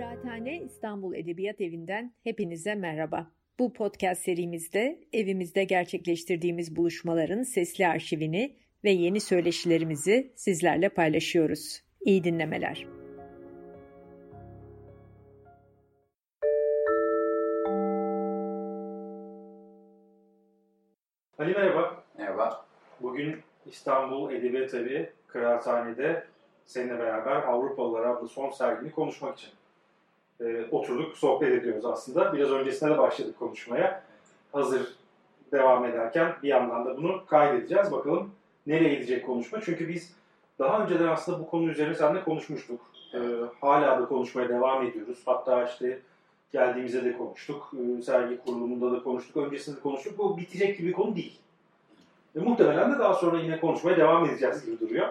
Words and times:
Kıraathane 0.00 0.60
İstanbul 0.60 1.14
Edebiyat 1.14 1.60
Evi'nden 1.60 2.12
hepinize 2.24 2.74
merhaba. 2.74 3.30
Bu 3.58 3.72
podcast 3.72 4.22
serimizde 4.22 5.00
evimizde 5.12 5.64
gerçekleştirdiğimiz 5.64 6.76
buluşmaların 6.76 7.42
sesli 7.42 7.86
arşivini 7.86 8.56
ve 8.84 8.90
yeni 8.90 9.20
söyleşilerimizi 9.20 10.32
sizlerle 10.36 10.88
paylaşıyoruz. 10.88 11.82
İyi 12.00 12.24
dinlemeler. 12.24 12.86
Ali 21.38 21.52
merhaba. 21.52 22.04
Merhaba. 22.18 22.66
Bugün 23.00 23.36
İstanbul 23.66 24.32
Edebiyat 24.32 24.74
Evi 24.74 25.12
Kıraathane'de 25.26 26.24
seninle 26.66 26.98
beraber 26.98 27.36
Avrupalılar 27.36 28.06
adlı 28.06 28.28
son 28.28 28.50
sergini 28.50 28.92
konuşmak 28.92 29.38
için 29.38 29.59
e, 30.40 30.64
oturduk, 30.70 31.16
sohbet 31.16 31.52
ediyoruz 31.52 31.84
aslında. 31.84 32.32
Biraz 32.32 32.50
öncesinde 32.50 32.90
de 32.90 32.98
başladık 32.98 33.38
konuşmaya. 33.38 34.02
Hazır 34.52 34.94
devam 35.52 35.84
ederken 35.84 36.32
bir 36.42 36.48
yandan 36.48 36.84
da 36.84 36.96
bunu 36.96 37.26
kaydedeceğiz. 37.26 37.92
Bakalım 37.92 38.30
nereye 38.66 38.94
gidecek 38.94 39.26
konuşma. 39.26 39.60
Çünkü 39.60 39.88
biz 39.88 40.12
daha 40.58 40.84
önceden 40.84 41.08
aslında 41.08 41.40
bu 41.40 41.50
konu 41.50 41.70
üzerine 41.70 41.94
seninle 41.94 42.24
konuşmuştuk. 42.24 42.80
E, 43.14 43.18
hala 43.60 44.00
da 44.00 44.08
konuşmaya 44.08 44.48
devam 44.48 44.86
ediyoruz. 44.86 45.18
Hatta 45.24 45.64
işte 45.64 45.98
geldiğimizde 46.52 47.04
de 47.04 47.18
konuştuk. 47.18 47.72
E, 47.98 48.02
sergi 48.02 48.38
kurulumunda 48.38 48.92
da 48.92 49.02
konuştuk. 49.02 49.36
Öncesinde 49.36 49.76
de 49.76 49.80
konuştuk. 49.80 50.18
Bu 50.18 50.38
bitecek 50.38 50.78
gibi 50.78 50.88
bir 50.88 50.92
konu 50.92 51.16
değil. 51.16 51.38
E, 52.36 52.40
muhtemelen 52.40 52.94
de 52.94 52.98
daha 52.98 53.14
sonra 53.14 53.38
yine 53.38 53.60
konuşmaya 53.60 53.96
devam 53.96 54.24
edeceğiz 54.24 54.66
gibi 54.66 54.80
duruyor. 54.80 55.08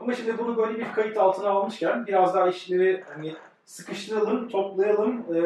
Ama 0.00 0.14
şimdi 0.14 0.38
bunu 0.38 0.56
böyle 0.56 0.78
bir 0.78 0.92
kayıt 0.92 1.16
altına 1.16 1.48
almışken 1.48 2.06
biraz 2.06 2.34
daha 2.34 2.48
işleri 2.48 3.04
hani 3.14 3.34
sıkıştıralım, 3.68 4.48
toplayalım. 4.48 5.36
E, 5.36 5.40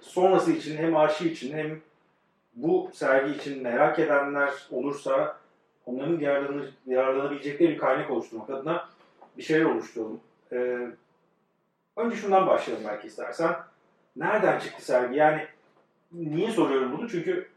sonrası 0.00 0.52
için 0.52 0.76
hem 0.76 0.96
arşiv 0.96 1.26
için 1.26 1.56
hem 1.56 1.80
bu 2.54 2.90
sergi 2.92 3.36
için 3.36 3.62
merak 3.62 3.98
edenler 3.98 4.52
olursa 4.70 5.36
onların 5.86 6.20
yararlanır, 6.20 6.74
yararlanabilecekleri 6.86 7.70
bir 7.70 7.78
kaynak 7.78 8.10
oluşturmak 8.10 8.50
adına 8.50 8.88
bir 9.38 9.42
şeyler 9.42 9.64
oluşturalım. 9.64 10.20
E, 10.52 10.88
önce 11.96 12.16
şundan 12.16 12.46
başlayalım 12.46 12.84
belki 12.88 13.06
istersen. 13.06 13.56
Nereden 14.16 14.58
çıktı 14.58 14.84
sergi? 14.84 15.16
Yani 15.18 15.46
niye 16.12 16.50
soruyorum 16.50 16.98
bunu? 16.98 17.08
Çünkü 17.08 17.48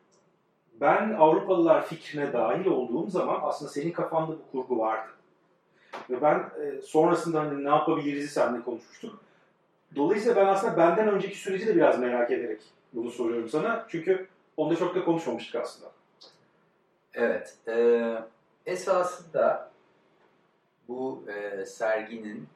ben 0.82 1.14
Avrupalılar 1.14 1.86
fikrine 1.86 2.34
dahil 2.34 2.66
olduğum 2.66 3.10
zaman 3.10 3.40
aslında 3.44 3.72
senin 3.72 3.92
kafanda 3.92 4.32
bu 4.32 4.52
kurgu 4.52 4.80
vardı. 4.80 5.10
Ve 6.10 6.22
ben 6.22 6.38
e, 6.38 6.82
sonrasında 6.82 7.40
hani 7.40 7.64
ne 7.64 7.70
yapabiliriz 7.70 8.32
seninle 8.32 8.64
konuşmuştuk. 8.64 9.27
Dolayısıyla 9.96 10.36
ben 10.36 10.46
aslında 10.46 10.78
benden 10.78 11.08
önceki 11.08 11.38
süreci 11.38 11.68
de 11.68 11.76
biraz 11.76 12.00
merak 12.00 12.32
ederek 12.32 12.62
bunu 12.94 13.12
soruyorum 13.12 13.50
sana. 13.50 13.86
Çünkü 13.90 14.28
onda 14.58 14.76
çok 14.76 14.96
da 14.96 15.04
konuşmamıştık 15.04 15.56
aslında. 15.56 15.92
Evet. 17.14 17.58
E, 17.68 17.76
esasında 18.66 19.72
bu 20.88 21.26
e, 21.28 21.66
serginin 21.66 22.48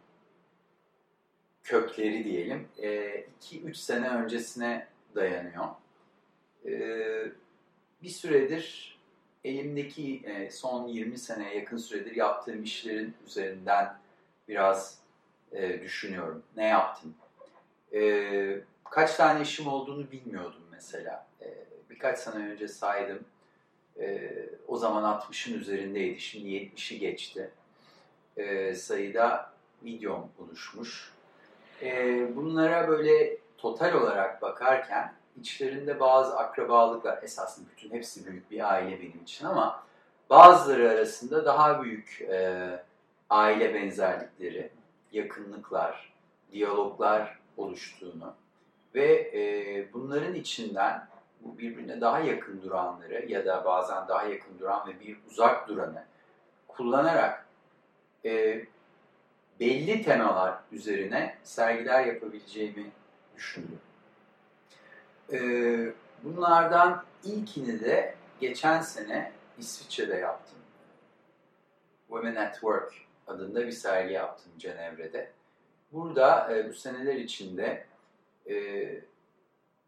kökleri 1.63 2.23
diyelim 2.23 2.67
2-3 2.77 3.69
e, 3.69 3.73
sene 3.73 4.09
öncesine 4.09 4.87
dayanıyor. 5.15 5.67
E, 6.65 6.71
bir 8.03 8.09
süredir 8.09 8.97
elimdeki 9.43 10.21
e, 10.25 10.49
son 10.49 10.87
20 10.87 11.17
seneye 11.17 11.55
yakın 11.55 11.77
süredir 11.77 12.15
yaptığım 12.15 12.63
işlerin 12.63 13.13
üzerinden 13.27 13.97
biraz 14.47 14.99
e, 15.51 15.81
düşünüyorum. 15.81 16.43
Ne 16.57 16.67
yaptım? 16.67 17.15
E, 17.93 18.61
kaç 18.89 19.15
tane 19.15 19.41
işim 19.41 19.67
olduğunu 19.67 20.11
bilmiyordum 20.11 20.63
mesela. 20.71 21.27
E, 21.41 21.47
birkaç 21.89 22.19
sene 22.19 22.51
önce 22.51 22.67
saydım. 22.67 23.19
E, 23.99 24.31
o 24.67 24.77
zaman 24.77 25.03
60'ın 25.03 25.59
üzerindeydi. 25.59 26.19
Şimdi 26.19 26.49
70'i 26.49 26.99
geçti. 26.99 27.51
E, 28.37 28.75
sayıda 28.75 29.53
videom 29.83 30.29
oluşmuş. 30.39 31.13
E, 31.81 32.35
bunlara 32.35 32.87
böyle 32.87 33.37
total 33.57 33.93
olarak 33.93 34.41
bakarken 34.41 35.13
içlerinde 35.39 35.99
bazı 35.99 36.37
akrabalıklar, 36.37 37.23
esasında 37.23 37.69
bütün 37.69 37.91
hepsi 37.91 38.27
büyük 38.27 38.51
bir 38.51 38.71
aile 38.73 38.99
benim 39.01 39.23
için 39.23 39.45
ama 39.45 39.83
bazıları 40.29 40.89
arasında 40.89 41.45
daha 41.45 41.83
büyük 41.83 42.21
e, 42.21 42.79
aile 43.29 43.73
benzerlikleri, 43.73 44.69
yakınlıklar, 45.11 46.13
diyaloglar 46.51 47.40
oluştuğunu 47.57 48.33
ve 48.95 49.31
e, 49.33 49.93
bunların 49.93 50.35
içinden 50.35 51.07
bu 51.41 51.57
birbirine 51.57 52.01
daha 52.01 52.19
yakın 52.19 52.61
duranları 52.61 53.25
ya 53.27 53.45
da 53.45 53.65
bazen 53.65 54.07
daha 54.07 54.23
yakın 54.23 54.59
duran 54.59 54.87
ve 54.87 54.99
bir 54.99 55.17
uzak 55.29 55.67
duranı 55.67 56.03
kullanarak 56.67 57.45
e, 58.25 58.61
belli 59.59 60.03
temalar 60.03 60.59
üzerine 60.71 61.37
sergiler 61.43 62.05
yapabileceğimi 62.05 62.91
düşündüm. 63.35 63.79
Ee, 65.33 65.93
bunlardan 66.23 67.03
ilkini 67.23 67.81
de 67.81 68.15
geçen 68.39 68.81
sene 68.81 69.31
İsviçre'de 69.57 70.15
yaptım. 70.15 70.57
Women 72.07 72.35
at 72.35 72.53
Work 72.53 72.93
adında 73.27 73.67
bir 73.67 73.71
sergi 73.71 74.13
yaptım 74.13 74.51
Cenevre'de. 74.57 75.31
Burada 75.91 76.57
e, 76.57 76.69
bu 76.69 76.73
seneler 76.73 77.15
içinde 77.15 77.85
e, 78.49 78.55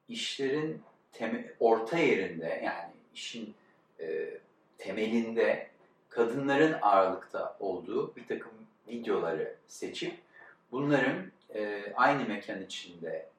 işlerin 0.07 0.81
teme, 1.11 1.53
orta 1.59 1.97
yerinde 1.97 2.61
yani 2.65 2.93
işin 3.13 3.55
e, 3.99 4.29
temelinde 4.77 5.67
kadınların 6.09 6.75
ağırlıkta 6.81 7.57
olduğu 7.59 8.15
bir 8.15 8.27
takım 8.27 8.51
videoları 8.87 9.55
seçip 9.67 10.13
bunların 10.71 11.31
e, 11.55 11.93
aynı 11.95 12.27
mekan 12.27 12.61
içinde 12.61 13.29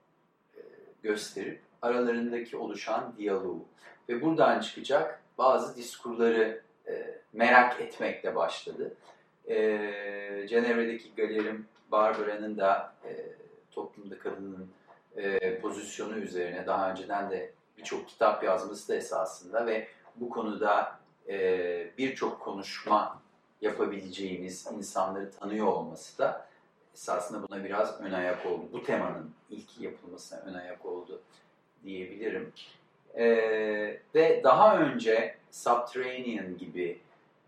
e, 0.57 0.59
gösterip 1.03 1.59
aralarındaki 1.81 2.57
oluşan 2.57 3.13
diyaloğu 3.17 3.65
ve 4.09 4.21
buradan 4.21 4.59
çıkacak 4.59 5.21
bazı 5.37 5.75
diskurları 5.77 6.61
e, 6.87 7.19
merak 7.33 7.81
etmekle 7.81 8.35
başladı. 8.35 8.93
E, 9.49 9.55
Cenevre'deki 10.49 11.15
galerim 11.15 11.67
Barbara'nın 11.95 12.57
da 12.57 12.93
e, 13.05 13.09
toplumda 13.71 14.19
kadının 14.19 14.69
e, 15.15 15.59
pozisyonu 15.59 16.17
üzerine 16.17 16.67
daha 16.67 16.91
önceden 16.91 17.29
de 17.29 17.51
birçok 17.77 18.07
kitap 18.07 18.43
yazması 18.43 18.89
da 18.89 18.95
esasında 18.95 19.65
ve 19.65 19.87
bu 20.15 20.29
konuda 20.29 20.99
e, 21.29 21.97
birçok 21.97 22.41
konuşma 22.41 23.21
yapabileceğimiz 23.61 24.67
insanları 24.77 25.31
tanıyor 25.31 25.67
olması 25.67 26.17
da 26.17 26.47
esasında 26.93 27.47
buna 27.49 27.63
biraz 27.63 28.01
ön 28.01 28.11
ayak 28.11 28.45
oldu. 28.45 28.65
Bu 28.73 28.83
temanın 28.83 29.31
ilk 29.49 29.81
yapılmasına 29.81 30.39
ön 30.39 30.53
ayak 30.53 30.85
oldu 30.85 31.21
diyebilirim. 31.83 32.53
E, 33.15 33.25
ve 34.15 34.41
daha 34.43 34.77
önce 34.79 35.37
Subterranean 35.51 36.57
gibi, 36.57 36.99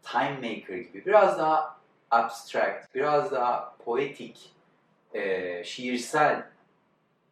Time 0.04 0.36
Maker 0.36 0.78
gibi 0.78 1.06
biraz 1.06 1.40
daha 1.40 1.77
abstract, 2.12 2.96
biraz 2.96 3.32
daha 3.32 3.76
poetik, 3.86 4.52
e, 5.14 5.64
şiirsel 5.64 6.44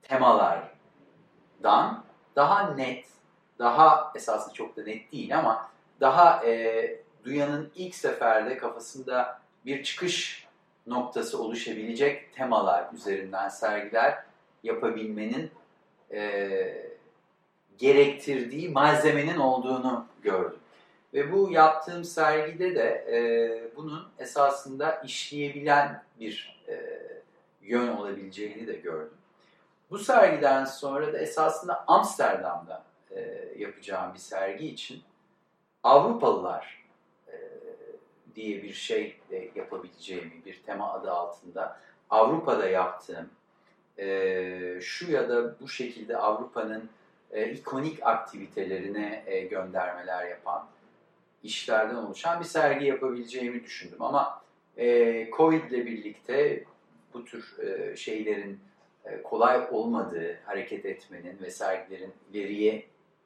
temalardan 0.02 2.04
daha 2.36 2.74
net, 2.74 3.06
daha 3.60 4.12
esasında 4.16 4.54
çok 4.54 4.78
da 4.78 4.84
net 4.84 5.12
değil 5.12 5.38
ama 5.38 5.70
daha 6.02 6.46
e, 6.46 7.00
duyanın 7.24 7.72
ilk 7.76 7.96
seferde 7.96 8.58
kafasında 8.58 9.40
bir 9.66 9.84
çıkış 9.84 10.48
noktası 10.88 11.44
oluşabilecek 11.44 12.34
temalar 12.34 12.94
üzerinden 12.94 13.50
sergiler 13.50 14.24
yapabilmenin 14.64 15.52
e, 16.12 16.86
gerektirdiği 17.78 18.70
malzemenin 18.70 19.38
olduğunu 19.38 20.06
gördüm. 20.22 20.60
Ve 21.16 21.32
bu 21.32 21.52
yaptığım 21.52 22.04
sergide 22.04 22.76
de 22.76 23.06
e, 23.12 23.18
bunun 23.76 24.08
esasında 24.20 24.96
işleyebilen 24.96 26.04
bir 26.20 26.64
e, 26.68 27.00
yön 27.62 27.88
olabileceğini 27.88 28.68
de 28.68 28.74
gördüm. 28.74 29.18
Bu 29.92 29.98
sergiden 30.00 30.66
sonra 30.66 31.14
da 31.14 31.18
esasında 31.18 31.84
Amsterdam'da 31.88 32.84
e, 33.12 33.50
yapacağım 33.58 34.14
bir 34.14 34.20
sergi 34.20 34.68
için 34.68 35.04
Avrupalılar 35.84 36.86
e, 37.28 37.34
diye 38.36 38.64
bir 38.64 38.74
şey 38.74 39.20
de 39.30 39.50
yapabileceğimi 39.56 40.46
bir 40.46 40.64
tema 40.66 40.94
adı 40.94 41.12
altında 41.12 41.80
Avrupa'da 42.10 42.70
yaptığım 42.70 43.30
e, 44.00 44.80
şu 44.82 45.12
ya 45.12 45.30
da 45.30 45.60
bu 45.60 45.68
şekilde 45.68 46.18
Avrupa'nın 46.18 46.90
e, 47.32 47.52
ikonik 47.52 48.04
aktivitelerine 48.04 49.24
e, 49.26 49.40
göndermeler 49.40 50.28
yapan 50.28 50.68
işlerden 51.46 51.96
oluşan 51.96 52.40
bir 52.40 52.46
sergi 52.46 52.86
yapabileceğimi 52.86 53.64
düşündüm. 53.64 54.02
Ama 54.02 54.42
e, 54.78 55.30
Covid 55.38 55.72
ile 55.72 55.86
birlikte 55.86 56.64
bu 57.14 57.26
tür 57.26 57.60
e, 57.60 57.96
şeylerin 57.96 58.60
e, 59.06 59.22
kolay 59.22 59.68
olmadığı 59.72 60.40
hareket 60.46 60.86
etmenin 60.86 61.38
ve 61.42 61.52
sergilerin 61.52 62.14
ileriye 62.34 62.86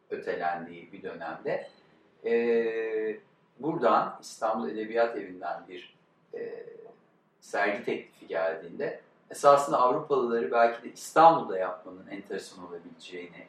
ötelendiği 0.10 0.92
bir 0.92 1.04
dönemde 1.04 1.68
e, 2.25 3.18
buradan 3.60 4.19
İstanbul 4.21 4.69
Edebiyat 4.69 5.18
Evi'nden 5.18 5.68
bir 5.68 5.95
e, 6.33 6.66
sergi 7.42 7.86
teklifi 7.86 8.27
geldiğinde 8.27 9.01
esasında 9.30 9.80
Avrupalıları 9.80 10.51
belki 10.51 10.83
de 10.83 10.94
İstanbul'da 10.94 11.57
yapmanın 11.57 12.07
enteresan 12.07 12.68
olabileceğini 12.68 13.48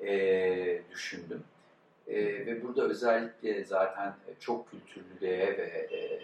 e, 0.00 0.82
düşündüm. 0.90 1.44
E, 2.08 2.46
ve 2.46 2.62
burada 2.62 2.82
özellikle 2.82 3.64
zaten 3.64 4.14
çok 4.40 4.70
kültürlülüğe 4.70 5.58
ve 5.58 5.88
e, 5.92 6.20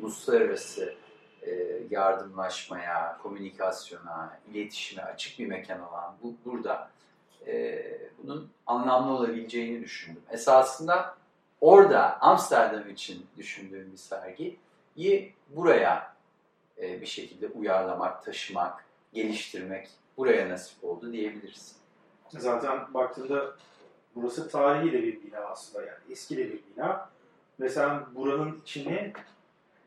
uluslararası 0.00 0.94
e, 1.42 1.80
yardımlaşmaya, 1.90 3.18
komünikasyona, 3.22 4.38
iletişime 4.52 5.02
açık 5.02 5.38
bir 5.38 5.46
mekan 5.46 5.88
olan 5.88 6.14
bu 6.22 6.34
burada 6.44 6.90
e, 7.46 7.84
bunun 8.22 8.50
anlamlı 8.66 9.12
olabileceğini 9.12 9.80
düşündüm. 9.82 10.22
Esasında 10.30 11.14
orada 11.60 12.20
Amsterdam 12.20 12.90
için 12.90 13.26
düşündüğüm 13.36 13.92
bir 13.92 13.96
sergiyi 13.96 14.58
buraya 15.48 16.14
e, 16.78 17.00
bir 17.00 17.06
şekilde 17.06 17.46
uyarlamak, 17.46 18.24
taşımak, 18.24 18.84
geliştirmek 19.12 19.88
buraya 20.16 20.48
nasip 20.48 20.84
oldu 20.84 21.12
diyebiliriz. 21.12 21.76
Zaten 22.30 22.94
baktığında 22.94 23.54
burası 24.22 24.48
tarihi 24.48 24.92
de 24.92 25.02
bir 25.02 25.22
bina 25.22 25.38
aslında 25.38 25.86
yani 25.86 25.98
eski 26.10 26.36
de 26.36 26.44
bir 26.44 26.60
bina. 26.76 27.08
Ve 27.60 27.68
sen 27.68 28.00
buranın 28.14 28.58
içini 28.62 29.12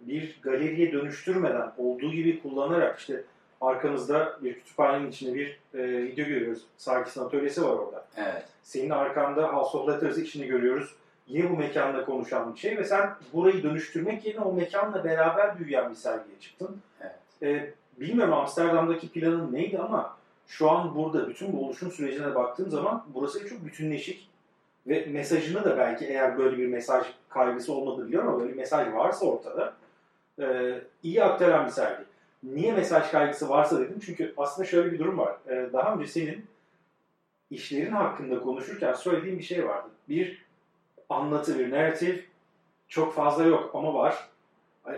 bir 0.02 0.40
galeriye 0.42 0.92
dönüştürmeden 0.92 1.72
olduğu 1.78 2.12
gibi 2.12 2.42
kullanarak 2.42 3.00
işte 3.00 3.24
arkamızda 3.62 4.40
bir 4.42 4.54
kütüphanenin 4.54 5.10
içinde 5.10 5.36
bir 5.36 5.60
e, 5.74 6.04
video 6.04 6.26
görüyoruz. 6.26 6.62
Sarkis'in 6.78 7.22
atölyesi 7.22 7.64
var 7.64 7.70
orada. 7.70 8.06
Evet. 8.18 8.46
Senin 8.64 8.90
arkanda 8.90 9.54
House 9.54 9.78
of 9.78 9.90
Letters 9.90 10.18
içini 10.18 10.48
görüyoruz. 10.48 10.96
Yine 11.28 11.50
bu 11.50 11.58
mekanda 11.58 12.06
konuşan 12.06 12.54
bir 12.54 12.60
şey 12.60 12.78
ve 12.78 12.84
sen 12.84 13.10
burayı 13.34 13.64
dönüştürmek 13.64 14.26
yerine 14.26 14.42
o 14.42 14.54
mekanla 14.54 15.04
beraber 15.04 15.60
büyüyen 15.60 15.90
bir 15.90 15.96
sergiye 15.96 16.40
çıktın. 16.40 16.82
Evet. 17.02 17.16
E, 17.44 17.74
bilmiyorum 18.02 18.34
Amsterdam'daki 18.34 19.10
planın 19.10 19.54
neydi 19.54 19.80
ama 19.80 20.18
şu 20.48 20.72
an 20.72 20.96
burada 20.96 21.30
bütün 21.30 21.54
bu 21.54 21.66
oluşum 21.66 21.92
sürecine 21.92 22.36
baktığım 22.36 22.70
zaman 22.70 23.06
burası 23.14 23.50
çok 23.50 23.66
bütünleşik 23.66 24.30
ve 24.88 25.06
mesajını 25.06 25.64
da 25.64 25.78
belki 25.78 26.06
eğer 26.06 26.38
böyle 26.38 26.58
bir 26.58 26.68
mesaj 26.68 27.06
kaygısı 27.30 27.74
olmadı 27.74 28.08
biliyorum 28.08 28.30
ama 28.30 28.40
böyle 28.40 28.52
bir 28.52 28.58
mesaj 28.58 28.94
varsa 28.94 29.26
ortada 29.26 29.74
e, 30.40 30.76
iyi 31.04 31.24
aktaran 31.24 31.66
bir 31.66 31.72
sergi. 31.72 32.04
Niye 32.44 32.74
mesaj 32.74 33.12
kaygısı 33.12 33.50
varsa 33.50 33.80
dedim 33.80 34.00
çünkü 34.06 34.34
aslında 34.38 34.68
şöyle 34.68 34.92
bir 34.92 35.00
durum 35.00 35.18
var. 35.18 35.36
E, 35.48 35.74
daha 35.74 35.94
önce 35.96 36.08
senin 36.08 36.46
işlerin 37.52 37.92
hakkında 37.92 38.40
konuşurken 38.40 38.94
söylediğin 38.94 39.40
bir 39.40 39.44
şey 39.44 39.68
vardı. 39.68 39.90
Bir 40.10 40.46
anlatı, 41.10 41.60
bir 41.60 41.72
narratif 41.72 42.28
çok 42.88 43.16
fazla 43.16 43.44
yok 43.44 43.72
ama 43.74 43.94
var. 43.94 44.28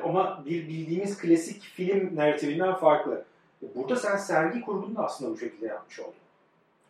Ama 0.04 0.44
bir 0.46 0.68
bildiğimiz 0.68 1.18
klasik 1.18 1.62
film 1.62 2.16
narratifinden 2.16 2.76
farklı. 2.76 3.26
Burada 3.76 3.96
sen 3.96 4.18
sergi 4.18 4.62
kurgunu 4.62 4.96
da 4.96 5.06
aslında 5.06 5.32
bu 5.32 5.38
şekilde 5.38 5.66
yapmış 5.66 6.00
oldun. 6.00 6.14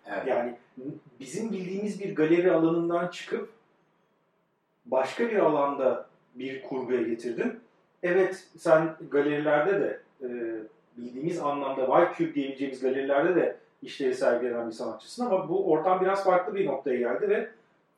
Evet. 0.08 0.28
Yani 0.28 0.54
bizim 1.20 1.52
bildiğimiz 1.52 2.00
bir 2.00 2.16
galeri 2.16 2.52
alanından 2.52 3.08
çıkıp 3.08 3.50
başka 4.86 5.30
bir 5.30 5.38
alanda 5.38 6.08
bir 6.36 6.64
kurguya 6.64 7.02
getirdin. 7.02 7.60
Evet 8.04 8.48
sen 8.58 8.96
galerilerde 9.12 9.82
de 9.82 10.00
e, 10.22 10.28
bildiğimiz 10.98 11.40
anlamda 11.40 11.82
Y-Cube 11.82 12.34
diyebileceğimiz 12.36 12.82
galerilerde 12.82 13.36
de 13.36 13.58
işleri 13.82 14.16
sergilenen 14.16 14.68
bir 14.68 14.74
sanatçısın 14.74 15.26
ama 15.26 15.50
bu 15.50 15.72
oradan 15.72 16.02
biraz 16.02 16.24
farklı 16.24 16.56
bir 16.56 16.66
noktaya 16.66 17.00
geldi 17.00 17.30
ve 17.30 17.50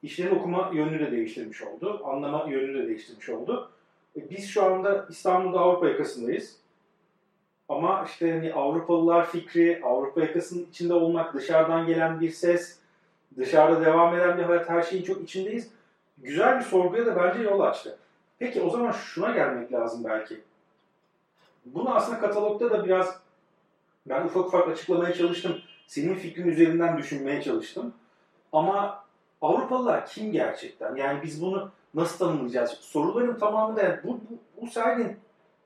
işlerin 0.04 0.36
okuma 0.36 0.72
yönünü 0.74 1.00
de 1.00 1.12
değiştirmiş 1.12 1.62
oldu. 1.62 2.02
Anlama 2.06 2.50
yönünü 2.50 2.84
de 2.84 2.88
değiştirmiş 2.88 3.30
oldu. 3.30 3.72
E, 4.18 4.30
biz 4.30 4.50
şu 4.50 4.64
anda 4.64 5.06
İstanbul'da 5.10 5.60
Avrupa 5.60 5.90
yakasındayız. 5.90 6.58
Ama 7.70 8.06
işte 8.08 8.32
hani 8.32 8.54
Avrupalılar 8.54 9.26
fikri, 9.26 9.82
Avrupa 9.84 10.22
yakasının 10.22 10.66
içinde 10.70 10.94
olmak, 10.94 11.34
dışarıdan 11.34 11.88
gelen 11.88 12.22
bir 12.22 12.32
ses, 12.32 12.80
dışarıda 13.38 13.86
devam 13.86 14.16
eden 14.16 14.38
bir 14.38 14.44
hayat, 14.44 14.70
her 14.70 14.82
şeyin 14.82 15.04
çok 15.04 15.24
içindeyiz. 15.24 15.70
Güzel 16.18 16.60
bir 16.60 16.64
sorguya 16.66 17.06
da 17.06 17.16
bence 17.16 17.44
yol 17.44 17.60
açtı. 17.60 17.98
Peki 18.40 18.62
o 18.62 18.70
zaman 18.70 18.92
şuna 18.92 19.32
gelmek 19.32 19.74
lazım 19.74 20.04
belki. 20.04 20.42
Bunu 21.66 21.96
aslında 21.96 22.20
katalogda 22.20 22.72
da 22.72 22.86
biraz 22.86 23.20
ben 24.06 24.26
ufak 24.26 24.46
ufak 24.46 24.68
açıklamaya 24.68 25.14
çalıştım. 25.14 25.62
Senin 25.88 26.16
fikrin 26.16 26.48
üzerinden 26.48 26.98
düşünmeye 26.98 27.42
çalıştım. 27.42 27.94
Ama 28.54 29.06
Avrupalılar 29.42 30.06
kim 30.06 30.32
gerçekten? 30.32 30.96
Yani 30.96 31.24
biz 31.24 31.42
bunu 31.42 31.72
nasıl 31.94 32.18
tanımlayacağız? 32.18 32.70
Soruların 32.72 33.40
tamamı 33.40 33.78
da 33.78 34.00
bu, 34.04 34.10
bu, 34.10 34.62
bu 34.62 34.68
serginin 34.68 35.18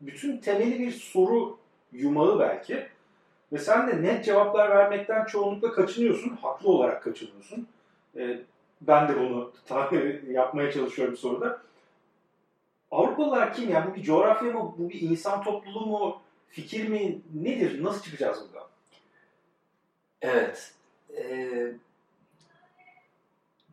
bütün 0.02 0.38
temeli 0.38 0.80
bir 0.80 0.92
soru 0.92 1.59
yumağı 1.92 2.40
belki. 2.40 2.88
Ve 3.54 3.58
sen 3.58 3.88
de 3.88 4.02
net 4.02 4.26
cevaplar 4.26 4.70
vermekten 4.70 5.26
çoğunlukla 5.26 5.72
kaçınıyorsun. 5.72 6.30
Haklı 6.42 6.70
olarak 6.70 7.04
kaçınıyorsun. 7.04 7.68
Ee, 8.16 8.40
ben 8.82 9.08
de 9.08 9.20
bunu 9.20 9.52
yapmaya 10.32 10.72
çalışıyorum 10.72 11.18
soruda. 11.18 11.62
Avrupalılar 12.92 13.54
kim? 13.54 13.70
Yani 13.70 13.92
bu 13.92 13.96
bir 13.96 14.04
coğrafya 14.04 14.52
mı? 14.52 14.76
Bu 14.78 14.90
bir 14.90 15.02
insan 15.02 15.44
topluluğu 15.44 15.86
mu? 15.86 16.22
Fikir 16.50 16.90
mi? 16.90 17.22
Nedir? 17.34 17.84
Nasıl 17.84 18.02
çıkacağız 18.02 18.46
buradan? 18.48 18.68
Evet. 20.22 20.74
Ee, 21.18 21.74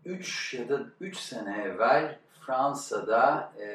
üç 0.05 0.55
ya 0.55 0.69
da 0.69 0.81
üç 1.01 1.17
sene 1.17 1.63
evvel 1.63 2.19
Fransa'da 2.47 3.53
e, 3.61 3.69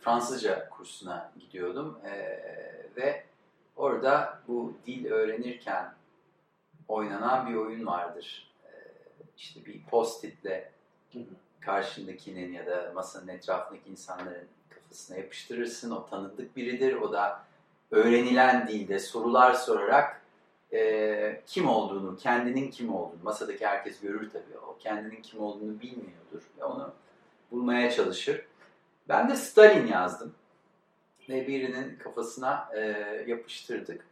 Fransızca 0.00 0.68
kursuna 0.68 1.32
gidiyordum 1.40 1.98
e, 2.04 2.10
ve 2.96 3.24
orada 3.76 4.38
bu 4.48 4.74
dil 4.86 5.06
öğrenirken 5.06 5.94
oynanan 6.88 7.50
bir 7.50 7.54
oyun 7.54 7.86
vardır. 7.86 8.52
E, 8.64 8.70
işte 9.38 9.64
bir 9.64 9.84
post-itle 9.84 10.72
karşındakinin 11.60 12.52
ya 12.52 12.66
da 12.66 12.92
masanın 12.94 13.28
etrafındaki 13.28 13.90
insanların 13.90 14.48
kafasına 14.70 15.16
yapıştırırsın. 15.16 15.90
O 15.90 16.06
tanıdık 16.06 16.56
biridir. 16.56 16.94
O 16.94 17.12
da 17.12 17.44
öğrenilen 17.90 18.68
dilde 18.68 18.98
sorular 18.98 19.54
sorarak 19.54 20.20
e, 20.72 21.42
kim 21.46 21.68
olduğunu, 21.68 22.16
kendinin 22.16 22.70
kim 22.70 22.94
olduğunu, 22.94 23.22
masadaki 23.22 23.66
herkes 23.66 24.00
görür 24.00 24.30
tabii 24.30 24.58
o, 24.68 24.76
kendinin 24.78 25.22
kim 25.22 25.40
olduğunu 25.40 25.80
bilmiyordur 25.80 26.42
ve 26.58 26.64
onu 26.64 26.92
bulmaya 27.50 27.90
çalışır. 27.90 28.46
Ben 29.08 29.30
de 29.30 29.36
Stalin 29.36 29.86
yazdım 29.86 30.34
ve 31.28 31.46
birinin 31.46 31.98
kafasına 31.98 32.68
e, 32.74 32.80
yapıştırdık. 33.26 34.06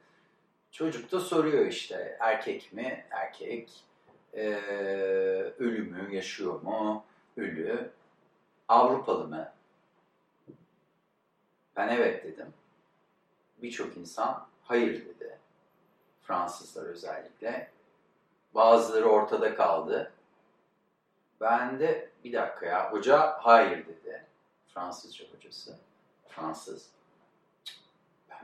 Çocuk 0.72 1.12
da 1.12 1.20
soruyor 1.20 1.66
işte 1.66 2.16
erkek 2.20 2.72
mi, 2.72 3.04
erkek, 3.10 3.84
e, 4.34 4.46
ölü 5.58 6.14
yaşıyor 6.14 6.62
mu, 6.62 7.04
ölü, 7.36 7.90
Avrupalı 8.68 9.28
mı? 9.28 9.52
Ben 11.76 11.88
evet 11.88 12.24
dedim. 12.24 12.46
Birçok 13.62 13.96
insan 13.96 14.46
hayır 14.62 15.06
dedi. 15.06 15.38
Fransızlar 16.22 16.86
özellikle. 16.86 17.70
Bazıları 18.54 19.04
ortada 19.04 19.54
kaldı. 19.54 20.12
Ben 21.40 21.80
de 21.80 22.10
bir 22.24 22.32
dakika 22.32 22.66
ya 22.66 22.92
hoca 22.92 23.36
hayır 23.40 23.86
dedi. 23.86 24.24
Fransızca 24.74 25.24
hocası. 25.24 25.78
Fransız. 26.28 26.88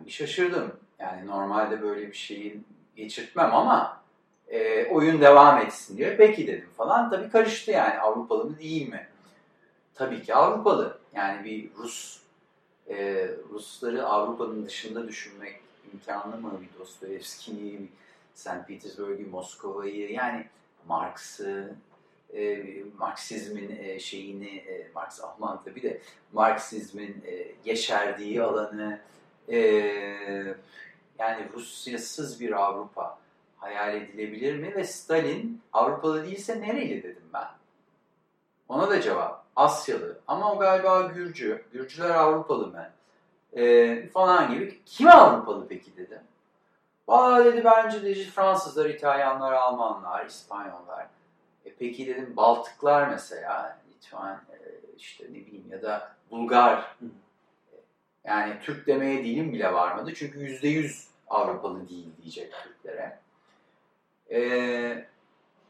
Bir 0.07 0.11
şaşırdım. 0.11 0.73
Yani 0.99 1.27
normalde 1.27 1.83
böyle 1.83 2.09
bir 2.09 2.17
şeyi 2.17 2.61
geçirtmem 2.97 3.55
ama 3.55 4.03
e, 4.49 4.87
oyun 4.87 5.21
devam 5.21 5.59
etsin 5.59 5.97
diye 5.97 6.17
peki 6.17 6.47
dedim 6.47 6.69
falan. 6.77 7.11
Tabii 7.11 7.31
karıştı 7.31 7.71
yani 7.71 7.99
Avrupalı 7.99 8.45
mı 8.45 8.59
değil 8.59 8.89
mi? 8.89 9.09
Tabii 9.95 10.23
ki 10.23 10.35
Avrupalı. 10.35 10.99
Yani 11.15 11.45
bir 11.45 11.71
Rus 11.79 12.21
e, 12.89 13.29
Rusları 13.53 14.07
Avrupa'nın 14.07 14.67
dışında 14.67 15.09
düşünmek 15.09 15.61
imkanlı 15.93 16.37
mı? 16.37 16.61
Bir 16.61 16.81
Dostoyevski'yi, 16.81 17.89
St. 18.35 18.67
Petersburg'u, 18.69 19.31
Moskova'yı 19.31 20.13
yani 20.13 20.47
Marx'ı, 20.89 21.75
e, 22.35 22.65
Marksizmin 22.99 23.77
e, 23.79 24.01
şeyini, 24.01 24.49
e, 24.49 24.91
Marx 24.95 25.21
Alman 25.21 25.61
tabii 25.65 25.83
de 25.83 26.01
Marksizmin 26.33 27.25
e, 27.27 27.47
yeşerdiği 27.65 28.43
alanı, 28.43 29.01
e, 29.51 29.59
yani 31.19 31.49
Rusyasız 31.55 32.41
bir 32.41 32.53
Avrupa 32.53 33.19
hayal 33.57 33.95
edilebilir 33.95 34.57
mi? 34.57 34.75
Ve 34.75 34.85
Stalin 34.85 35.63
Avrupalı 35.73 36.25
değilse 36.25 36.61
nereli 36.61 37.03
dedim 37.03 37.25
ben. 37.35 37.49
Ona 38.69 38.91
da 38.91 39.01
cevap 39.01 39.45
Asyalı 39.57 40.19
ama 40.29 40.53
o 40.53 40.59
galiba 40.59 41.03
Gürcü. 41.03 41.65
Gürcüler 41.73 42.11
Avrupalı 42.11 42.67
mı? 42.67 42.91
E, 43.53 44.09
falan 44.09 44.55
gibi. 44.55 44.81
Kim 44.87 45.09
Avrupalı 45.09 45.69
peki 45.69 45.97
dedim. 45.97 46.21
Valla 47.09 47.45
dedi 47.45 47.65
bence 47.65 48.03
dedi 48.03 48.25
Fransızlar, 48.25 48.87
İtalyanlar, 48.87 49.53
Almanlar, 49.53 50.27
İspanyollar. 50.27 51.07
E 51.65 51.75
peki 51.79 52.07
dedim 52.07 52.33
Baltıklar 52.37 53.09
mesela, 53.09 53.79
Litvan, 53.89 54.31
e, 54.31 54.57
işte 54.97 55.25
ne 55.25 55.35
bileyim 55.35 55.67
ya 55.71 55.83
da 55.83 56.13
Bulgar. 56.31 56.97
Yani 58.29 58.55
Türk 58.63 58.87
demeye 58.87 59.25
dilim 59.25 59.53
bile 59.53 59.73
varmadı. 59.73 60.13
Çünkü 60.15 60.39
yüzde 60.39 60.69
yüz 60.69 61.09
Avrupalı 61.29 61.89
değil 61.89 62.09
diyecek 62.23 62.53
Türklere. 62.63 63.19
E, 64.31 65.07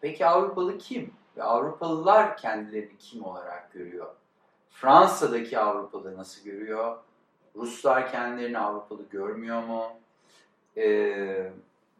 peki 0.00 0.26
Avrupalı 0.26 0.78
kim? 0.78 1.12
Ve 1.36 1.42
Avrupalılar 1.42 2.36
kendilerini 2.36 2.98
kim 2.98 3.24
olarak 3.24 3.72
görüyor? 3.72 4.06
Fransa'daki 4.70 5.58
Avrupalı 5.58 6.16
nasıl 6.16 6.44
görüyor? 6.44 6.98
Ruslar 7.56 8.10
kendilerini 8.10 8.58
Avrupalı 8.58 9.02
görmüyor 9.10 9.62
mu? 9.62 9.84
Ee, 10.76 11.52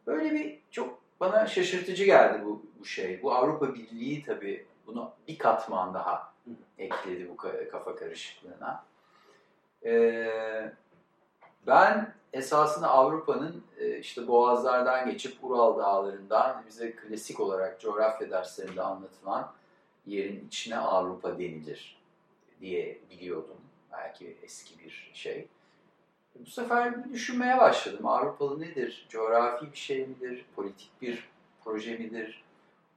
böyle 0.07 0.35
bir 0.35 0.59
çok 0.71 0.99
bana 1.21 1.47
şaşırtıcı 1.47 2.05
geldi 2.05 2.45
bu, 2.45 2.63
bu 2.81 2.85
şey. 2.85 3.23
Bu 3.23 3.35
Avrupa 3.35 3.75
Birliği 3.75 4.25
tabii 4.25 4.67
bunu 4.87 5.13
bir 5.29 5.39
katman 5.39 5.95
daha 5.95 6.33
ekledi 6.79 7.29
bu 7.29 7.37
kafa 7.71 7.97
karışıklığına. 7.97 8.88
Ee, 9.85 10.73
ben 11.67 12.15
esasında 12.33 12.89
Avrupa'nın 12.89 13.65
e, 13.79 13.99
işte 13.99 14.29
boğazlardan 14.29 15.11
geçip 15.11 15.45
Ural 15.45 15.79
dağlarından 15.79 16.65
bize 16.69 16.93
klasik 16.93 17.41
olarak 17.41 17.81
coğrafya 17.81 18.31
derslerinde 18.31 18.83
anlatılan 18.83 19.53
yerin 20.07 20.47
içine 20.47 20.79
Avrupa 20.79 21.39
denilir 21.39 21.99
diye 22.61 22.99
biliyordum. 23.11 23.57
Belki 23.93 24.37
eski 24.43 24.79
bir 24.79 25.11
şey. 25.15 25.49
Bu 26.35 26.51
sefer 26.51 27.05
bir 27.05 27.13
düşünmeye 27.13 27.59
başladım. 27.59 28.07
Avrupalı 28.07 28.61
nedir? 28.61 29.07
Coğrafi 29.09 29.73
bir 29.73 29.79
şey 29.79 30.07
midir? 30.07 30.45
Politik 30.57 30.91
bir 31.03 31.29
proje 31.65 31.97
midir? 31.97 32.45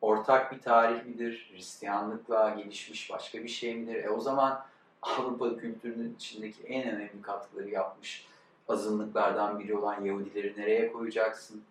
Ortak 0.02 0.52
bir 0.52 0.62
tarih 0.62 1.06
midir? 1.06 1.52
Hristiyanlıkla 1.54 2.50
gelişmiş 2.50 3.12
başka 3.12 3.44
bir 3.44 3.48
şey 3.48 3.76
midir? 3.76 4.04
E 4.04 4.10
o 4.10 4.20
zaman 4.20 4.66
Avrupa 5.02 5.58
kültürünün 5.58 6.16
içindeki 6.16 6.64
en 6.64 6.90
önemli 6.90 7.22
katkıları 7.22 7.70
yapmış 7.70 8.28
azınlıklardan 8.68 9.60
biri 9.60 9.78
olan 9.78 10.06
Yahudileri 10.06 10.54
nereye 10.58 10.92
koyacaksın? 10.92 11.64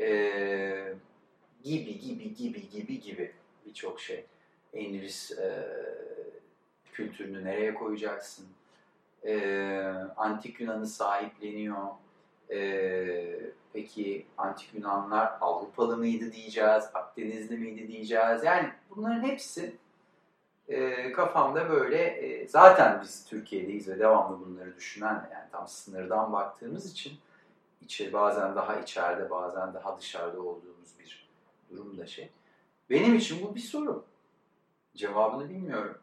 Ee, 0.00 0.94
gibi 1.64 1.98
gibi 1.98 2.34
gibi 2.34 2.70
gibi 2.70 3.00
gibi 3.00 3.32
birçok 3.66 4.00
şey. 4.00 4.24
Endülüs 4.72 5.30
e, 5.32 5.64
kültürünü 6.92 7.44
nereye 7.44 7.74
koyacaksın? 7.74 8.46
Ee, 9.24 9.94
Antik 10.16 10.60
Yunan'ı 10.60 10.86
sahipleniyor. 10.86 11.86
Ee, 12.50 13.40
peki 13.72 14.26
Antik 14.38 14.74
Yunanlar 14.74 15.32
Avrupalı 15.40 15.96
mıydı 15.96 16.32
diyeceğiz, 16.32 16.84
Akdenizli 16.94 17.56
miydi 17.56 17.88
diyeceğiz. 17.88 18.44
Yani 18.44 18.68
bunların 18.90 19.22
hepsi 19.22 19.76
e, 20.68 21.12
kafamda 21.12 21.70
böyle 21.70 22.02
e, 22.02 22.48
zaten 22.48 23.00
biz 23.02 23.24
Türkiye'deyiz 23.24 23.88
ve 23.88 23.98
devamlı 23.98 24.46
bunları 24.46 24.76
düşünen 24.76 25.28
yani 25.32 25.50
tam 25.52 25.68
sınırdan 25.68 26.32
baktığımız 26.32 26.92
için 26.92 27.12
içeri 27.82 28.12
bazen 28.12 28.56
daha 28.56 28.80
içeride 28.80 29.30
bazen 29.30 29.74
daha 29.74 29.98
dışarıda 29.98 30.40
olduğumuz 30.40 30.98
bir 30.98 31.28
durumda 31.70 32.06
şey. 32.06 32.30
Benim 32.90 33.14
için 33.14 33.42
bu 33.42 33.54
bir 33.54 33.60
soru. 33.60 34.04
Cevabını 34.96 35.50
bilmiyorum. 35.50 35.98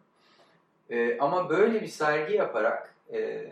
E, 0.89 1.17
ama 1.19 1.49
böyle 1.49 1.81
bir 1.81 1.87
sergi 1.87 2.35
yaparak 2.35 2.95
e, 3.13 3.47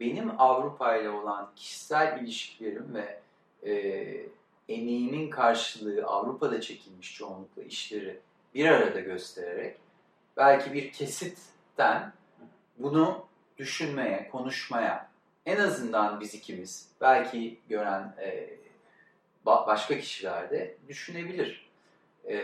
benim 0.00 0.40
Avrupa 0.40 0.96
ile 0.96 1.10
olan 1.10 1.50
kişisel 1.56 2.20
ilişkilerim 2.22 2.94
ve 2.94 3.20
e, 3.70 3.72
emeğimin 4.68 5.30
karşılığı 5.30 6.04
Avrupa'da 6.04 6.60
çekilmiş 6.60 7.14
çoğunlukla 7.14 7.62
işleri 7.62 8.20
bir 8.54 8.66
arada 8.66 9.00
göstererek 9.00 9.76
belki 10.36 10.72
bir 10.72 10.92
kesitten 10.92 12.12
bunu 12.78 13.26
düşünmeye, 13.58 14.28
konuşmaya, 14.28 15.08
en 15.46 15.56
azından 15.56 16.20
biz 16.20 16.34
ikimiz, 16.34 16.88
belki 17.00 17.60
gören 17.68 18.14
e, 18.20 18.56
başka 19.46 19.98
kişiler 19.98 20.50
de 20.50 20.76
düşünebilir 20.88 21.70
e, 22.24 22.36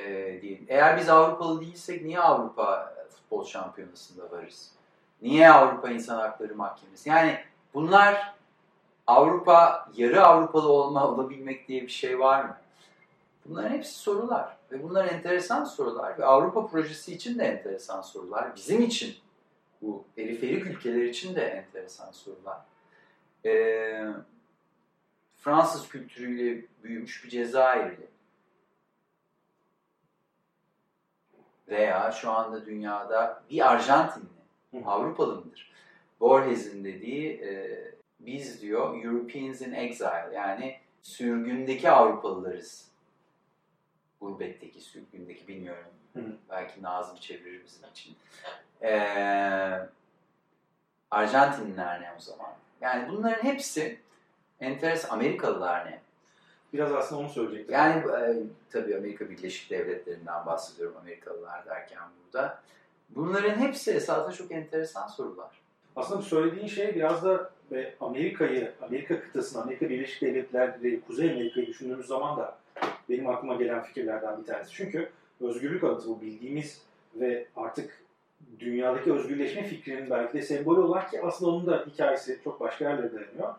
diyeyim. 0.43 0.67
Eğer 0.69 0.99
biz 0.99 1.09
Avrupalı 1.09 1.61
değilsek 1.61 2.05
niye 2.05 2.21
Avrupa 2.21 2.95
futbol 3.11 3.45
şampiyonasında 3.45 4.31
varız? 4.31 4.73
Niye 5.23 5.51
Avrupa 5.51 5.91
İnsan 5.91 6.19
Hakları 6.19 6.55
Mahkemesi? 6.55 7.09
Yani 7.09 7.39
bunlar 7.75 8.35
Avrupa, 9.07 9.89
yarı 9.97 10.27
Avrupalı 10.27 10.69
olma, 10.69 11.09
olabilmek 11.09 11.69
diye 11.69 11.83
bir 11.83 11.89
şey 11.89 12.19
var 12.19 12.45
mı? 12.45 12.57
Bunların 13.47 13.71
hepsi 13.71 13.95
sorular 13.95 14.57
ve 14.73 14.83
bunlar 14.83 15.09
enteresan 15.09 15.65
sorular 15.65 16.19
ve 16.19 16.25
Avrupa 16.25 16.67
projesi 16.67 17.15
için 17.15 17.39
de 17.39 17.45
enteresan 17.45 18.03
sorular. 18.03 18.57
Bizim 18.57 18.83
için, 18.83 19.17
bu 19.83 20.05
periferik 20.17 20.67
ülkeler 20.67 21.05
için 21.05 21.35
de 21.35 21.43
enteresan 21.43 22.13
sorular. 22.13 22.59
Ee, 23.45 24.07
Fransız 25.37 25.89
kültürüyle 25.89 26.67
büyümüş 26.83 27.25
bir 27.25 27.31
Cezayirli 27.31 28.07
veya 31.69 32.13
şu 32.13 32.31
anda 32.31 32.67
dünyada 32.67 33.43
bir 33.51 33.73
Arjantinli, 33.73 34.27
Avrupalı 34.87 35.37
mıdır? 35.37 35.73
Borges'in 36.21 36.85
dediği 36.85 37.31
e, 37.31 37.81
biz 38.21 38.63
diyor 38.63 39.05
Europeans 39.05 39.61
in 39.61 39.73
Exile 39.73 40.31
yani 40.35 40.77
sürgündeki 41.03 41.91
Avrupalılarız 41.91 42.92
gurbetteki, 44.23 44.81
sürgündeki 44.81 45.49
bilmiyorum. 45.49 45.91
Hı. 46.15 46.21
Belki 46.51 46.83
Nazım 46.83 47.17
çevirir 47.17 47.61
bizim 47.67 47.89
için. 47.91 48.17
Ee, 48.83 49.89
Arjantinliler 51.11 52.01
ne 52.01 52.13
o 52.19 52.21
zaman? 52.21 52.53
Yani 52.81 53.09
bunların 53.09 53.45
hepsi 53.45 53.99
enteresan. 54.61 55.11
Amerikalılar 55.11 55.87
ne? 55.87 56.01
Biraz 56.73 56.93
aslında 56.93 57.21
onu 57.21 57.29
söyleyecektim. 57.29 57.75
Yani 57.75 58.11
e, 58.13 58.43
tabii 58.71 58.97
Amerika 58.97 59.31
Birleşik 59.31 59.71
Devletleri'nden 59.71 60.47
bahsediyorum 60.47 60.97
Amerikalılar 61.01 61.67
derken 61.67 61.99
burada. 62.25 62.63
Bunların 63.11 63.59
hepsi 63.59 63.91
esasında 63.91 64.33
çok 64.33 64.53
enteresan 64.53 65.07
sorular. 65.07 65.63
Aslında 65.97 66.23
söylediğin 66.23 66.67
şey 66.67 66.95
biraz 66.95 67.25
da 67.25 67.51
Amerika'yı, 68.01 68.73
Amerika 68.83 69.21
kıtasını, 69.21 69.63
Amerika 69.63 69.89
Birleşik 69.89 70.23
Devletleri, 70.23 71.01
Kuzey 71.01 71.31
Amerika'yı 71.31 71.67
düşündüğümüz 71.67 72.07
zaman 72.07 72.37
da 72.37 72.62
benim 73.13 73.29
aklıma 73.29 73.55
gelen 73.55 73.83
fikirlerden 73.83 74.41
bir 74.41 74.47
tanesi. 74.47 74.73
Çünkü 74.73 75.09
özgürlük 75.41 75.85
anıtı 75.85 76.09
bu 76.09 76.21
bildiğimiz 76.21 76.83
ve 77.15 77.47
artık 77.57 78.03
dünyadaki 78.61 79.13
özgürleşme 79.13 79.65
fikrinin 79.65 80.11
belki 80.11 80.35
de 80.35 80.43
sembolü 80.43 80.81
olarak 80.81 81.11
ki 81.11 81.23
aslında 81.23 81.51
onun 81.51 81.67
da 81.67 81.85
hikayesi 81.93 82.39
çok 82.45 82.61
başka 82.61 82.85
yerlere 82.85 83.13
dayanıyor. 83.13 83.55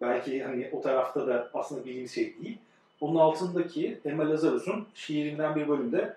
Belki 0.00 0.44
hani 0.44 0.70
o 0.72 0.80
tarafta 0.80 1.26
da 1.26 1.50
aslında 1.54 1.84
bildiğimiz 1.84 2.14
şey 2.14 2.34
değil. 2.42 2.58
Onun 3.00 3.16
altındaki 3.16 3.98
Emma 4.04 4.30
Lazarus'un 4.30 4.86
şiirinden 4.94 5.56
bir 5.56 5.68
bölümde 5.68 6.16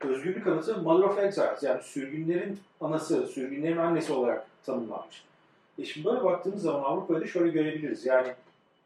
özgürlük 0.00 0.46
anıtı 0.46 0.82
Mother 0.82 1.04
of 1.04 1.18
Exiles 1.18 1.62
yani 1.62 1.82
sürgünlerin 1.82 2.58
anası, 2.80 3.26
sürgünlerin 3.26 3.76
annesi 3.76 4.12
olarak 4.12 4.46
tanımlanmış. 4.66 5.24
E 5.78 5.84
şimdi 5.84 6.06
böyle 6.06 6.24
baktığımız 6.24 6.62
zaman 6.62 6.82
Avrupa'da 6.82 7.26
şöyle 7.26 7.50
görebiliriz. 7.50 8.06
Yani 8.06 8.34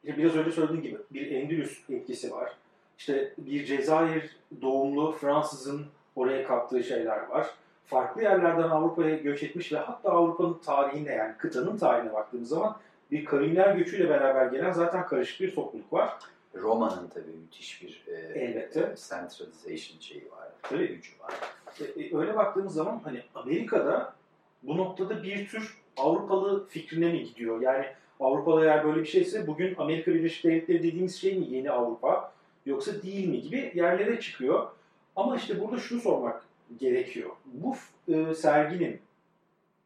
biraz 0.05 0.37
önce 0.37 0.53
söylediğim 0.53 0.83
gibi 0.83 0.97
bir 1.11 1.31
Endülüs 1.31 1.91
etkisi 1.91 2.33
var. 2.33 2.53
İşte 2.99 3.33
bir 3.39 3.65
Cezayir 3.65 4.37
doğumlu 4.63 5.13
Fransızın 5.13 5.87
oraya 6.17 6.47
kattığı 6.47 6.85
şeyler 6.85 7.27
var. 7.27 7.47
Farklı 7.87 8.23
yerlerden 8.23 8.69
Avrupa'ya 8.69 9.17
göç 9.17 9.43
etmiş 9.43 9.73
ve 9.73 9.79
hatta 9.79 10.11
Avrupa'nın 10.11 10.59
tarihine 10.65 11.13
yani 11.13 11.35
kıtanın 11.39 11.77
tarihine 11.77 12.13
baktığımız 12.13 12.49
zaman 12.49 12.77
bir 13.11 13.25
kavimler 13.25 13.77
göçüyle 13.77 14.09
beraber 14.09 14.47
gelen 14.47 14.73
zaten 14.73 15.07
karışık 15.07 15.41
bir 15.41 15.55
topluluk 15.55 15.93
var. 15.93 16.19
Roma'nın 16.55 17.09
tabii 17.09 17.37
müthiş 17.43 17.83
bir 17.83 18.05
e, 18.07 18.41
Elbette. 18.41 18.81
E, 18.81 18.97
centralization 18.97 20.01
şeyi 20.01 20.31
var. 20.31 20.49
Tabii. 20.63 20.89
Gücü 20.89 21.13
var. 21.21 21.35
E, 21.81 22.03
e, 22.03 22.17
öyle 22.17 22.37
baktığımız 22.37 22.75
zaman 22.75 23.01
hani 23.05 23.23
Amerika'da 23.35 24.15
bu 24.63 24.77
noktada 24.77 25.23
bir 25.23 25.49
tür 25.49 25.79
Avrupalı 25.97 26.67
fikrine 26.67 27.13
mi 27.13 27.25
gidiyor? 27.25 27.61
Yani 27.61 27.87
Avrupa'da 28.21 28.65
eğer 28.65 28.85
böyle 28.85 29.01
bir 29.01 29.07
şeyse 29.07 29.47
bugün 29.47 29.75
Amerika 29.79 30.15
Birleşik 30.15 30.45
Devletleri 30.45 30.79
dediğimiz 30.83 31.17
şey 31.17 31.39
mi 31.39 31.47
yeni 31.51 31.71
Avrupa? 31.71 32.34
Yoksa 32.67 33.03
değil 33.03 33.29
mi 33.29 33.43
gibi 33.43 33.73
yerlere 33.75 34.21
çıkıyor. 34.21 34.69
Ama 35.17 35.37
işte 35.37 35.61
burada 35.61 35.79
şunu 35.79 36.01
sormak 36.01 36.45
gerekiyor. 36.81 37.31
Bu 37.45 37.77
e, 38.09 38.35
serginin 38.35 39.01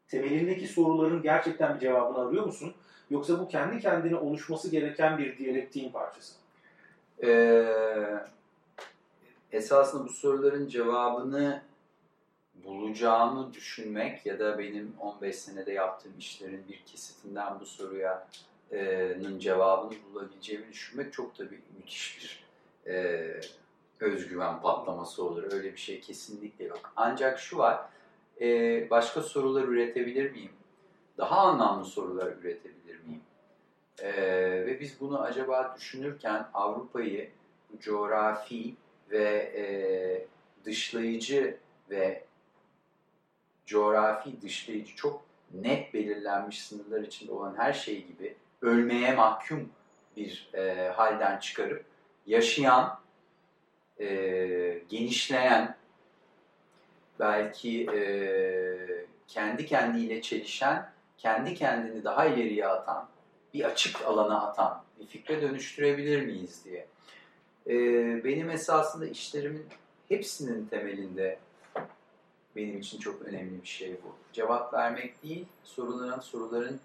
temelindeki 0.09 0.67
soruların 0.67 1.23
gerçekten 1.23 1.75
bir 1.75 1.81
cevabını 1.81 2.19
arıyor 2.19 2.45
musun? 2.45 2.75
Yoksa 3.11 3.41
bu 3.41 3.49
kendi 3.49 3.81
kendine 3.81 4.17
oluşması 4.17 4.71
gereken 4.71 5.19
bir 5.19 5.39
diyalektiğin 5.39 5.93
parçası 5.93 6.35
Ee, 7.23 7.67
esasında 9.53 10.05
bu 10.05 10.09
soruların 10.09 10.69
cevabını 10.69 11.63
bulacağımı 12.65 13.55
düşünmek 13.55 14.27
ya 14.27 14.39
da 14.39 14.59
benim 14.59 14.95
15 15.01 15.37
senede 15.37 15.73
yaptığım 15.73 16.13
işlerin 16.19 16.65
bir 16.69 16.83
kesitinden 16.87 17.61
bu 17.61 17.67
soruya 17.67 18.29
Avrupa'nın 19.29 19.39
cevabını 19.39 19.99
bulabileceğimi 20.13 20.73
düşünmek 20.73 21.13
çok 21.13 21.35
tabii 21.35 21.61
müthiş 21.77 22.19
bir 22.23 22.48
e, 22.89 23.41
özgüven 24.01 24.61
patlaması 24.61 25.25
olur. 25.25 25.53
Öyle 25.53 25.73
bir 25.73 25.79
şey 25.79 26.01
kesinlikle 26.01 26.65
yok. 26.65 26.93
Ancak 26.97 27.39
şu 27.39 27.59
var, 27.59 27.81
e, 28.41 28.91
başka 28.91 29.23
sorular 29.23 29.65
üretebilir 29.65 30.31
miyim? 30.31 30.53
Daha 31.19 31.41
anlamlı 31.41 31.85
sorular 31.85 32.27
üretebilir 32.27 33.01
miyim? 33.05 33.23
E, 33.99 34.13
ve 34.67 34.81
biz 34.81 35.01
bunu 35.01 35.21
acaba 35.21 35.75
düşünürken 35.77 36.47
Avrupa'yı 36.55 37.31
coğrafi 37.81 38.75
ve 39.11 39.53
e, 39.57 39.65
dışlayıcı 40.65 41.57
ve 41.91 42.25
coğrafi 43.67 44.43
dışlayıcı 44.43 44.97
çok 44.97 45.23
net 45.55 45.95
belirlenmiş 45.95 46.63
sınırlar 46.63 47.01
içinde 47.01 47.33
olan 47.33 47.55
her 47.57 47.73
şey 47.73 48.07
gibi 48.07 48.37
ölmeye 48.63 49.15
mahkum 49.15 49.69
bir 50.17 50.51
e, 50.55 50.89
halden 50.89 51.39
çıkarıp 51.39 51.85
yaşayan, 52.29 53.01
e, 54.01 54.07
genişleyen, 54.89 55.77
belki 57.21 57.87
e, 57.87 58.01
kendi 59.29 59.67
kendiyle 59.67 60.23
çelişen, 60.23 60.93
kendi 61.19 61.55
kendini 61.55 62.05
daha 62.05 62.27
ileriye 62.27 62.67
atan, 62.67 63.09
bir 63.55 63.65
açık 63.65 64.03
alana 64.03 64.47
atan 64.47 64.83
bir 65.01 65.07
fikre 65.07 65.43
dönüştürebilir 65.43 66.23
miyiz 66.23 66.65
diye. 66.65 66.87
E, 67.67 67.75
benim 68.25 68.51
esasında 68.51 69.07
işlerimin 69.07 69.67
hepsinin 70.09 70.67
temelinde 70.67 71.39
benim 72.57 72.79
için 72.79 72.99
çok 72.99 73.23
önemli 73.23 73.63
bir 73.63 73.69
şey 73.69 73.93
bu. 74.05 74.15
Cevap 74.33 74.75
vermek 74.75 75.23
değil, 75.23 75.47
soruların 75.65 76.21
soruların 76.21 76.81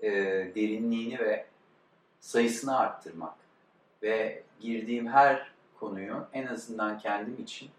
e, 0.00 0.10
derinliğini 0.54 1.18
ve 1.18 1.46
sayısını 2.20 2.78
arttırmak 2.78 3.34
ve 4.02 4.42
girdiğim 4.60 5.06
her 5.08 5.50
konuyu 5.80 6.26
en 6.32 6.46
azından 6.46 6.98
kendim 6.98 7.36
için 7.42 7.70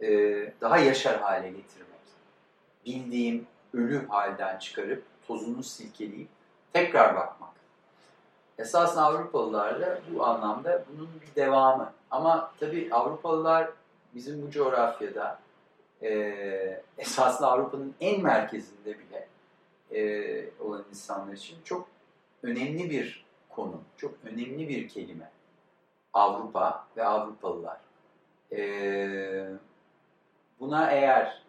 e, 0.00 0.08
daha 0.60 0.78
yaşar 0.78 1.20
hale 1.20 1.48
getirmek. 1.48 1.94
Bildiğim 2.86 3.46
ölü 3.74 4.06
halden 4.08 4.58
çıkarıp 4.58 5.02
tozunu 5.26 5.62
silkeleyip 5.62 6.28
tekrar 6.72 7.16
bakmak. 7.16 7.50
Esasında 8.58 9.02
Avrupalılar 9.02 9.80
da 9.80 10.00
bu 10.14 10.24
anlamda 10.24 10.84
bunun 10.92 11.08
bir 11.20 11.42
devamı. 11.42 11.92
Ama 12.10 12.52
tabii 12.60 12.88
Avrupalılar 12.92 13.70
bizim 14.14 14.46
bu 14.46 14.50
coğrafyada 14.50 15.38
e, 16.02 16.82
esasında 16.98 17.50
Avrupa'nın 17.50 17.94
en 18.00 18.22
merkezinde 18.22 18.96
bile 18.98 19.28
e, 19.90 20.44
olan 20.60 20.84
insanlar 20.90 21.32
için 21.32 21.56
çok 21.64 21.88
önemli 22.42 22.90
bir 22.90 23.24
konu, 23.48 23.80
çok 23.96 24.14
önemli 24.24 24.68
bir 24.68 24.88
kelime. 24.88 25.30
Avrupa 26.14 26.86
ve 26.96 27.04
Avrupalılar. 27.04 27.80
E, 28.52 29.48
buna 30.60 30.90
eğer 30.90 31.42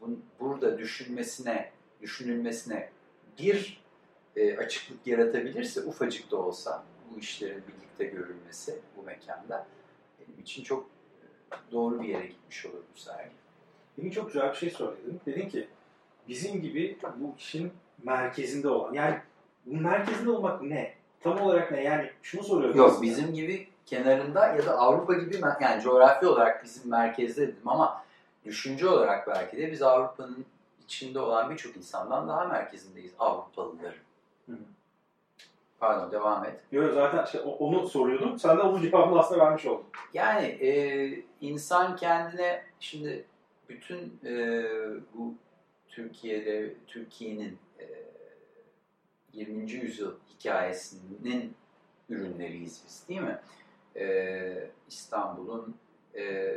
bun, 0.00 0.24
burada 0.40 0.78
düşünmesine, 0.78 1.70
düşünülmesine 2.02 2.90
bir 3.38 3.82
e, 4.36 4.56
açıklık 4.56 5.06
yaratabilirse, 5.06 5.80
ufacık 5.80 6.30
da 6.30 6.36
olsa 6.36 6.84
bu 7.10 7.18
işlerin 7.18 7.62
birlikte 7.68 8.04
görülmesi 8.04 8.78
bu 8.96 9.02
mekanda 9.02 9.66
benim 10.20 10.40
için 10.40 10.64
çok 10.64 10.86
doğru 11.72 12.02
bir 12.02 12.08
yere 12.08 12.26
gitmiş 12.26 12.66
olur 12.66 12.82
bu 12.94 12.98
sergi. 13.00 13.30
Demin 13.98 14.10
çok 14.10 14.26
güzel 14.26 14.50
bir 14.50 14.56
şey 14.56 14.70
söyledin. 14.70 15.20
Dedin 15.26 15.48
ki 15.48 15.68
bizim 16.28 16.62
gibi 16.62 16.98
bu 17.16 17.34
işin 17.38 17.72
merkezinde 18.02 18.68
olan. 18.68 18.92
Yani 18.92 19.18
merkezinde 19.66 20.30
olmak 20.30 20.62
ne? 20.62 20.94
Tam 21.20 21.40
olarak 21.40 21.72
ne? 21.72 21.82
Yani 21.82 22.10
şunu 22.22 22.42
soruyorum. 22.42 22.76
Yok 22.76 22.90
aslında. 22.90 23.02
bizim 23.02 23.34
gibi 23.34 23.68
kenarında 23.90 24.46
ya 24.46 24.66
da 24.66 24.78
Avrupa 24.78 25.14
gibi 25.14 25.40
yani 25.60 25.82
coğrafi 25.82 26.26
olarak 26.26 26.64
bizim 26.64 26.90
merkezde 26.90 27.42
dedim 27.42 27.68
ama 27.68 28.04
düşünce 28.44 28.88
olarak 28.88 29.28
belki 29.28 29.56
de 29.56 29.72
biz 29.72 29.82
Avrupa'nın 29.82 30.46
içinde 30.84 31.20
olan 31.20 31.50
birçok 31.50 31.76
insandan 31.76 32.28
daha 32.28 32.44
merkezindeyiz 32.44 33.12
Avrupalıların. 33.18 33.98
Hı. 34.46 34.52
Pardon 35.80 36.12
devam 36.12 36.44
et. 36.44 36.60
Yok 36.72 36.94
zaten 36.94 37.24
işte 37.24 37.40
onu 37.40 37.88
soruyordum. 37.88 38.38
Sen 38.38 38.58
de 38.58 38.62
onun 38.62 38.82
cevabını 38.82 39.18
aslında 39.18 39.44
vermiş 39.44 39.66
oldun. 39.66 39.86
Yani 40.14 40.46
e, 40.46 41.22
insan 41.40 41.96
kendine 41.96 42.62
şimdi 42.80 43.24
bütün 43.68 44.20
e, 44.24 44.64
bu 45.14 45.34
Türkiye'de 45.88 46.74
Türkiye'nin 46.86 47.58
e, 47.80 47.84
20. 49.32 49.72
yüzyıl 49.72 50.14
hikayesinin 50.34 51.54
ürünleriyiz 52.08 52.82
biz 52.86 53.08
değil 53.08 53.20
mi? 53.20 53.38
E, 54.00 54.70
İstanbul'un 54.88 55.74
e, 56.14 56.56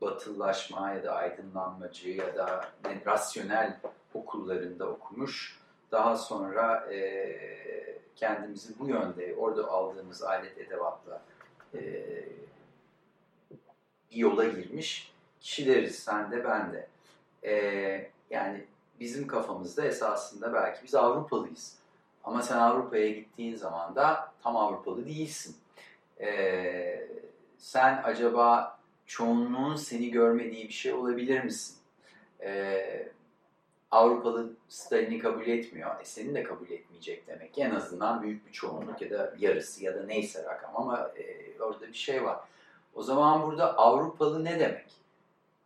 batılılaşma 0.00 0.90
ya 0.90 1.04
da 1.04 1.14
aydınlanmacı 1.14 2.08
ya 2.10 2.36
da 2.36 2.68
ne, 2.84 3.02
rasyonel 3.06 3.80
okullarında 4.14 4.88
okumuş. 4.88 5.58
Daha 5.92 6.16
sonra 6.16 6.92
e, 6.92 7.98
kendimizi 8.16 8.78
bu 8.78 8.88
yönde 8.88 9.34
orada 9.38 9.68
aldığımız 9.68 10.22
alet 10.22 10.58
edevatla 10.58 11.22
e, 11.74 11.80
bir 14.10 14.16
yola 14.16 14.44
girmiş 14.44 15.12
kişileriz. 15.40 15.98
Sen 15.98 16.30
de 16.30 16.44
ben 16.44 16.72
de. 16.72 16.88
E, 17.44 18.10
yani 18.30 18.64
bizim 19.00 19.26
kafamızda 19.26 19.84
esasında 19.84 20.54
belki 20.54 20.84
biz 20.84 20.94
Avrupalıyız. 20.94 21.78
Ama 22.24 22.42
sen 22.42 22.56
Avrupa'ya 22.56 23.10
gittiğin 23.10 23.56
zaman 23.56 23.94
da 23.94 24.32
tam 24.42 24.56
Avrupalı 24.56 25.06
değilsin. 25.06 25.56
Ee, 26.20 27.08
sen 27.58 28.00
acaba 28.04 28.78
çoğunluğun 29.06 29.76
seni 29.76 30.10
görmediği 30.10 30.68
bir 30.68 30.72
şey 30.72 30.92
olabilir 30.92 31.44
misin? 31.44 31.76
Ee, 32.40 33.08
Avrupalı 33.90 34.52
Stalin'i 34.68 35.18
kabul 35.18 35.46
etmiyor. 35.46 36.00
E 36.00 36.04
seni 36.04 36.34
de 36.34 36.42
kabul 36.42 36.70
etmeyecek 36.70 37.26
demek. 37.26 37.58
En 37.58 37.70
azından 37.70 38.22
büyük 38.22 38.46
bir 38.46 38.52
çoğunluk 38.52 39.02
ya 39.02 39.10
da 39.10 39.34
yarısı 39.38 39.84
ya 39.84 39.94
da 39.94 40.06
neyse 40.06 40.44
rakam 40.44 40.76
ama 40.76 41.10
e, 41.16 41.62
orada 41.62 41.88
bir 41.88 41.94
şey 41.94 42.24
var. 42.24 42.38
O 42.94 43.02
zaman 43.02 43.42
burada 43.42 43.76
Avrupalı 43.78 44.44
ne 44.44 44.60
demek? 44.60 44.86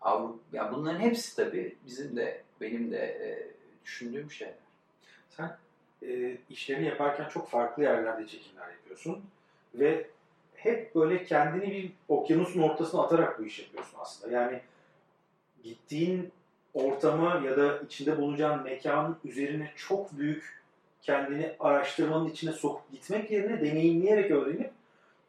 Avrupa, 0.00 0.38
yani 0.52 0.76
bunların 0.76 1.00
hepsi 1.00 1.36
tabii 1.36 1.76
bizim 1.86 2.16
de 2.16 2.42
benim 2.60 2.92
de 2.92 2.98
e, 2.98 3.50
düşündüğüm 3.84 4.30
şeyler. 4.30 4.54
Sen 5.28 5.56
e, 6.02 6.36
işlerini 6.50 6.86
yaparken 6.86 7.28
çok 7.28 7.48
farklı 7.48 7.82
yerlerde 7.82 8.26
çekimler 8.26 8.68
yapıyorsun 8.68 9.24
ve 9.74 10.06
hep 10.66 10.94
böyle 10.94 11.24
kendini 11.24 11.72
bir 11.72 11.92
okyanusun 12.08 12.62
ortasına 12.62 13.02
atarak 13.02 13.38
bu 13.38 13.44
iş 13.44 13.58
yapıyorsun 13.58 13.98
aslında. 14.00 14.36
Yani 14.36 14.60
gittiğin 15.62 16.32
ortama 16.74 17.42
ya 17.44 17.56
da 17.56 17.78
içinde 17.78 18.18
bulunacağın 18.18 18.62
mekanın 18.62 19.16
üzerine 19.24 19.70
çok 19.76 20.18
büyük 20.18 20.62
kendini 21.02 21.52
araştırmanın 21.60 22.30
içine 22.30 22.52
sokup 22.52 22.92
gitmek 22.92 23.30
yerine 23.30 23.60
deneyimleyerek 23.60 24.30
öğrenip 24.30 24.70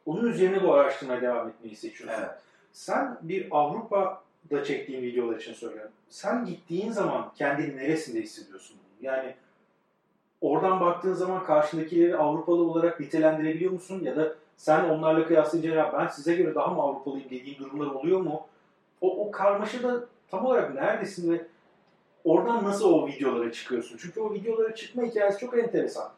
onun 0.06 0.28
üzerine 0.28 0.62
bu 0.62 0.74
araştırmaya 0.74 1.22
devam 1.22 1.48
etmeyi 1.48 1.76
seçiyorsun. 1.76 2.20
Evet. 2.20 2.30
Sen 2.72 3.18
bir 3.22 3.46
Avrupa'da 3.50 4.64
çektiğin 4.64 5.02
videolar 5.02 5.36
için 5.36 5.54
söylüyorum. 5.54 5.92
Sen 6.08 6.46
gittiğin 6.46 6.92
zaman 6.92 7.32
kendini 7.38 7.76
neresinde 7.76 8.22
hissediyorsun? 8.22 8.76
Yani 9.00 9.34
oradan 10.40 10.80
baktığın 10.80 11.14
zaman 11.14 11.44
karşındakileri 11.44 12.16
Avrupalı 12.16 12.62
olarak 12.62 13.00
nitelendirebiliyor 13.00 13.72
musun? 13.72 14.00
Ya 14.04 14.16
da 14.16 14.34
sen 14.58 14.84
onlarla 14.84 15.26
kıyaslayınca 15.26 15.74
ya 15.74 15.92
ben 15.98 16.06
size 16.06 16.34
göre 16.34 16.54
daha 16.54 16.66
mı 16.66 16.82
Avrupalıyım 16.82 17.30
dediğin 17.30 17.58
durumlar 17.58 17.86
oluyor 17.86 18.20
mu? 18.20 18.46
O, 19.00 19.26
o 19.26 19.30
karmaşada 19.30 20.04
tam 20.30 20.46
olarak 20.46 20.74
neredesin 20.74 21.32
ve 21.32 21.46
oradan 22.24 22.64
nasıl 22.64 22.92
o 22.92 23.06
videolara 23.06 23.52
çıkıyorsun? 23.52 23.98
Çünkü 24.00 24.20
o 24.20 24.34
videolara 24.34 24.74
çıkma 24.74 25.02
hikayesi 25.02 25.38
çok 25.38 25.58
enteresan. 25.58 26.10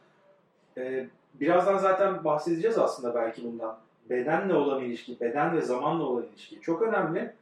Ee, 0.77 1.07
birazdan 1.33 1.77
zaten 1.77 2.23
bahsedeceğiz 2.23 2.77
aslında 2.77 3.15
belki 3.15 3.43
bundan. 3.43 3.77
Bedenle 4.09 4.53
olan 4.53 4.83
ilişki, 4.83 5.19
beden 5.19 5.55
ve 5.55 5.61
zamanla 5.61 6.03
olan 6.03 6.23
ilişki 6.23 6.61
çok 6.61 6.81
önemli. 6.81 7.33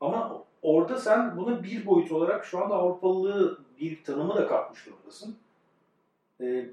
Ama 0.00 0.42
orada 0.62 0.98
sen 0.98 1.36
bunu 1.36 1.62
bir 1.62 1.86
boyut 1.86 2.12
olarak 2.12 2.44
şu 2.44 2.64
anda 2.64 2.74
Avrupalılığı 2.74 3.58
bir 3.80 4.04
tanımı 4.04 4.34
da 4.34 4.46
katmış 4.46 4.86
durumdasın. 4.86 5.36
Ee, 6.40 6.66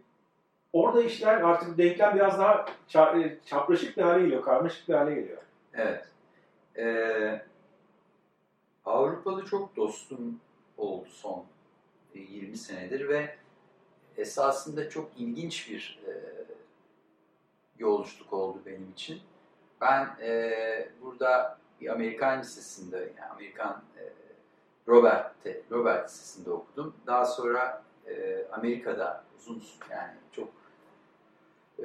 orada 0.73 1.03
işler 1.03 1.41
artık 1.41 1.77
denklem 1.77 2.15
biraz 2.15 2.39
daha 2.39 2.65
e, 3.19 3.37
çapraşık 3.45 3.97
bir 3.97 4.01
hale 4.01 4.23
geliyor, 4.23 4.43
karmaşık 4.43 4.89
bir 4.89 4.93
hale 4.93 5.15
geliyor. 5.15 5.41
Evet. 5.73 6.07
Ee, 6.77 7.41
Avrupalı 8.85 9.45
çok 9.45 9.75
dostum 9.75 10.39
oldu 10.77 11.07
son 11.09 11.45
20 12.13 12.51
e, 12.51 12.55
senedir 12.55 13.09
ve 13.09 13.35
esasında 14.17 14.89
çok 14.89 15.09
ilginç 15.17 15.69
bir 15.69 15.99
e, 16.07 16.11
yolculuk 17.79 18.33
oldu 18.33 18.57
benim 18.65 18.91
için. 18.91 19.21
Ben 19.81 20.17
e, 20.21 20.89
burada 21.01 21.57
bir 21.81 21.89
Amerikan 21.89 22.39
lisesinde, 22.39 22.97
yani 22.97 23.31
Amerikan 23.31 23.81
e, 23.97 24.03
Robert, 24.87 25.31
Robert 25.71 26.09
Lisesi'nde 26.09 26.51
okudum. 26.51 26.95
Daha 27.07 27.25
sonra 27.25 27.83
e, 28.07 28.45
Amerika'da 28.51 29.23
uzun 29.39 29.63
yani 29.91 30.13
çok 30.31 30.49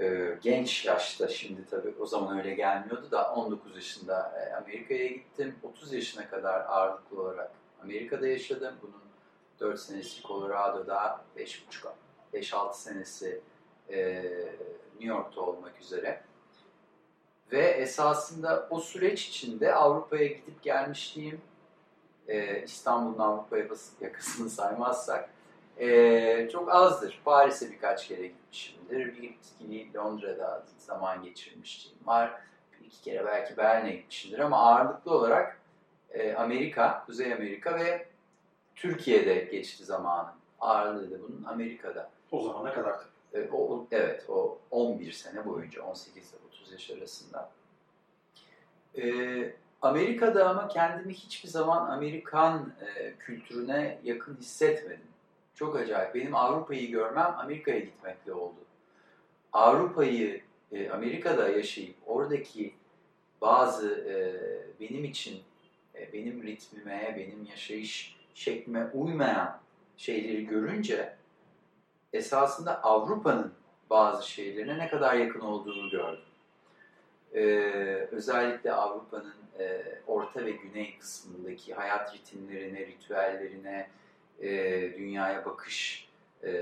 e, 0.01 0.37
genç 0.43 0.85
yaşta 0.85 1.29
şimdi 1.29 1.67
tabii 1.71 1.95
o 2.01 2.07
zaman 2.07 2.39
öyle 2.39 2.55
gelmiyordu 2.55 3.11
da 3.11 3.33
19 3.33 3.77
yaşında 3.77 4.33
e, 4.41 4.55
Amerika'ya 4.55 5.07
gittim. 5.07 5.57
30 5.63 5.93
yaşına 5.93 6.29
kadar 6.29 6.61
ağırlıklı 6.61 7.23
olarak 7.23 7.51
Amerika'da 7.83 8.27
yaşadım. 8.27 8.75
Bunun 8.83 9.03
4 9.61 9.81
senesi 9.81 10.23
Colorado'da, 10.23 11.21
5,5-6 11.37 12.75
senesi 12.75 13.41
e, 13.91 14.23
New 14.93 15.09
York'ta 15.09 15.41
olmak 15.41 15.81
üzere. 15.81 16.23
Ve 17.53 17.67
esasında 17.67 18.67
o 18.71 18.81
süreç 18.81 19.29
içinde 19.29 19.75
Avrupa'ya 19.75 20.27
gidip 20.27 20.63
gelmişliğim, 20.63 21.41
e, 22.29 22.63
İstanbul'un 22.63 23.19
Avrupa 23.19 23.57
yakasını 24.01 24.51
saymazsak, 24.51 25.31
e, 25.79 26.49
çok 26.53 26.75
azdır. 26.75 27.21
Paris'e 27.25 27.71
birkaç 27.71 28.09
kere 28.09 28.27
gitmişimdir. 28.27 29.23
Bir 29.23 29.23
iki 29.23 29.95
Londra'da 29.95 30.65
zaman 30.79 31.23
geçirmiştim 31.23 31.93
var. 32.05 32.33
Bir 32.81 32.87
iki 32.87 33.03
kere 33.03 33.27
belki 33.27 33.57
Berlin'e 33.57 33.93
gitmişimdir 33.93 34.39
ama 34.39 34.57
ağırlıklı 34.57 35.15
olarak 35.15 35.59
e, 36.11 36.35
Amerika, 36.35 37.03
Kuzey 37.07 37.33
Amerika 37.33 37.79
ve 37.79 38.07
Türkiye'de 38.77 39.35
geçti 39.35 39.85
zamanım. 39.85 40.33
Ağırlığı 40.61 41.11
da 41.11 41.23
bunun 41.23 41.45
Amerika'da. 41.45 42.11
O 42.33 42.43
zamana 42.43 42.75
kadar. 42.75 42.97
E, 43.35 43.49
o, 43.53 43.87
evet, 43.91 44.25
o 44.29 44.59
11 44.71 45.13
sene 45.13 45.47
boyunca, 45.47 45.83
18 45.83 46.31
ile 46.31 46.39
30 46.49 46.73
yaş 46.73 46.91
arasında. 46.91 47.51
E, 48.99 49.03
Amerika'da 49.83 50.51
ama 50.51 50.69
kendimi 50.69 51.15
hiçbir 51.15 51.49
zaman 51.49 51.91
Amerikan 51.91 52.73
e, 52.81 53.15
kültürüne 53.19 53.99
yakın 54.05 54.37
hissetmedim. 54.37 55.12
Çok 55.63 55.77
acayip. 55.77 56.15
Benim 56.15 56.35
Avrupa'yı 56.35 56.91
görmem 56.91 57.35
Amerika'ya 57.39 57.79
gitmekle 57.79 58.33
oldu. 58.33 58.59
Avrupa'yı 59.53 60.43
e, 60.73 60.91
Amerika'da 60.91 61.49
yaşayıp 61.49 61.95
oradaki 62.07 62.75
bazı 63.41 63.91
e, 64.09 64.15
benim 64.81 65.05
için, 65.05 65.43
e, 65.95 66.13
benim 66.13 66.43
ritmime, 66.43 67.15
benim 67.19 67.47
yaşayış 67.51 68.17
şeklime 68.35 68.87
uymayan 68.95 69.59
şeyleri 69.97 70.47
görünce 70.47 71.17
esasında 72.13 72.83
Avrupa'nın 72.83 73.53
bazı 73.91 74.31
şeylerine 74.31 74.79
ne 74.79 74.89
kadar 74.89 75.15
yakın 75.15 75.41
olduğunu 75.41 75.91
gördüm. 75.91 76.25
Ee, 77.35 77.41
özellikle 78.11 78.73
Avrupa'nın 78.73 79.35
e, 79.59 79.83
orta 80.07 80.45
ve 80.45 80.51
güney 80.51 80.99
kısmındaki 80.99 81.75
hayat 81.75 82.15
ritimlerine, 82.15 82.87
ritüellerine, 82.87 83.89
e, 84.43 84.49
dünyaya 84.99 85.45
bakış, 85.45 86.09
e, 86.45 86.53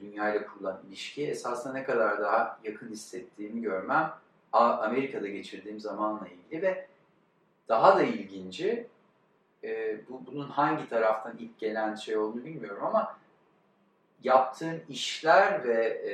dünyayla 0.00 0.46
kurulan 0.46 0.80
ilişki 0.88 1.26
esasında 1.26 1.72
ne 1.72 1.84
kadar 1.84 2.20
daha 2.20 2.58
yakın 2.64 2.88
hissettiğimi 2.88 3.62
görmem 3.62 4.12
Amerika'da 4.52 5.28
geçirdiğim 5.28 5.80
zamanla 5.80 6.28
ilgili 6.28 6.62
ve 6.62 6.86
daha 7.68 7.96
da 7.96 8.02
ilginci 8.02 8.86
e, 9.64 9.98
bu, 10.08 10.22
bunun 10.26 10.48
hangi 10.48 10.88
taraftan 10.88 11.36
ilk 11.38 11.58
gelen 11.58 11.94
şey 11.94 12.16
olduğunu 12.16 12.44
bilmiyorum 12.44 12.84
ama 12.84 13.18
yaptığım 14.22 14.80
işler 14.88 15.64
ve 15.64 15.84
e, 15.84 16.12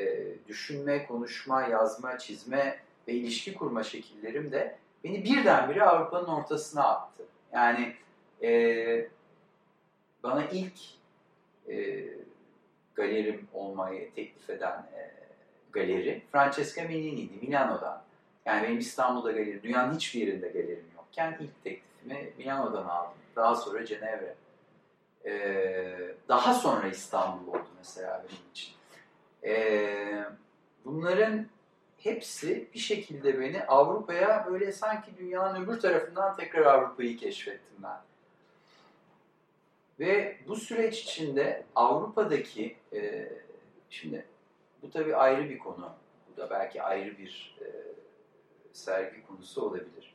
düşünme, 0.48 1.06
konuşma, 1.06 1.62
yazma, 1.62 2.18
çizme 2.18 2.78
ve 3.08 3.12
ilişki 3.12 3.54
kurma 3.54 3.82
şekillerim 3.82 4.52
de 4.52 4.78
beni 5.04 5.24
birdenbire 5.24 5.84
Avrupa'nın 5.84 6.26
ortasına 6.26 6.82
attı. 6.82 7.22
Yani 7.52 7.94
e, 8.42 9.08
bana 10.24 10.44
ilk 10.44 10.80
e, 11.68 12.04
galerim 12.94 13.48
olmayı 13.52 14.14
teklif 14.14 14.50
eden 14.50 14.86
e, 14.96 15.10
galeri 15.72 16.22
Francesca 16.32 16.82
Menini'ydi 16.82 17.46
Milano'dan. 17.46 18.02
Yani 18.46 18.62
benim 18.62 18.78
İstanbul'da 18.78 19.32
galeri, 19.32 19.62
dünyanın 19.62 19.94
hiçbir 19.94 20.26
yerinde 20.26 20.48
galerim 20.48 20.84
yokken 20.96 21.38
ilk 21.40 21.64
teklifimi 21.64 22.32
Milano'dan 22.38 22.84
aldım. 22.84 23.18
Daha 23.36 23.54
sonra 23.54 23.86
Cenevre. 23.86 24.34
Ee, 25.26 26.14
daha 26.28 26.54
sonra 26.54 26.88
İstanbul 26.88 27.48
oldu 27.48 27.66
mesela 27.78 28.24
benim 28.28 28.42
için. 28.52 28.74
Ee, 29.44 30.24
bunların 30.84 31.46
hepsi 31.98 32.68
bir 32.74 32.78
şekilde 32.78 33.40
beni 33.40 33.64
Avrupa'ya 33.64 34.46
böyle 34.50 34.72
sanki 34.72 35.10
dünyanın 35.18 35.64
öbür 35.64 35.80
tarafından 35.80 36.36
tekrar 36.36 36.62
Avrupa'yı 36.62 37.16
keşfettim 37.16 37.76
ben. 37.82 38.00
Ve 40.00 40.38
bu 40.48 40.56
süreç 40.56 41.02
içinde 41.02 41.64
Avrupa'daki, 41.74 42.76
e, 42.92 43.32
şimdi 43.90 44.26
bu 44.82 44.90
tabii 44.90 45.16
ayrı 45.16 45.50
bir 45.50 45.58
konu, 45.58 45.92
bu 46.32 46.36
da 46.36 46.50
belki 46.50 46.82
ayrı 46.82 47.18
bir 47.18 47.56
e, 47.60 47.66
sergi 48.72 49.26
konusu 49.26 49.62
olabilir. 49.62 50.14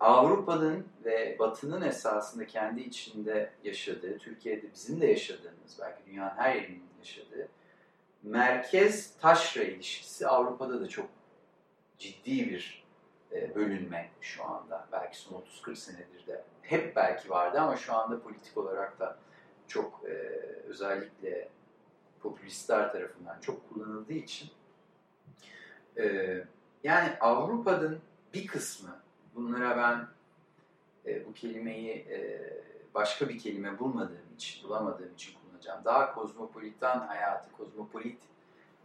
Avrupa'nın 0.00 0.86
ve 1.04 1.36
Batı'nın 1.38 1.82
esasında 1.82 2.46
kendi 2.46 2.80
içinde 2.80 3.50
yaşadığı, 3.64 4.18
Türkiye'de 4.18 4.72
bizim 4.74 5.00
de 5.00 5.06
yaşadığımız, 5.06 5.78
belki 5.80 6.06
dünyanın 6.06 6.36
her 6.36 6.54
yerinin 6.54 6.82
yaşadığı 6.98 7.48
merkez 8.22 9.16
taşra 9.20 9.62
ilişkisi 9.62 10.28
Avrupa'da 10.28 10.80
da 10.80 10.88
çok 10.88 11.08
ciddi 11.98 12.50
bir 12.50 12.84
e, 13.32 13.54
bölünme 13.54 14.10
şu 14.20 14.44
anda. 14.44 14.88
Belki 14.92 15.18
son 15.18 15.44
30-40 15.64 15.76
senedir 15.76 16.26
de 16.26 16.44
hep 16.62 16.96
belki 16.96 17.30
vardı 17.30 17.60
ama 17.60 17.76
şu 17.76 17.94
anda 17.94 18.22
politik 18.22 18.58
olarak 18.58 19.00
da 19.00 19.16
çok 19.68 20.00
e, 20.04 20.12
özellikle 20.68 21.48
popülistler 22.20 22.92
tarafından 22.92 23.40
çok 23.40 23.68
kullanıldığı 23.68 24.12
için 24.12 24.50
e, 25.98 26.36
yani 26.84 27.12
Avrupa'nın 27.20 28.00
bir 28.34 28.46
kısmı 28.46 28.96
bunlara 29.34 29.76
ben 29.76 30.06
e, 31.12 31.26
bu 31.26 31.32
kelimeyi 31.32 31.92
e, 31.92 32.40
başka 32.94 33.28
bir 33.28 33.38
kelime 33.38 33.78
bulmadığım 33.78 34.34
için, 34.36 34.68
bulamadığım 34.68 35.14
için 35.14 35.34
kullanacağım. 35.40 35.84
Daha 35.84 36.14
kozmopolitan 36.14 36.98
hayatı, 36.98 37.52
kozmopolit 37.52 38.18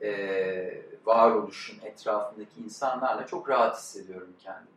e, 0.02 0.82
varoluşun 1.06 1.80
etrafındaki 1.86 2.62
insanlarla 2.66 3.28
çok 3.28 3.50
rahat 3.50 3.78
hissediyorum 3.78 4.34
kendimi. 4.40 4.77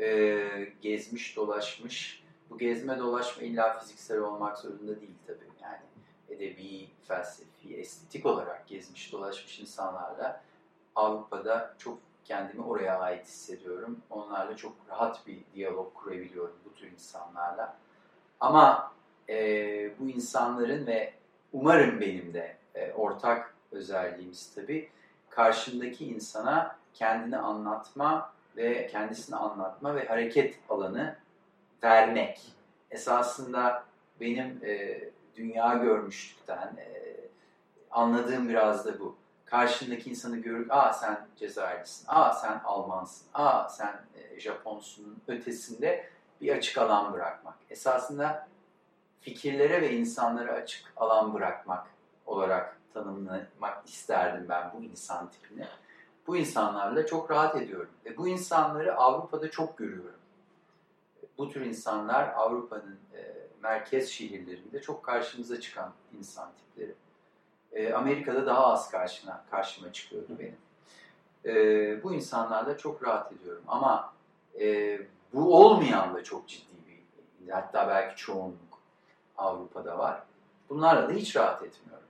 E, 0.00 0.72
gezmiş, 0.82 1.36
dolaşmış. 1.36 2.22
Bu 2.50 2.58
gezme 2.58 2.98
dolaşma 2.98 3.42
illa 3.42 3.78
fiziksel 3.78 4.18
olmak 4.18 4.58
zorunda 4.58 5.00
değil 5.00 5.14
tabii. 5.26 5.38
Yani 5.62 5.80
edebi, 6.28 6.88
felsefi, 7.08 7.76
estetik 7.76 8.26
olarak 8.26 8.68
gezmiş, 8.68 9.12
dolaşmış 9.12 9.60
insanlarla 9.60 10.42
Avrupa'da 10.94 11.74
çok 11.78 11.98
kendimi 12.24 12.62
oraya 12.62 13.00
ait 13.00 13.26
hissediyorum. 13.26 13.98
Onlarla 14.10 14.56
çok 14.56 14.72
rahat 14.90 15.26
bir 15.26 15.38
diyalog 15.54 15.94
kurabiliyorum 15.94 16.56
bu 16.64 16.74
tür 16.74 16.92
insanlarla. 16.92 17.76
Ama 18.40 18.92
e, 19.28 19.34
bu 19.98 20.08
insanların 20.08 20.86
ve 20.86 21.14
umarım 21.52 22.00
benim 22.00 22.34
de 22.34 22.56
e, 22.74 22.92
ortak 22.92 23.54
özelliğimiz 23.72 24.54
tabii 24.54 24.88
karşındaki 25.30 26.06
insana 26.06 26.76
kendini 26.94 27.36
anlatma 27.36 28.32
ve 28.56 28.86
kendisini 28.86 29.36
anlatma 29.36 29.94
ve 29.94 30.06
hareket 30.06 30.58
alanı 30.68 31.16
vermek. 31.82 32.40
Esasında 32.90 33.84
benim 34.20 34.60
e, 34.64 35.00
dünya 35.36 35.74
görmüşlükten 35.74 36.76
e, 36.78 37.14
anladığım 37.90 38.48
biraz 38.48 38.86
da 38.86 39.00
bu 39.00 39.16
karşındaki 39.44 40.10
insanı 40.10 40.36
görüp 40.36 40.72
aa 40.72 40.92
sen 40.92 41.26
Cezayirlisin, 41.36 42.04
aa 42.08 42.34
sen 42.34 42.60
Almansın, 42.64 43.26
aa 43.34 43.68
sen 43.68 44.00
e, 44.14 44.40
Japonsun 44.40 45.22
ötesinde 45.28 46.08
bir 46.40 46.56
açık 46.56 46.78
alan 46.78 47.12
bırakmak. 47.12 47.54
Esasında 47.70 48.48
fikirlere 49.20 49.82
ve 49.82 49.92
insanlara 49.92 50.52
açık 50.52 50.92
alan 50.96 51.34
bırakmak 51.34 51.86
olarak 52.26 52.76
tanımlamak 52.94 53.86
isterdim 53.86 54.46
ben 54.48 54.72
bu 54.74 54.84
insan 54.84 55.30
tipini. 55.30 55.66
Bu 56.26 56.36
insanlarla 56.36 57.06
çok 57.06 57.30
rahat 57.30 57.56
ediyorum 57.56 57.90
ve 58.04 58.16
bu 58.16 58.28
insanları 58.28 58.96
Avrupa'da 58.96 59.50
çok 59.50 59.78
görüyorum. 59.78 60.20
Bu 61.38 61.50
tür 61.50 61.60
insanlar 61.60 62.28
Avrupa'nın 62.28 62.98
e, 63.14 63.48
merkez 63.62 64.08
şehirlerinde 64.08 64.82
çok 64.82 65.02
karşımıza 65.02 65.60
çıkan 65.60 65.92
insan 66.18 66.50
tipleri. 66.52 66.94
E, 67.72 67.92
Amerika'da 67.92 68.46
daha 68.46 68.66
az 68.66 68.90
karşına, 68.90 69.44
karşıma 69.50 69.92
çıkıyordu 69.92 70.38
benim. 70.38 70.56
E, 71.44 72.02
bu 72.02 72.14
insanlarla 72.14 72.78
çok 72.78 73.04
rahat 73.04 73.32
ediyorum. 73.32 73.64
Ama 73.68 74.12
e, 74.60 74.98
bu 75.32 75.56
olmayan 75.64 76.14
da 76.14 76.24
çok 76.24 76.48
ciddi 76.48 76.76
bir, 77.40 77.50
hatta 77.50 77.88
belki 77.88 78.16
çoğunluk 78.16 78.78
Avrupa'da 79.36 79.98
var. 79.98 80.22
Bunlarla 80.68 81.08
da 81.08 81.12
hiç 81.12 81.36
rahat 81.36 81.62
etmiyorum. 81.62 82.06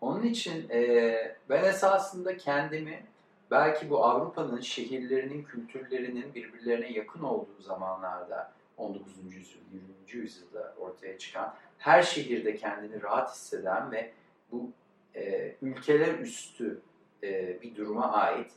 Onun 0.00 0.22
için 0.22 0.68
e, 0.70 1.36
ben 1.48 1.64
esasında 1.64 2.36
kendimi 2.36 3.06
belki 3.50 3.90
bu 3.90 4.04
Avrupa'nın 4.04 4.60
şehirlerinin, 4.60 5.42
kültürlerinin 5.42 6.34
birbirlerine 6.34 6.92
yakın 6.92 7.22
olduğu 7.22 7.60
zamanlarda 7.60 8.52
19. 8.76 9.12
yüzyıl, 9.24 9.60
20. 9.72 10.22
yüzyılda 10.24 10.74
ortaya 10.80 11.18
çıkan 11.18 11.54
her 11.78 12.02
şehirde 12.02 12.56
kendini 12.56 13.02
rahat 13.02 13.34
hisseden 13.34 13.92
ve 13.92 14.12
bu 14.52 14.70
e, 15.14 15.54
ülkeler 15.62 16.18
üstü 16.18 16.80
e, 17.22 17.62
bir 17.62 17.76
duruma 17.76 18.12
ait. 18.12 18.50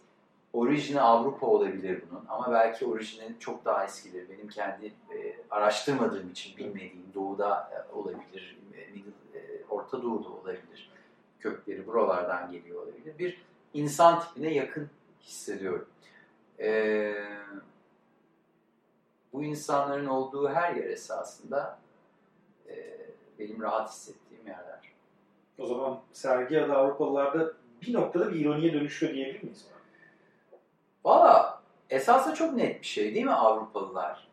Orijini 0.53 1.01
Avrupa 1.01 1.47
olabilir 1.47 2.01
bunun 2.09 2.25
ama 2.29 2.51
belki 2.51 2.85
orijini 2.85 3.39
çok 3.39 3.65
daha 3.65 3.85
eskidir. 3.85 4.29
Benim 4.29 4.47
kendi 4.47 4.85
e, 4.85 5.35
araştırmadığım 5.49 6.29
için 6.29 6.57
bilmediğim 6.57 7.13
doğuda 7.13 7.71
e, 7.73 7.93
olabilir, 7.95 8.57
e, 8.73 8.79
e, 9.39 9.65
Orta 9.69 10.03
Doğu'da 10.03 10.29
olabilir. 10.29 10.91
Kökleri 11.39 11.87
buralardan 11.87 12.51
geliyor 12.51 12.83
olabilir. 12.83 13.19
Bir 13.19 13.41
insan 13.73 14.19
tipine 14.19 14.53
yakın 14.53 14.89
hissediyorum. 15.21 15.87
E, 16.59 17.13
bu 19.33 19.43
insanların 19.43 20.05
olduğu 20.05 20.49
her 20.49 20.75
yer 20.75 20.89
esasında 20.89 21.79
e, 22.69 22.97
benim 23.39 23.61
rahat 23.61 23.89
hissettiğim 23.89 24.47
yerler. 24.47 24.91
O 25.59 25.65
zaman 25.65 25.99
sergi 26.13 26.55
ya 26.55 26.69
da 26.69 26.77
Avrupalılarda 26.77 27.53
bir 27.81 27.93
noktada 27.93 28.31
bir 28.31 28.39
ironiye 28.39 28.73
dönüşüyor 28.73 29.13
diyebilir 29.13 29.43
miyiz? 29.43 29.65
Valla 31.05 31.61
esasında 31.89 32.35
çok 32.35 32.53
net 32.53 32.81
bir 32.81 32.87
şey 32.87 33.15
değil 33.15 33.25
mi 33.25 33.33
Avrupalılar? 33.33 34.27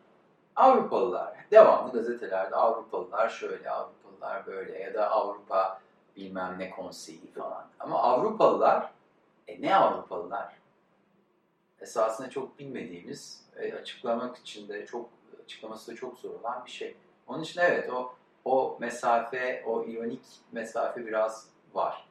Avrupalılar, 0.55 1.33
devamlı 1.51 1.93
gazetelerde 1.93 2.55
Avrupalılar 2.55 3.29
şöyle, 3.29 3.69
Avrupalılar 3.69 4.45
böyle 4.45 4.79
ya 4.79 4.93
da 4.93 5.11
Avrupa 5.11 5.81
bilmem 6.15 6.55
ne 6.59 6.69
konseyi 6.69 7.31
falan. 7.35 7.65
Ama 7.79 8.03
Avrupalılar, 8.03 8.91
e 9.49 9.61
ne 9.61 9.75
Avrupalılar? 9.75 10.53
Esasında 11.81 12.29
çok 12.29 12.59
bilmediğimiz, 12.59 13.45
e, 13.55 13.73
açıklamak 13.73 14.37
için 14.37 14.69
de 14.69 14.85
çok, 14.85 15.09
açıklaması 15.43 15.91
da 15.91 15.95
çok 15.95 16.19
zor 16.19 16.39
olan 16.39 16.65
bir 16.65 16.71
şey. 16.71 16.95
Onun 17.27 17.43
için 17.43 17.61
evet 17.61 17.89
o 17.89 18.15
o 18.45 18.77
mesafe, 18.79 19.63
o 19.65 19.83
iyonik 19.83 20.21
mesafe 20.51 21.05
biraz 21.05 21.47
var. 21.73 22.07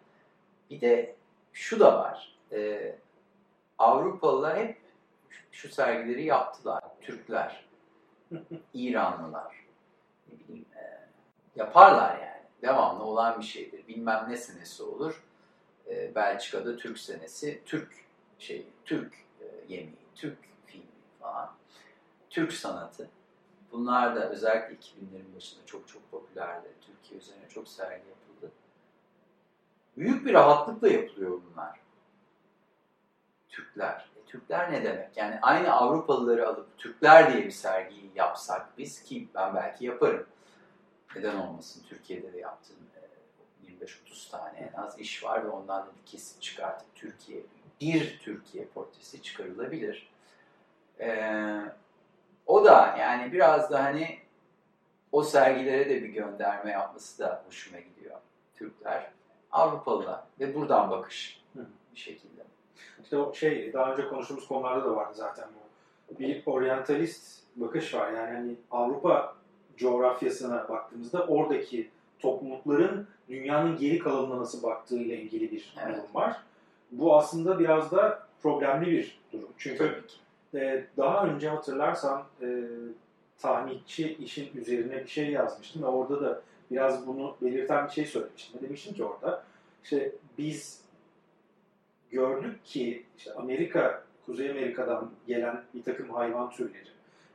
Bir 0.71 0.81
de 0.81 1.17
şu 1.53 1.81
da 1.81 1.99
var. 1.99 2.39
E, 2.53 2.95
Avrupalılar 3.79 4.59
hep 4.59 4.79
şu 5.53 5.69
sergileri 5.69 6.25
yaptılar. 6.25 6.85
Türkler, 7.01 7.65
İranlılar, 8.75 9.55
ne 10.29 10.39
bileyim, 10.39 10.67
e, 10.77 11.09
yaparlar 11.57 12.19
yani. 12.19 12.29
Devamlı 12.63 13.05
olan 13.05 13.41
bir 13.41 13.45
şeydir. 13.45 13.89
Bilmem 13.89 14.27
ne 14.29 14.37
senesi 14.37 14.83
olur. 14.83 15.23
E, 15.89 16.15
Belçika'da 16.15 16.77
Türk 16.77 16.99
senesi, 16.99 17.63
Türk 17.67 17.93
şey, 18.39 18.67
Türk 18.85 19.15
e, 19.41 19.45
yemeği, 19.69 19.97
Türk 20.15 20.39
filmi 20.67 20.87
falan. 21.21 21.51
Türk 22.31 22.53
sanatı. 22.53 23.09
Bunlar 23.73 24.17
da 24.17 24.31
özellikle 24.31 24.75
2000'lerin 24.75 25.37
başında 25.37 25.67
çok 25.67 25.89
çok 25.89 26.11
popülerdi. 26.11 26.69
Türkiye 26.81 27.21
üzerine 27.21 27.49
çok 27.49 27.69
sergi 27.69 28.09
yapıldı. 28.09 28.53
Büyük 29.97 30.27
bir 30.27 30.33
rahatlıkla 30.33 30.89
yapılıyor 30.89 31.41
bunlar. 31.51 31.81
Türkler. 33.49 34.11
E, 34.17 34.27
Türkler 34.27 34.73
ne 34.73 34.85
demek? 34.85 35.17
Yani 35.17 35.39
aynı 35.43 35.73
Avrupalıları 35.73 36.49
alıp 36.49 36.79
Türkler 36.79 37.33
diye 37.33 37.45
bir 37.45 37.51
sergiyi 37.51 38.11
yapsak 38.15 38.79
biz 38.79 39.03
ki 39.03 39.29
ben 39.35 39.55
belki 39.55 39.87
yaparım. 39.87 40.27
Neden 41.17 41.37
olmasın? 41.37 41.83
Türkiye'de 41.89 42.33
de 42.33 42.39
yaptığım 42.39 42.77
25-30 43.81 44.31
tane 44.31 44.59
en 44.59 44.83
az 44.83 44.99
iş 44.99 45.25
var 45.25 45.45
ve 45.45 45.49
ondan 45.49 45.87
da 45.87 45.91
bir 46.01 46.11
kesit 46.11 46.43
çıkartıp 46.43 46.95
Türkiye, 46.95 47.41
bir 47.81 48.19
Türkiye 48.19 48.65
portresi 48.65 49.23
çıkarılabilir. 49.23 50.11
Ee, 51.01 51.61
o 52.47 52.65
da 52.65 52.97
yani 52.99 53.33
biraz 53.33 53.71
da 53.71 53.85
hani 53.85 54.19
o 55.13 55.23
sergilere 55.23 55.91
de 55.91 56.03
bir 56.03 56.09
gönderme 56.09 56.71
yapması 56.71 57.19
da 57.19 57.43
hoşuma 57.47 57.81
gidiyor. 57.81 58.17
Türkler, 58.57 59.11
Avrupalılar 59.53 60.21
ve 60.41 60.55
buradan 60.55 60.91
bakış 60.91 61.43
bir 61.95 62.01
şekilde. 62.01 62.43
İşte 63.03 63.19
o 63.19 63.35
şey 63.35 63.73
daha 63.73 63.93
önce 63.93 64.09
konuştuğumuz 64.09 64.49
konularda 64.49 64.85
da 64.85 64.97
vardı 64.97 65.13
zaten 65.15 65.49
bu. 65.55 66.19
Bir 66.19 66.43
oryantalist 66.47 67.43
bakış 67.57 67.95
var. 67.95 68.13
Yani 68.13 68.37
hani 68.37 68.55
Avrupa 68.71 69.35
coğrafyasına 69.77 70.69
baktığımızda 70.69 71.27
oradaki 71.27 71.91
toplulukların 72.19 73.09
dünyanın 73.29 73.77
geri 73.77 73.99
kalanına 73.99 74.41
nasıl 74.41 74.63
baktığıyla 74.63 75.17
ilgili 75.17 75.53
bir 75.53 75.75
evet. 75.85 75.97
durum 75.97 76.15
var. 76.15 76.37
Bu 76.91 77.17
aslında 77.17 77.59
biraz 77.59 77.93
da 77.93 78.27
problemli 78.43 78.87
bir 78.87 79.19
durum. 79.33 79.49
Çünkü 79.59 80.03
e, 80.55 80.85
daha 80.97 81.27
önce 81.27 81.49
hatırlarsan 81.49 82.25
e, 82.43 82.63
tahnitçi 83.39 84.15
işin 84.15 84.57
üzerine 84.57 85.03
bir 85.03 85.09
şey 85.09 85.31
yazmıştım 85.31 85.83
ve 85.83 85.87
orada 85.87 86.21
da 86.21 86.43
biraz 86.71 87.07
bunu 87.07 87.37
belirten 87.43 87.87
bir 87.87 87.93
şey 87.93 88.07
söylemiştim. 88.07 88.61
Demiştim 88.63 88.95
ki 88.95 89.05
orada 89.05 89.45
işte 89.85 90.13
biz 90.39 90.81
gördük 92.11 92.65
ki 92.65 93.05
işte 93.19 93.35
Amerika, 93.35 94.05
Kuzey 94.27 94.51
Amerika'dan 94.51 95.11
gelen 95.27 95.63
bir 95.75 95.83
takım 95.83 96.11
hayvan 96.11 96.51
türleri 96.51 96.89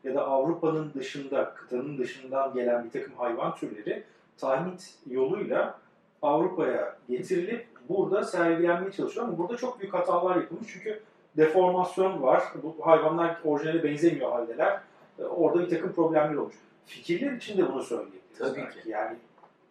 ya 0.04 0.16
da 0.16 0.28
Avrupa'nın 0.28 0.94
dışında, 0.94 1.54
kıtanın 1.54 1.98
dışından 1.98 2.54
gelen 2.54 2.86
bir 2.86 2.92
takım 2.92 3.14
hayvan 3.14 3.56
türleri 3.56 4.04
tahnit 4.38 4.94
yoluyla 5.10 5.80
Avrupa'ya 6.24 6.96
getirilip 7.10 7.66
burada 7.90 8.24
sergilenmeye 8.24 8.92
çalışıyor 8.92 9.28
ama 9.28 9.38
burada 9.38 9.58
çok 9.58 9.80
büyük 9.80 9.94
hatalar 9.94 10.36
yapılmış 10.36 10.68
çünkü 10.74 11.00
deformasyon 11.38 12.22
var. 12.22 12.44
Bu 12.64 12.88
hayvanlar 12.88 13.38
orijinale 13.46 13.84
benzemiyor 13.84 14.32
haldeler. 14.32 14.80
E, 15.20 15.24
orada 15.24 15.60
bir 15.62 15.70
takım 15.70 15.94
problemler 15.94 16.36
olmuş. 16.36 16.56
Fikirler 16.86 17.32
için 17.32 17.58
de 17.58 17.74
bunu 17.74 17.84
söyleyebiliriz. 17.84 18.38
Tabii 18.38 18.58
belki. 18.58 18.84
ki. 18.84 18.90
Yani 18.90 19.16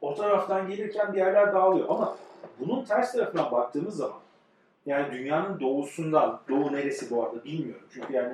o 0.00 0.14
taraftan 0.14 0.68
gelirken 0.68 1.12
bir 1.12 1.18
yerler 1.18 1.52
dağılıyor 1.52 1.88
ama 1.88 2.16
bunun 2.60 2.84
ters 2.84 3.12
tarafına 3.12 3.52
baktığımız 3.52 3.96
zaman 3.96 4.18
yani 4.86 5.12
dünyanın 5.12 5.60
doğusundan, 5.60 6.40
doğu 6.48 6.72
neresi 6.72 7.10
bu 7.10 7.24
arada 7.24 7.44
bilmiyorum. 7.44 7.86
Çünkü 7.94 8.12
yani 8.12 8.32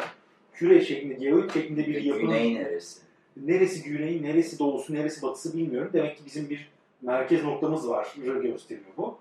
küre 0.52 0.80
şeklinde, 0.80 1.14
geoid 1.14 1.50
şeklinde 1.50 1.86
bir 1.86 2.02
yapı. 2.02 2.20
Güney 2.20 2.54
neresi? 2.54 3.00
Neresi 3.36 3.82
güneyi, 3.82 4.22
neresi 4.22 4.58
doğusu, 4.58 4.94
neresi 4.94 5.22
batısı 5.22 5.56
bilmiyorum. 5.56 5.90
Demek 5.92 6.16
ki 6.16 6.22
bizim 6.26 6.50
bir 6.50 6.68
merkez 7.02 7.44
noktamız 7.44 7.88
var 7.88 8.14
gösteriyor 8.42 8.90
bu. 8.96 9.18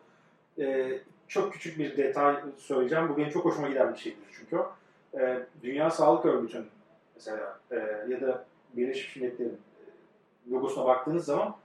Ee, 0.59 0.99
çok 1.27 1.53
küçük 1.53 1.79
bir 1.79 1.97
detay 1.97 2.35
söyleyeceğim. 2.57 3.09
Bu 3.09 3.17
benim 3.17 3.29
çok 3.29 3.45
hoşuma 3.45 3.69
giden 3.69 3.93
bir 3.93 3.99
şeydir 3.99 4.23
çünkü. 4.31 4.59
Ee, 5.19 5.39
Dünya 5.63 5.89
Sağlık 5.89 6.25
Örgütü'nün 6.25 6.67
mesela 7.15 7.59
e, 7.71 7.75
ya 8.09 8.21
da 8.21 8.45
Birleşmiş 8.73 9.15
Milletler'in 9.15 9.57
e, 10.49 10.51
logosuna 10.51 10.85
baktığınız 10.85 11.25
zaman 11.25 11.55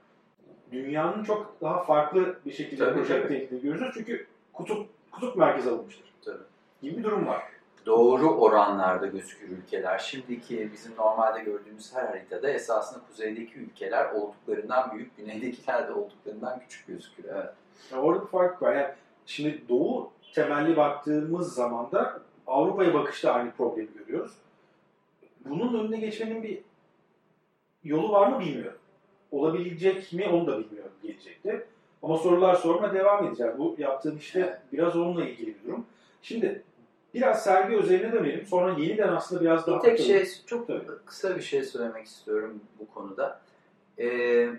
dünyanın 0.71 1.23
çok 1.23 1.55
daha 1.61 1.83
farklı 1.83 2.39
bir 2.45 2.51
şekilde 2.51 2.93
projekte 2.93 3.15
edildiğini 3.15 3.61
görüyoruz. 3.61 3.91
Çünkü 3.93 4.27
kutup 4.53 4.87
kutup 5.11 5.35
merkez 5.35 5.67
alınmıştır. 5.67 6.13
Tabii. 6.25 6.43
Gibi 6.81 6.97
bir 6.97 7.03
durum 7.03 7.27
var. 7.27 7.43
Doğru 7.85 8.29
oranlarda 8.29 9.07
gözükür 9.07 9.49
ülkeler. 9.49 9.97
Şimdiki 9.97 10.69
bizim 10.73 10.95
normalde 10.95 11.43
gördüğümüz 11.43 11.95
her 11.95 12.05
haritada 12.05 12.49
esasında 12.49 13.03
kuzeydeki 13.09 13.59
ülkeler 13.59 14.11
olduklarından 14.11 14.91
büyük, 14.91 15.17
güneydekiler 15.17 15.87
de 15.87 15.93
olduklarından 15.93 16.59
küçük 16.59 16.87
gözükür. 16.87 17.25
Evet. 17.33 17.49
Yani 17.91 18.01
orada 18.01 18.21
bir 18.21 18.27
fark 18.27 18.61
var. 18.61 18.75
Yani 18.75 18.93
şimdi 19.25 19.61
doğu 19.69 20.11
temelli 20.33 20.77
baktığımız 20.77 21.53
zaman 21.53 21.91
da 21.91 22.21
Avrupa'ya 22.47 22.93
bakışta 22.93 23.33
aynı 23.33 23.51
problemi 23.51 23.89
görüyoruz. 23.97 24.37
Bunun 25.45 25.83
önüne 25.83 25.97
geçmenin 25.97 26.43
bir 26.43 26.61
yolu 27.83 28.11
var 28.11 28.27
mı 28.27 28.39
bilmiyorum. 28.39 28.79
Olabilecek 29.31 30.13
mi 30.13 30.27
onu 30.27 30.47
da 30.47 30.59
bilmiyorum 30.59 30.91
gelecekte. 31.03 31.67
Ama 32.03 32.17
sorular 32.17 32.55
sorma 32.55 32.93
devam 32.93 33.27
edeceğiz. 33.27 33.53
Bu 33.57 33.75
yaptığım 33.77 34.17
işte 34.17 34.39
evet. 34.39 34.59
biraz 34.71 34.95
onunla 34.95 35.25
ilgili 35.25 35.47
bir 35.47 35.67
durum. 35.67 35.85
Şimdi 36.21 36.63
biraz 37.13 37.43
sergi 37.43 37.75
özeline 37.75 38.11
dönelim. 38.11 38.45
Sonra 38.45 38.79
yeniden 38.79 39.07
aslında 39.07 39.41
biraz 39.41 39.67
daha... 39.67 39.77
Bir 39.77 39.83
tek 39.83 39.99
şey, 39.99 40.27
çok 40.45 40.67
Tabii. 40.67 40.87
kısa 41.05 41.35
bir 41.35 41.41
şey 41.41 41.63
söylemek 41.63 42.05
istiyorum 42.05 42.61
bu 42.79 42.93
konuda. 42.93 43.41
Ee, 43.99 44.49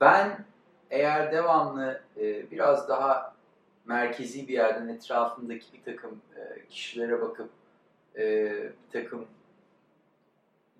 ben 0.00 0.44
eğer 0.90 1.32
devamlı 1.32 2.00
e, 2.16 2.50
biraz 2.50 2.88
daha 2.88 3.34
merkezi 3.84 4.48
bir 4.48 4.52
yerden 4.52 4.88
etrafındaki 4.88 5.66
bir 5.72 5.82
takım 5.92 6.20
e, 6.36 6.66
kişilere 6.68 7.20
bakıp 7.20 7.48
e, 8.16 8.52
bir 8.62 9.02
takım 9.02 9.26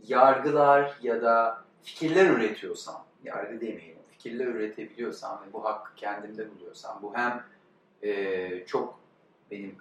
yargılar 0.06 0.98
ya 1.02 1.22
da 1.22 1.64
fikirler 1.82 2.30
üretiyorsam, 2.30 3.04
yargı 3.24 3.60
demeyelim, 3.60 4.02
fikirler 4.10 4.46
üretebiliyorsam 4.46 5.42
ve 5.48 5.52
bu 5.52 5.64
hakkı 5.64 5.94
kendimde 5.94 6.50
buluyorsam, 6.50 6.98
bu 7.02 7.14
hem 7.14 7.44
e, 8.02 8.66
çok 8.66 8.98
benim 9.50 9.76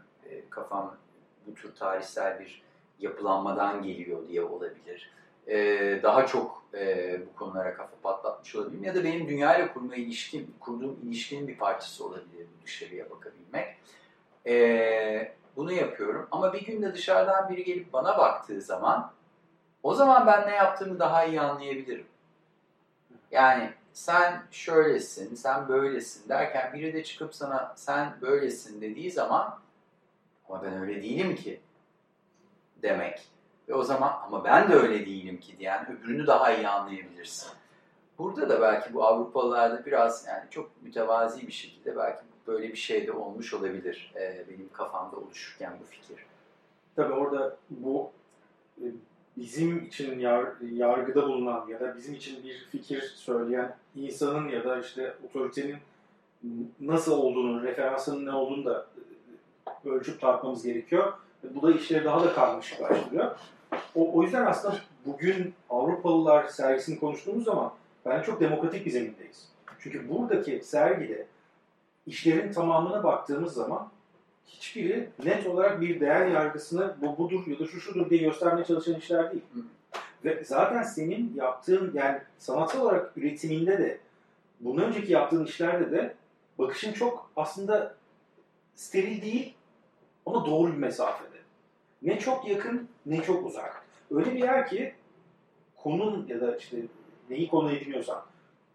kafam 0.49 0.95
bu 1.47 1.53
tür 1.53 1.75
tarihsel 1.75 2.39
bir 2.39 2.63
yapılanmadan 2.99 3.83
geliyor 3.83 4.27
diye 4.27 4.43
olabilir. 4.43 5.11
E, 5.47 5.57
daha 6.03 6.25
çok 6.25 6.63
e, 6.73 7.19
bu 7.27 7.39
konulara 7.39 7.73
kafa 7.73 7.95
patlatmış 8.03 8.55
olabilirim 8.55 8.83
ya 8.83 8.95
da 8.95 9.03
benim 9.03 9.27
dünyayla 9.27 9.73
kurma 9.73 9.95
ilişkim, 9.95 10.53
kurduğum 10.59 10.99
ilişkinin 11.03 11.47
bir 11.47 11.57
parçası 11.57 12.05
olabilir 12.05 12.47
bu 12.59 12.65
dışarıya 12.65 13.09
bakabilmek. 13.09 13.75
E, 14.47 15.33
bunu 15.55 15.71
yapıyorum 15.71 16.27
ama 16.31 16.53
bir 16.53 16.65
günde 16.65 16.93
dışarıdan 16.93 17.49
biri 17.49 17.63
gelip 17.63 17.93
bana 17.93 18.17
baktığı 18.17 18.61
zaman 18.61 19.11
o 19.83 19.93
zaman 19.93 20.27
ben 20.27 20.47
ne 20.47 20.55
yaptığımı 20.55 20.99
daha 20.99 21.25
iyi 21.25 21.41
anlayabilirim. 21.41 22.05
Yani 23.31 23.73
sen 23.93 24.43
şöylesin, 24.51 25.35
sen 25.35 25.67
böylesin 25.67 26.29
derken 26.29 26.73
biri 26.73 26.93
de 26.93 27.03
çıkıp 27.03 27.35
sana 27.35 27.73
sen 27.75 28.13
böylesin 28.21 28.81
dediği 28.81 29.11
zaman 29.11 29.59
ama 30.53 30.63
ben 30.63 30.81
öyle 30.81 31.03
değilim 31.03 31.35
ki 31.35 31.59
demek. 32.81 33.27
Ve 33.69 33.73
o 33.73 33.83
zaman 33.83 34.19
ama 34.25 34.43
ben 34.43 34.71
de 34.71 34.73
öyle 34.73 35.05
değilim 35.05 35.39
ki 35.39 35.59
diyen 35.59 35.91
öbürünü 35.91 36.27
daha 36.27 36.53
iyi 36.53 36.67
anlayabilirsin. 36.67 37.49
Burada 38.17 38.49
da 38.49 38.61
belki 38.61 38.93
bu 38.93 39.03
Avrupalılarda 39.03 39.85
biraz 39.85 40.27
yani 40.27 40.43
çok 40.49 40.83
mütevazi 40.83 41.47
bir 41.47 41.51
şekilde 41.51 41.97
belki 41.97 42.21
böyle 42.47 42.69
bir 42.69 42.75
şey 42.75 43.07
de 43.07 43.11
olmuş 43.11 43.53
olabilir 43.53 44.13
e, 44.15 44.45
benim 44.49 44.69
kafamda 44.73 45.17
oluşurken 45.17 45.73
bu 45.81 45.85
fikir. 45.85 46.25
Tabii 46.95 47.13
orada 47.13 47.57
bu 47.69 48.11
e, 48.81 48.85
bizim 49.37 49.85
için 49.85 50.19
yar, 50.19 50.45
yargıda 50.71 51.27
bulunan 51.27 51.67
ya 51.67 51.79
da 51.79 51.97
bizim 51.97 52.13
için 52.15 52.43
bir 52.43 52.67
fikir 52.71 53.01
söyleyen 53.01 53.75
insanın 53.95 54.49
ya 54.49 54.63
da 54.63 54.79
işte 54.79 55.13
otoritenin 55.29 55.77
nasıl 56.79 57.17
olduğunu, 57.17 57.63
referansının 57.63 58.25
ne 58.25 58.31
olduğunu 58.31 58.65
da 58.65 58.87
e, 58.97 59.12
ölçüp 59.86 60.21
tartmamız 60.21 60.63
gerekiyor. 60.63 61.13
Bu 61.43 61.62
da 61.62 61.71
işleri 61.71 62.06
daha 62.06 62.23
da 62.23 62.34
karmaşıklaştırıyor. 62.34 63.36
O, 63.95 64.17
o 64.17 64.23
yüzden 64.23 64.45
aslında 64.45 64.76
bugün 65.06 65.54
Avrupalılar 65.69 66.47
sergisini 66.47 66.99
konuştuğumuz 66.99 67.45
zaman 67.45 67.73
bence 68.06 68.26
çok 68.26 68.39
demokratik 68.39 68.86
bir 68.86 68.91
zemindeyiz. 68.91 69.49
Çünkü 69.80 70.10
buradaki 70.10 70.62
sergide 70.63 71.26
işlerin 72.08 72.54
tamamına 72.54 73.04
baktığımız 73.04 73.54
zaman 73.54 73.89
hiçbiri 74.47 75.10
net 75.23 75.47
olarak 75.47 75.82
bir 75.82 75.99
değer 75.99 76.28
yargısını 76.28 76.95
bu 77.02 77.17
budur 77.17 77.47
ya 77.47 77.60
da 77.60 77.65
şu 77.65 77.80
şudur 77.80 78.10
diye 78.10 78.21
göstermeye 78.21 78.65
çalışan 78.65 78.95
işler 78.95 79.32
değil. 79.32 79.43
Ve 80.26 80.43
zaten 80.43 80.84
senin 80.84 81.34
yaptığın 81.36 81.91
yani 81.93 82.21
sanatsal 82.38 82.82
olarak 82.82 83.17
üretiminde 83.17 83.78
de 83.78 83.99
bundan 84.60 84.86
önceki 84.86 85.12
yaptığın 85.12 85.45
işlerde 85.45 85.91
de 85.91 86.15
bakışın 86.60 86.93
çok 86.93 87.32
aslında 87.36 87.95
steril 88.75 89.21
değil 89.21 89.53
ama 90.25 90.45
doğru 90.45 90.71
bir 90.71 90.77
mesafede. 90.77 91.38
Ne 92.01 92.19
çok 92.19 92.47
yakın 92.47 92.89
ne 93.05 93.21
çok 93.23 93.45
uzak. 93.45 93.86
Öyle 94.12 94.33
bir 94.33 94.39
yer 94.39 94.67
ki 94.67 94.93
konun 95.75 96.27
ya 96.27 96.41
da 96.41 96.57
işte 96.57 96.77
neyi 97.29 97.47
konu 97.47 97.71
ediniyorsan 97.71 98.21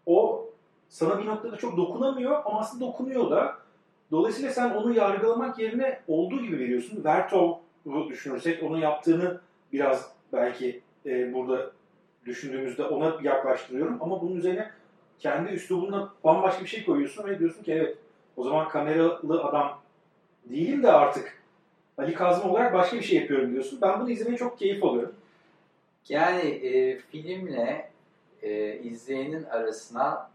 o 0.05 0.45
sana 0.89 1.19
bir 1.19 1.25
noktada 1.25 1.57
çok 1.57 1.77
dokunamıyor 1.77 2.41
ama 2.45 2.59
aslında 2.59 2.85
dokunuyor 2.85 3.31
da. 3.31 3.57
Dolayısıyla 4.11 4.51
sen 4.51 4.69
onu 4.69 4.93
yargılamak 4.93 5.59
yerine 5.59 5.99
olduğu 6.07 6.41
gibi 6.41 6.59
veriyorsun. 6.59 7.03
Vertov'u 7.03 8.09
düşünürsek 8.09 8.63
onun 8.63 8.77
yaptığını 8.77 9.41
biraz 9.73 10.11
belki 10.33 10.81
e, 11.05 11.33
burada 11.33 11.71
düşündüğümüzde 12.25 12.83
ona 12.83 13.17
yaklaştırıyorum. 13.23 13.97
Ama 14.01 14.21
bunun 14.21 14.35
üzerine 14.35 14.71
kendi 15.19 15.51
üslubunla 15.51 16.13
bambaşka 16.23 16.63
bir 16.63 16.69
şey 16.69 16.85
koyuyorsun 16.85 17.27
ve 17.27 17.39
diyorsun 17.39 17.63
ki 17.63 17.71
evet 17.71 17.97
o 18.37 18.43
zaman 18.43 18.69
kameralı 18.69 19.43
adam 19.43 19.79
değilim 20.49 20.83
de 20.83 20.91
artık 20.91 21.39
Ali 21.97 22.13
Kazım 22.13 22.49
olarak 22.49 22.73
başka 22.73 22.97
bir 22.97 23.01
şey 23.01 23.21
yapıyorum 23.21 23.51
diyorsun. 23.51 23.79
Ben 23.81 23.99
bunu 23.99 24.09
izlemeye 24.09 24.37
çok 24.37 24.59
keyif 24.59 24.83
alıyorum. 24.83 25.15
Yani 26.09 26.49
e, 26.49 26.97
filmle 26.97 27.91
e, 28.41 28.73
izleyenin 28.77 29.43
arasına 29.43 30.29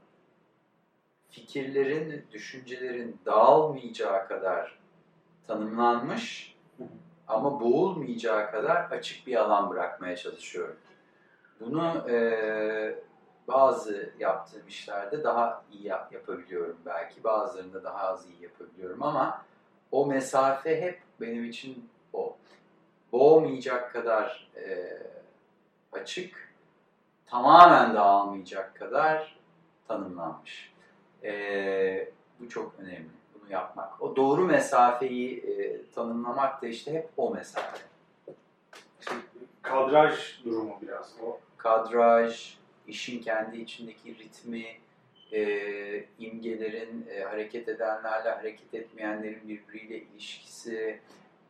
fikirlerin, 1.30 2.24
düşüncelerin 2.32 3.18
dağılmayacağı 3.26 4.28
kadar 4.28 4.78
tanımlanmış 5.46 6.56
ama 7.28 7.60
boğulmayacağı 7.60 8.50
kadar 8.50 8.90
açık 8.90 9.26
bir 9.26 9.36
alan 9.36 9.70
bırakmaya 9.70 10.16
çalışıyorum. 10.16 10.76
Bunu 11.60 12.10
e, 12.10 12.98
bazı 13.48 14.12
yaptığım 14.18 14.68
işlerde 14.68 15.24
daha 15.24 15.64
iyi 15.72 15.86
yap, 15.86 16.12
yapabiliyorum 16.12 16.76
belki, 16.86 17.24
bazılarında 17.24 17.84
daha 17.84 17.98
az 17.98 18.26
iyi 18.26 18.42
yapabiliyorum 18.42 19.02
ama 19.02 19.44
o 19.94 20.06
mesafe 20.06 20.82
hep 20.82 21.00
benim 21.20 21.44
için 21.44 21.88
o. 22.12 22.36
Boğmayacak 23.12 23.92
kadar 23.92 24.50
e, 24.56 24.92
açık, 25.92 26.54
tamamen 27.26 27.94
dağılmayacak 27.94 28.76
kadar 28.76 29.36
tanımlanmış. 29.88 30.72
E, 31.24 32.12
bu 32.40 32.48
çok 32.48 32.74
önemli. 32.78 33.08
Bunu 33.34 33.52
yapmak. 33.52 34.02
O 34.02 34.16
doğru 34.16 34.44
mesafeyi 34.44 35.40
e, 35.40 35.82
tanımlamak 35.90 36.62
da 36.62 36.66
işte 36.66 36.92
hep 36.92 37.08
o 37.16 37.30
mesafe. 37.34 37.78
Kadraj 39.62 40.44
durumu 40.44 40.78
biraz 40.82 41.14
o. 41.22 41.40
Kadraj, 41.56 42.56
işin 42.86 43.22
kendi 43.22 43.60
içindeki 43.60 44.18
ritmi, 44.18 44.66
e, 45.34 46.04
imgelerin 46.18 47.06
e, 47.10 47.22
hareket 47.22 47.68
edenlerle 47.68 48.30
hareket 48.30 48.74
etmeyenlerin 48.74 49.48
birbiriyle 49.48 49.98
ilişkisi, 49.98 51.00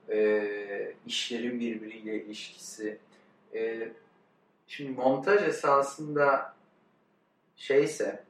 e, 0.09 0.95
işlerin 1.07 1.61
birbiriyle 1.61 2.25
ilişkisi. 2.25 2.99
E, 3.55 3.89
şimdi 4.67 4.91
montaj 4.91 5.43
esasında 5.43 6.55
şeyse, 7.57 8.25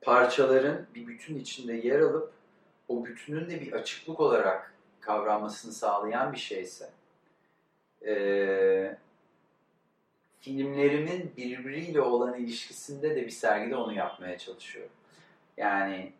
parçaların 0.00 0.86
bir 0.94 1.06
bütün 1.06 1.38
içinde 1.38 1.72
yer 1.72 2.00
alıp 2.00 2.32
o 2.88 3.04
bütünün 3.04 3.50
de 3.50 3.60
bir 3.60 3.72
açıklık 3.72 4.20
olarak 4.20 4.74
kavranmasını 5.00 5.72
sağlayan 5.72 6.32
bir 6.32 6.38
şeyse 6.38 6.90
e, 8.06 8.96
filmlerimin 10.46 11.32
birbiriyle 11.36 12.00
olan 12.00 12.34
ilişkisinde 12.34 13.16
de 13.16 13.26
bir 13.26 13.30
sergide 13.30 13.76
onu 13.76 13.92
yapmaya 13.92 14.38
çalışıyorum. 14.38 14.92
Yani 15.56 16.12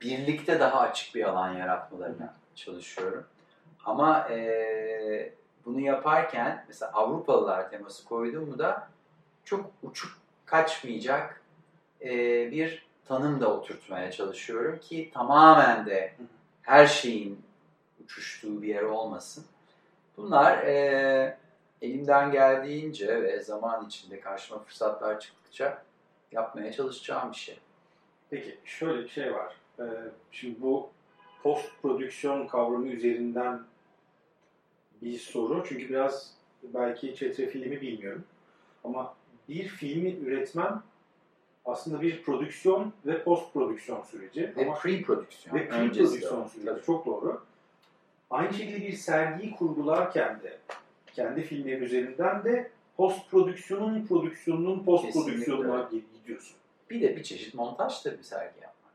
birlikte 0.00 0.60
daha 0.60 0.80
açık 0.80 1.14
bir 1.14 1.24
alan 1.24 1.52
yaratmalarına 1.52 2.34
çalışıyorum. 2.54 3.24
Ama 3.84 4.28
e, 4.28 5.32
bunu 5.64 5.80
yaparken 5.80 6.64
mesela 6.68 6.92
Avrupalılar 6.92 7.70
teması 7.70 8.04
koydum 8.04 8.48
mu 8.48 8.58
da 8.58 8.88
çok 9.44 9.70
uçup 9.82 10.10
kaçmayacak 10.46 11.42
e, 12.00 12.10
bir 12.50 12.86
tanım 13.04 13.40
da 13.40 13.54
oturtmaya 13.54 14.12
çalışıyorum 14.12 14.78
ki 14.78 15.10
tamamen 15.14 15.86
de 15.86 16.14
her 16.62 16.86
şeyin 16.86 17.42
uçuştuğu 18.04 18.62
bir 18.62 18.68
yer 18.68 18.82
olmasın. 18.82 19.44
Bunlar 20.16 20.58
e, 20.58 21.39
elimden 21.82 22.32
geldiğince 22.32 23.22
ve 23.22 23.40
zaman 23.40 23.86
içinde 23.86 24.20
karşıma 24.20 24.60
fırsatlar 24.60 25.20
çıktıkça 25.20 25.82
yapmaya 26.32 26.72
çalışacağım 26.72 27.32
bir 27.32 27.36
şey. 27.36 27.58
Peki 28.30 28.58
şöyle 28.64 29.04
bir 29.04 29.08
şey 29.08 29.34
var. 29.34 29.54
Ee, 29.78 29.84
şimdi 30.30 30.62
bu 30.62 30.90
post 31.42 31.70
prodüksiyon 31.82 32.46
kavramı 32.46 32.88
üzerinden 32.88 33.60
bir 35.02 35.18
soru. 35.18 35.64
Çünkü 35.68 35.88
biraz 35.88 36.34
belki 36.62 37.16
çetrefilimi 37.16 37.80
bilmiyorum. 37.80 38.24
Ama 38.84 39.14
bir 39.48 39.68
filmi 39.68 40.10
üretmen 40.10 40.80
aslında 41.64 42.00
bir 42.00 42.22
prodüksiyon 42.22 42.92
ve 43.06 43.22
post 43.22 43.52
prodüksiyon 43.52 44.02
süreci. 44.02 44.42
Ve 44.56 44.62
pre-prodüksiyon. 44.62 45.54
Ve 45.54 45.68
pre-prodüksiyon 45.68 46.48
süreci. 46.48 46.66
Tabii. 46.66 46.82
Çok 46.82 47.06
doğru. 47.06 47.42
Aynı 48.30 48.54
şekilde 48.54 48.86
bir 48.86 48.92
sergiyi 48.92 49.56
kurgularken 49.56 50.40
de 50.42 50.58
kendi 51.14 51.42
filmlerin 51.42 51.82
üzerinden 51.82 52.44
de 52.44 52.70
post 52.96 53.30
prodüksiyonun 53.30 54.06
prodüksiyonunun 54.06 54.84
post 54.84 55.12
prodüksiyonuna 55.12 55.90
gidiyorsun. 56.14 56.56
Bir 56.90 57.00
de 57.00 57.16
bir 57.16 57.22
çeşit 57.22 57.54
montajdır 57.54 58.18
bir 58.18 58.22
sergi 58.22 58.60
yapmak. 58.60 58.94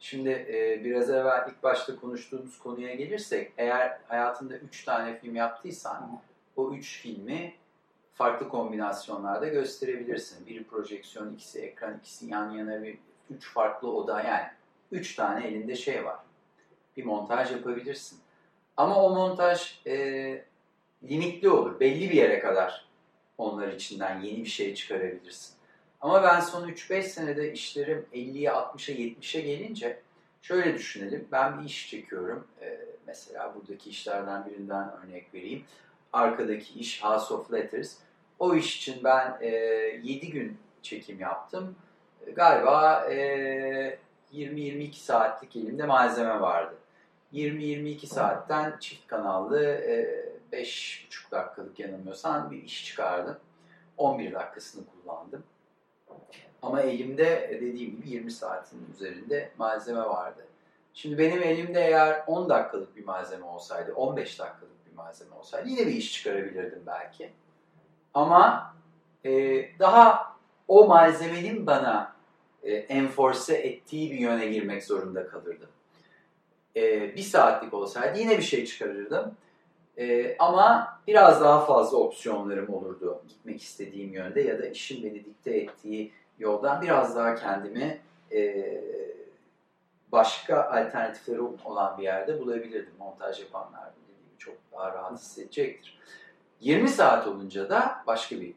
Şimdi 0.00 0.28
e, 0.28 0.84
biraz 0.84 1.10
evvel 1.10 1.48
ilk 1.48 1.62
başta 1.62 1.96
konuştuğumuz 1.96 2.58
konuya 2.58 2.94
gelirsek 2.94 3.52
eğer 3.58 3.98
hayatında 4.08 4.56
üç 4.56 4.84
tane 4.84 5.18
film 5.18 5.36
yaptıysan 5.36 6.20
o 6.56 6.72
üç 6.72 7.00
filmi 7.00 7.54
farklı 8.14 8.48
kombinasyonlarda 8.48 9.48
gösterebilirsin. 9.48 10.46
Biri 10.46 10.64
projeksiyon, 10.64 11.34
ikisi 11.34 11.60
ekran, 11.60 11.98
ikisi 11.98 12.26
yan 12.26 12.50
yana 12.50 12.82
bir 12.82 12.98
üç 13.30 13.52
farklı 13.52 13.92
oda 13.92 14.22
yani 14.22 14.46
üç 14.92 15.14
tane 15.14 15.46
elinde 15.46 15.76
şey 15.76 16.04
var. 16.04 16.16
Bir 16.96 17.04
montaj 17.04 17.52
yapabilirsin. 17.52 18.18
Ama 18.76 19.02
o 19.02 19.10
montaj 19.10 19.80
e, 19.86 20.44
limitli 21.02 21.48
olur. 21.48 21.80
Belli 21.80 22.10
bir 22.10 22.14
yere 22.14 22.40
kadar 22.40 22.88
onlar 23.38 23.68
içinden 23.68 24.20
yeni 24.20 24.38
bir 24.38 24.48
şey 24.48 24.74
çıkarabilirsin. 24.74 25.54
Ama 26.00 26.22
ben 26.22 26.40
son 26.40 26.68
3-5 26.68 27.02
senede 27.02 27.52
işlerim 27.52 28.06
50'ye, 28.12 28.50
60'a, 28.50 28.94
70'e 28.94 29.40
gelince 29.40 30.00
şöyle 30.42 30.74
düşünelim. 30.74 31.28
Ben 31.32 31.60
bir 31.60 31.64
iş 31.64 31.90
çekiyorum. 31.90 32.46
Ee, 32.62 32.78
mesela 33.06 33.54
buradaki 33.54 33.90
işlerden 33.90 34.46
birinden 34.46 34.90
örnek 34.92 35.34
vereyim. 35.34 35.64
Arkadaki 36.12 36.78
iş 36.80 37.04
House 37.04 37.34
of 37.34 37.52
Letters. 37.52 37.94
O 38.38 38.54
iş 38.54 38.76
için 38.76 39.04
ben 39.04 39.38
e, 39.40 39.48
7 40.02 40.30
gün 40.30 40.58
çekim 40.82 41.20
yaptım. 41.20 41.76
E, 42.26 42.30
galiba 42.30 43.06
e, 43.10 43.98
20-22 44.34 44.94
saatlik 44.94 45.56
elimde 45.56 45.86
malzeme 45.86 46.40
vardı. 46.40 46.74
20-22 47.32 48.06
saatten 48.06 48.76
çift 48.80 49.06
kanallı 49.06 49.64
e, 49.64 50.27
5,5 50.52 51.30
dakikalık 51.30 51.78
yanılmıyorsam 51.78 52.50
bir 52.50 52.62
iş 52.62 52.84
çıkardım. 52.86 53.36
11 53.96 54.32
dakikasını 54.32 54.84
kullandım. 54.86 55.44
Ama 56.62 56.80
elimde 56.80 57.48
dediğim 57.52 57.76
gibi 57.76 58.10
20 58.10 58.30
saatin 58.30 58.86
üzerinde 58.94 59.50
malzeme 59.58 60.00
vardı. 60.00 60.46
Şimdi 60.94 61.18
benim 61.18 61.42
elimde 61.42 61.80
eğer 61.80 62.24
10 62.26 62.48
dakikalık 62.48 62.96
bir 62.96 63.04
malzeme 63.04 63.44
olsaydı, 63.44 63.94
15 63.94 64.38
dakikalık 64.38 64.86
bir 64.90 64.96
malzeme 64.96 65.34
olsaydı 65.34 65.68
yine 65.68 65.86
bir 65.86 65.92
iş 65.92 66.12
çıkarabilirdim 66.12 66.82
belki. 66.86 67.30
Ama 68.14 68.74
e, 69.24 69.30
daha 69.78 70.36
o 70.68 70.86
malzemenin 70.86 71.66
bana 71.66 72.12
e, 72.62 72.72
enforce 72.72 73.54
ettiği 73.54 74.10
bir 74.10 74.18
yöne 74.18 74.46
girmek 74.46 74.84
zorunda 74.84 75.28
kalırdım. 75.28 75.68
E, 76.76 77.14
bir 77.16 77.22
saatlik 77.22 77.74
olsaydı 77.74 78.18
yine 78.18 78.38
bir 78.38 78.42
şey 78.42 78.66
çıkarırdım. 78.66 79.36
E, 79.98 80.36
ama 80.38 80.98
biraz 81.06 81.40
daha 81.40 81.66
fazla 81.66 81.98
opsiyonlarım 81.98 82.74
olurdu 82.74 83.22
gitmek 83.28 83.62
istediğim 83.62 84.12
yönde 84.12 84.40
ya 84.40 84.58
da 84.58 84.66
işin 84.66 85.04
beni 85.04 85.24
dikte 85.24 85.56
ettiği 85.56 86.12
yoldan 86.38 86.82
biraz 86.82 87.16
daha 87.16 87.34
kendimi 87.34 88.00
e, 88.32 88.80
başka 90.12 90.64
alternatifleri 90.64 91.40
olan 91.40 91.98
bir 91.98 92.02
yerde 92.02 92.40
bulabilirdim. 92.40 92.92
Montaj 92.98 93.40
yapanlar 93.40 93.90
dediğim 94.02 94.36
çok 94.38 94.56
daha 94.72 94.92
rahat 94.92 95.18
hissedecektir. 95.18 95.98
20 96.60 96.88
saat 96.88 97.26
olunca 97.26 97.70
da 97.70 98.02
başka 98.06 98.40
bir 98.40 98.54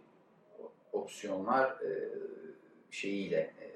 opsiyonlar 0.93 1.69
e, 1.69 2.09
şeyiyle, 2.91 3.53
e, 3.61 3.67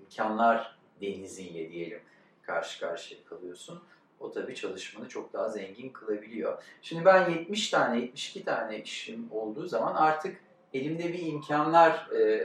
imkanlar 0.00 0.78
deniziyle 1.00 1.70
diyelim 1.70 2.00
karşı 2.42 2.80
karşıya 2.80 3.24
kalıyorsun. 3.24 3.82
O 4.24 4.32
tabii 4.32 4.54
çalışmanı 4.54 5.08
çok 5.08 5.32
daha 5.32 5.48
zengin 5.48 5.88
kılabiliyor. 5.88 6.62
Şimdi 6.82 7.04
ben 7.04 7.30
70 7.30 7.70
tane, 7.70 8.00
72 8.00 8.44
tane 8.44 8.78
işim 8.78 9.28
olduğu 9.30 9.66
zaman 9.66 9.94
artık 9.94 10.36
elimde 10.74 11.12
bir 11.12 11.26
imkanlar 11.26 12.10
e, 12.10 12.44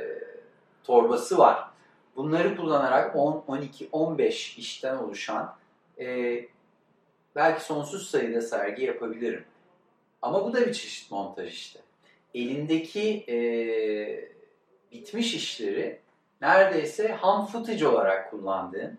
torbası 0.84 1.38
var. 1.38 1.70
Bunları 2.16 2.58
kullanarak 2.58 3.16
10, 3.16 3.44
12, 3.48 3.90
15 3.92 4.58
işten 4.58 4.96
oluşan 4.96 5.56
e, 6.00 6.40
belki 7.36 7.64
sonsuz 7.64 8.10
sayıda 8.10 8.42
sergi 8.42 8.86
yapabilirim. 8.86 9.44
Ama 10.22 10.46
bu 10.46 10.54
da 10.54 10.68
bir 10.68 10.74
çeşit 10.74 11.12
montaj 11.12 11.54
işte. 11.54 11.80
Elindeki 12.34 13.26
e, 13.30 13.38
bitmiş 14.92 15.34
işleri 15.34 16.00
neredeyse 16.42 17.08
ham 17.08 17.46
footage 17.46 17.88
olarak 17.88 18.32
kullandığın 18.32 18.98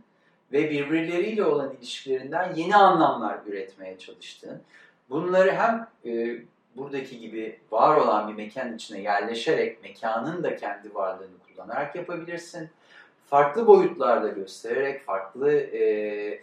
ve 0.53 0.71
birbirleriyle 0.71 1.45
olan 1.45 1.73
ilişkilerinden 1.79 2.55
yeni 2.55 2.77
anlamlar 2.77 3.39
üretmeye 3.47 3.99
çalıştığın, 3.99 4.63
bunları 5.11 5.53
hem 5.53 5.89
e, 6.07 6.37
buradaki 6.77 7.21
gibi 7.21 7.59
var 7.71 7.97
olan 7.97 8.29
bir 8.29 8.35
mekan 8.35 8.75
içine 8.75 9.01
yerleşerek 9.01 9.83
mekanın 9.83 10.43
da 10.43 10.57
kendi 10.57 10.95
varlığını 10.95 11.39
kullanarak 11.47 11.97
yapabilirsin. 11.97 12.71
Farklı 13.27 13.67
boyutlarda 13.67 14.29
göstererek, 14.29 15.07
farklı 15.07 15.53
e, 15.53 16.43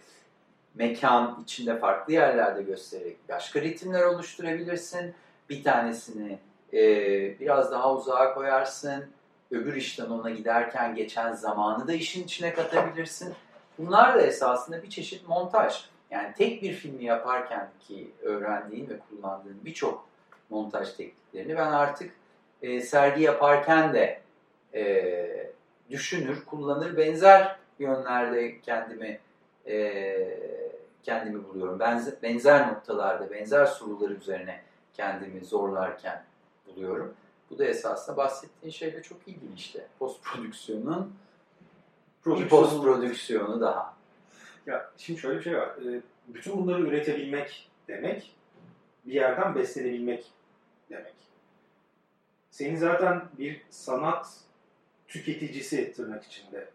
mekan 0.74 1.40
içinde 1.42 1.78
farklı 1.78 2.12
yerlerde 2.12 2.62
göstererek 2.62 3.16
başka 3.28 3.60
ritimler 3.60 4.02
oluşturabilirsin. 4.02 5.14
Bir 5.50 5.64
tanesini 5.64 6.38
e, 6.72 6.80
biraz 7.40 7.72
daha 7.72 7.94
uzağa 7.94 8.34
koyarsın. 8.34 9.04
Öbür 9.50 9.76
işten 9.76 10.06
ona 10.06 10.30
giderken 10.30 10.94
geçen 10.94 11.32
zamanı 11.32 11.88
da 11.88 11.92
işin 11.92 12.24
içine 12.24 12.54
katabilirsin. 12.54 13.34
Bunlar 13.78 14.14
da 14.14 14.22
esasında 14.22 14.82
bir 14.82 14.90
çeşit 14.90 15.28
montaj. 15.28 15.84
Yani 16.10 16.34
tek 16.38 16.62
bir 16.62 16.72
filmi 16.72 17.04
yaparken 17.04 17.68
ki 17.80 18.10
öğrendiğin 18.22 18.88
ve 18.88 18.98
kullandığın 18.98 19.60
birçok 19.64 20.08
montaj 20.50 20.92
tekniklerini 20.92 21.56
ben 21.56 21.72
artık 21.72 22.12
e, 22.62 22.80
sergi 22.80 23.22
yaparken 23.22 23.94
de 23.94 24.20
e, 24.74 25.50
düşünür, 25.90 26.44
kullanır, 26.44 26.96
benzer 26.96 27.56
yönlerde 27.78 28.60
kendimi 28.60 29.18
e, 29.66 30.38
kendimi 31.02 31.48
buluyorum. 31.48 31.80
Benzer, 31.80 32.14
benzer 32.22 32.68
noktalarda, 32.68 33.30
benzer 33.30 33.66
sorular 33.66 34.10
üzerine 34.10 34.60
kendimi 34.94 35.44
zorlarken 35.44 36.22
buluyorum. 36.66 37.14
Bu 37.50 37.58
da 37.58 37.64
esasında 37.64 38.16
bahsettiğin 38.16 38.72
şeyle 38.72 39.02
çok 39.02 39.28
ilgili 39.28 39.54
işte. 39.56 39.86
Post 39.98 40.24
prodüksiyonun 40.24 41.14
bir 42.26 42.48
post 42.48 42.82
prodüksiyonu 42.82 43.60
daha. 43.60 43.94
Ya 44.66 44.90
şimdi 44.96 45.20
şöyle 45.20 45.38
bir 45.38 45.44
şey 45.44 45.56
var. 45.56 45.68
Ee, 45.68 46.00
bütün 46.28 46.56
bunları 46.56 46.82
üretebilmek 46.82 47.70
demek 47.88 48.34
bir 49.06 49.12
yerden 49.12 49.54
beslenebilmek 49.54 50.32
demek. 50.90 51.14
Senin 52.50 52.76
zaten 52.76 53.22
bir 53.38 53.62
sanat 53.70 54.36
tüketicisi 55.08 55.92
tırnak 55.92 56.24
içinde 56.24 56.68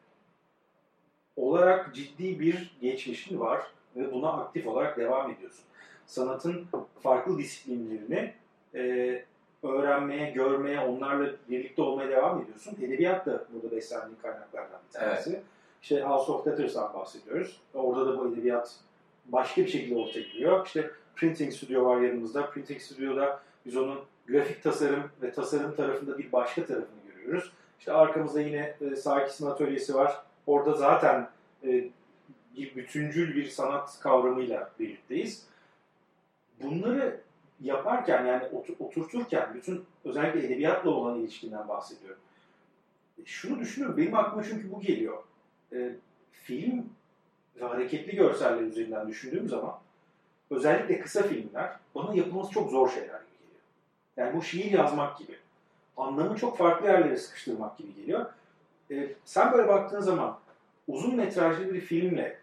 olarak 1.35 1.95
ciddi 1.95 2.39
bir 2.39 2.75
geçmişin 2.81 3.39
var 3.39 3.61
ve 3.95 4.11
buna 4.13 4.33
aktif 4.33 4.67
olarak 4.67 4.97
devam 4.97 5.31
ediyorsun. 5.31 5.65
Sanatın 6.05 6.67
farklı 7.03 7.37
disiplinlerini 7.37 8.33
e, 8.75 9.25
öğrenmeye, 9.63 10.31
görmeye, 10.31 10.79
onlarla 10.79 11.29
birlikte 11.49 11.81
olmaya 11.81 12.09
devam 12.09 12.41
ediyorsun. 12.41 12.77
Edebiyat 12.81 13.25
da 13.25 13.45
burada 13.53 13.75
beslendiğin 13.75 14.17
kaynaklardan 14.21 14.79
bir 14.87 14.99
tanesi. 14.99 15.29
Evet. 15.29 15.41
İşte 15.81 16.01
House 16.01 16.31
of 16.31 16.47
Letters'dan 16.47 16.93
bahsediyoruz. 16.93 17.61
Orada 17.73 18.05
da 18.05 18.19
bu 18.19 18.33
edebiyat 18.33 18.75
başka 19.25 19.61
bir 19.61 19.67
şekilde 19.67 19.95
ortaya 19.95 20.21
giriyor. 20.21 20.65
İşte 20.65 20.91
Printing 21.15 21.53
Studio 21.53 21.85
var 21.85 22.01
yanımızda. 22.01 22.49
Printing 22.49 22.81
Studio'da 22.81 23.39
biz 23.65 23.77
onun 23.77 23.99
grafik 24.27 24.63
tasarım 24.63 25.03
ve 25.21 25.31
tasarım 25.31 25.75
tarafında 25.75 26.17
bir 26.17 26.31
başka 26.31 26.65
tarafını 26.65 26.99
görüyoruz. 27.15 27.51
İşte 27.79 27.91
arkamızda 27.91 28.41
yine 28.41 28.75
e, 28.81 28.95
Sarkis'in 28.95 29.45
atölyesi 29.45 29.95
var. 29.95 30.23
Orada 30.47 30.73
zaten 30.73 31.29
e, 31.63 31.89
bir 32.57 32.75
bütüncül 32.75 33.35
bir 33.35 33.47
sanat 33.47 33.99
kavramıyla 33.99 34.71
birlikteyiz. 34.79 35.45
Bunları 36.63 37.19
yaparken 37.63 38.25
yani 38.25 38.43
oturturken 38.79 39.53
bütün 39.53 39.85
özellikle 40.05 40.45
edebiyatla 40.45 40.89
olan 40.89 41.19
ilişkinden 41.19 41.67
bahsediyorum. 41.67 42.21
Şunu 43.25 43.59
düşünüyorum, 43.59 43.97
benim 43.97 44.15
aklıma 44.15 44.43
çünkü 44.43 44.71
bu 44.71 44.81
geliyor. 44.81 45.23
E, 45.73 45.91
film 46.31 46.89
ve 47.55 47.65
hareketli 47.65 48.15
görseller 48.15 48.61
üzerinden 48.61 49.07
düşündüğüm 49.07 49.49
zaman 49.49 49.79
özellikle 50.49 50.99
kısa 50.99 51.23
filmler 51.23 51.75
bana 51.95 52.15
yapılması 52.15 52.51
çok 52.51 52.71
zor 52.71 52.89
şeyler 52.89 53.03
gibi 53.03 53.37
geliyor. 53.39 53.61
Yani 54.17 54.37
bu 54.37 54.43
şiir 54.43 54.71
yazmak 54.71 55.17
gibi. 55.17 55.37
Anlamı 55.97 56.37
çok 56.37 56.57
farklı 56.57 56.87
yerlere 56.87 57.17
sıkıştırmak 57.17 57.77
gibi 57.77 57.95
geliyor. 57.95 58.25
E, 58.91 59.13
sen 59.25 59.51
böyle 59.51 59.67
baktığın 59.67 60.01
zaman 60.01 60.39
uzun 60.87 61.15
metrajlı 61.15 61.73
bir 61.73 61.81
filmle 61.81 62.39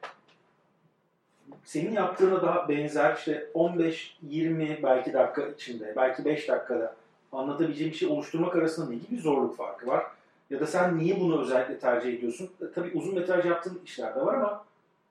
senin 1.64 1.92
yaptığına 1.92 2.42
daha 2.42 2.68
benzer 2.68 3.16
işte 3.16 3.50
15-20 3.54 4.82
belki 4.82 5.12
dakika 5.12 5.48
içinde, 5.48 5.92
belki 5.96 6.24
5 6.24 6.48
dakikada 6.48 6.96
anlatabileceğim 7.32 7.92
bir 7.92 7.98
şey 7.98 8.08
oluşturmak 8.08 8.56
arasında 8.56 8.90
ne 8.90 8.96
gibi 8.96 9.20
zorluk 9.20 9.56
farkı 9.56 9.86
var? 9.86 10.06
Ya 10.50 10.60
da 10.60 10.66
sen 10.66 10.98
niye 10.98 11.20
bunu 11.20 11.42
özellikle 11.42 11.78
tercih 11.78 12.18
ediyorsun? 12.18 12.50
E, 12.60 12.72
tabii 12.74 12.90
uzun 12.94 13.14
metraj 13.14 13.46
yaptığın 13.46 13.80
işler 13.84 14.14
de 14.14 14.20
var 14.20 14.34
ama 14.34 14.64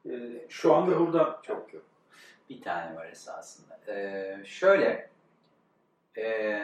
e, 0.09 0.11
şu 0.49 0.61
çok 0.61 0.77
anda 0.77 0.91
yok, 0.91 0.99
burada... 0.99 1.39
Çok 1.43 1.73
yok. 1.73 1.83
Bir 2.49 2.61
tane 2.61 2.95
var 2.95 3.09
esasında. 3.11 3.79
Ee, 3.87 4.37
şöyle, 4.45 5.09
e, 6.17 6.61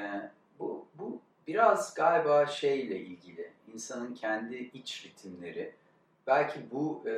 bu, 0.60 0.86
bu 0.96 1.20
biraz 1.48 1.94
galiba 1.94 2.46
şeyle 2.46 3.00
ilgili. 3.00 3.52
insanın 3.74 4.14
kendi 4.14 4.56
iç 4.56 5.06
ritimleri. 5.06 5.74
Belki 6.28 6.60
bu... 6.72 7.04
E, 7.10 7.16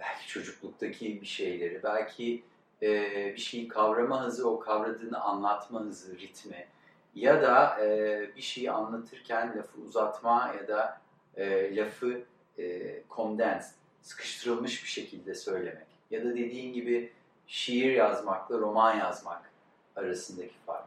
belki 0.00 0.28
çocukluktaki 0.28 1.20
bir 1.20 1.26
şeyleri, 1.26 1.82
belki 1.82 2.42
e, 2.82 3.12
bir 3.34 3.40
şeyi 3.40 3.68
kavrama 3.68 4.24
hızı, 4.24 4.50
o 4.50 4.58
kavradığını 4.58 5.20
anlatma 5.20 5.80
hızı, 5.80 6.18
ritmi 6.18 6.66
ya 7.14 7.42
da 7.42 7.84
e, 7.84 8.20
bir 8.36 8.42
şeyi 8.42 8.70
anlatırken 8.70 9.58
lafı 9.58 9.80
uzatma 9.80 10.54
ya 10.60 10.68
da 10.68 11.00
e, 11.36 11.76
lafı 11.76 12.22
e, 12.58 12.96
condense, 13.10 13.74
sıkıştırılmış 14.02 14.84
bir 14.84 14.88
şekilde 14.88 15.34
söylemek 15.34 15.86
ya 16.10 16.24
da 16.24 16.30
dediğin 16.30 16.72
gibi 16.72 17.12
şiir 17.46 17.92
yazmakla 17.92 18.58
roman 18.58 18.98
yazmak 18.98 19.50
arasındaki 19.96 20.54
fark. 20.66 20.84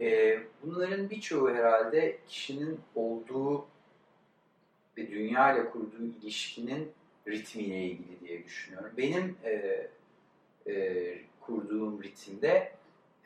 E, 0.00 0.38
bunların 0.62 1.10
birçoğu 1.10 1.50
herhalde 1.50 2.18
kişinin 2.28 2.80
olduğu 2.94 3.66
ve 4.96 5.10
dünya 5.10 5.54
ile 5.56 5.70
kurduğu 5.70 6.04
ilişkinin 6.22 6.92
ritmiyle 7.28 7.84
ilgili 7.84 8.20
diye 8.20 8.44
düşünüyorum. 8.44 8.90
Benim 8.96 9.36
e, 9.44 9.86
e, 10.66 11.18
kurduğum 11.40 12.02
ritimde 12.02 12.72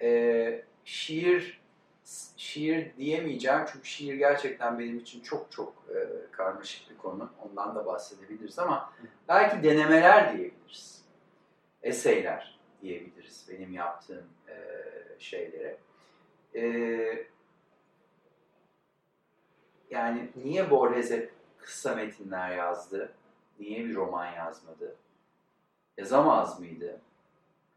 e, 0.00 0.62
şiir 0.84 1.60
şiir 2.36 2.96
diyemeyeceğim 2.96 3.60
çünkü 3.72 3.88
şiir 3.88 4.14
gerçekten 4.14 4.78
benim 4.78 4.98
için 4.98 5.20
çok 5.20 5.52
çok 5.52 5.74
e, 5.94 5.96
karmaşık 6.32 6.90
bir 6.90 6.96
konu. 6.96 7.30
Ondan 7.42 7.74
da 7.74 7.86
bahsedebiliriz 7.86 8.58
ama 8.58 8.92
belki 9.28 9.62
denemeler 9.62 10.36
diyebiliriz. 10.36 11.02
Eseyler 11.82 12.58
diyebiliriz 12.82 13.46
benim 13.50 13.72
yaptığım 13.72 14.26
e, 14.48 14.56
şeylere. 15.18 15.76
E, 16.54 16.62
yani 19.90 20.28
niye 20.44 20.70
Borges'e 20.70 21.30
kısa 21.58 21.94
metinler 21.94 22.56
yazdı? 22.56 23.12
Niye 23.60 23.84
bir 23.84 23.94
roman 23.94 24.32
yazmadı? 24.32 24.96
Yazamaz 25.98 26.60
mıydı? 26.60 27.00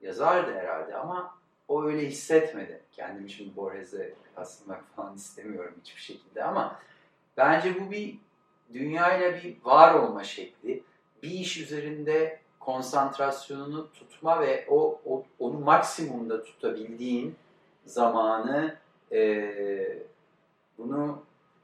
Yazardı 0.01 0.53
herhalde 0.53 0.95
ama 0.95 1.35
o 1.67 1.83
öyle 1.83 2.07
hissetmedi. 2.07 2.81
Kendimi 2.91 3.29
şimdi 3.29 3.55
Borges'e 3.55 4.13
kıyaslamak 4.23 4.83
falan 4.95 5.15
istemiyorum 5.15 5.75
hiçbir 5.81 6.01
şekilde 6.01 6.43
ama 6.43 6.79
bence 7.37 7.79
bu 7.79 7.91
bir 7.91 8.17
dünyayla 8.73 9.33
bir 9.33 9.57
var 9.63 9.93
olma 9.93 10.23
şekli. 10.23 10.83
Bir 11.23 11.29
iş 11.29 11.57
üzerinde 11.57 12.39
konsantrasyonunu 12.59 13.91
tutma 13.91 14.41
ve 14.41 14.65
o, 14.69 15.01
o 15.05 15.23
onu 15.39 15.59
maksimumda 15.59 16.43
tutabildiğin 16.43 17.35
zamanı 17.85 18.75
e, 19.11 19.97
bunu 20.77 21.23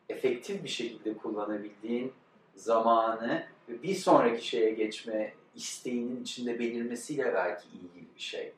efektif 0.10 0.64
bir 0.64 0.70
şekilde 0.70 1.18
kullanabildiğin 1.18 2.14
zamanı 2.56 3.44
bir 3.70 3.96
sonraki 3.96 4.48
şeye 4.48 4.70
geçme 4.70 5.34
isteğinin 5.56 6.22
içinde 6.22 6.60
belirmesiyle 6.60 7.34
belki 7.34 7.68
ilgili 7.68 8.16
bir 8.16 8.22
şey. 8.22 8.54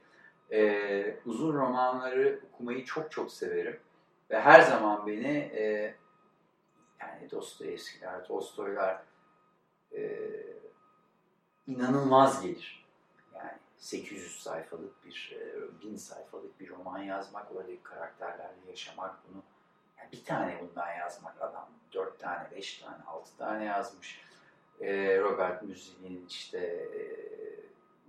Ee, 0.52 1.16
uzun 1.26 1.54
romanları 1.54 2.40
okumayı 2.54 2.86
çok 2.86 3.12
çok 3.12 3.32
severim 3.32 3.80
ve 4.30 4.42
her 4.42 4.62
zaman 4.62 5.08
beni 5.08 5.38
e, 5.38 5.96
yani 7.00 7.32
Dostoyevskiler, 7.32 8.26
Tolstoylar 8.26 9.04
e, 9.96 10.20
inanılmaz 11.68 12.42
gelir. 12.42 12.86
Yani 13.36 13.52
800 13.78 14.44
sayfalık 14.44 15.06
bir, 15.06 15.38
1000 15.84 15.96
sayfalık 15.96 16.60
bir 16.60 16.70
roman 16.70 17.04
yazmak, 17.04 17.52
oradaki 17.56 17.84
karakterlerle 17.84 18.70
yaşamak 18.70 19.16
bunu 19.30 19.44
yani 20.00 20.12
bir 20.12 20.26
tane 20.26 20.60
bundan 20.62 20.92
yazmak 20.92 21.42
adam 21.42 21.70
4 21.94 22.20
tane, 22.20 22.52
5 22.52 22.78
tane, 22.78 23.04
6 23.08 23.38
tane 23.38 23.66
yazmış. 23.66 24.22
E, 24.82 25.20
Robert 25.20 25.64
Musil'in 25.64 26.26
işte 26.30 26.58
e, 26.58 27.00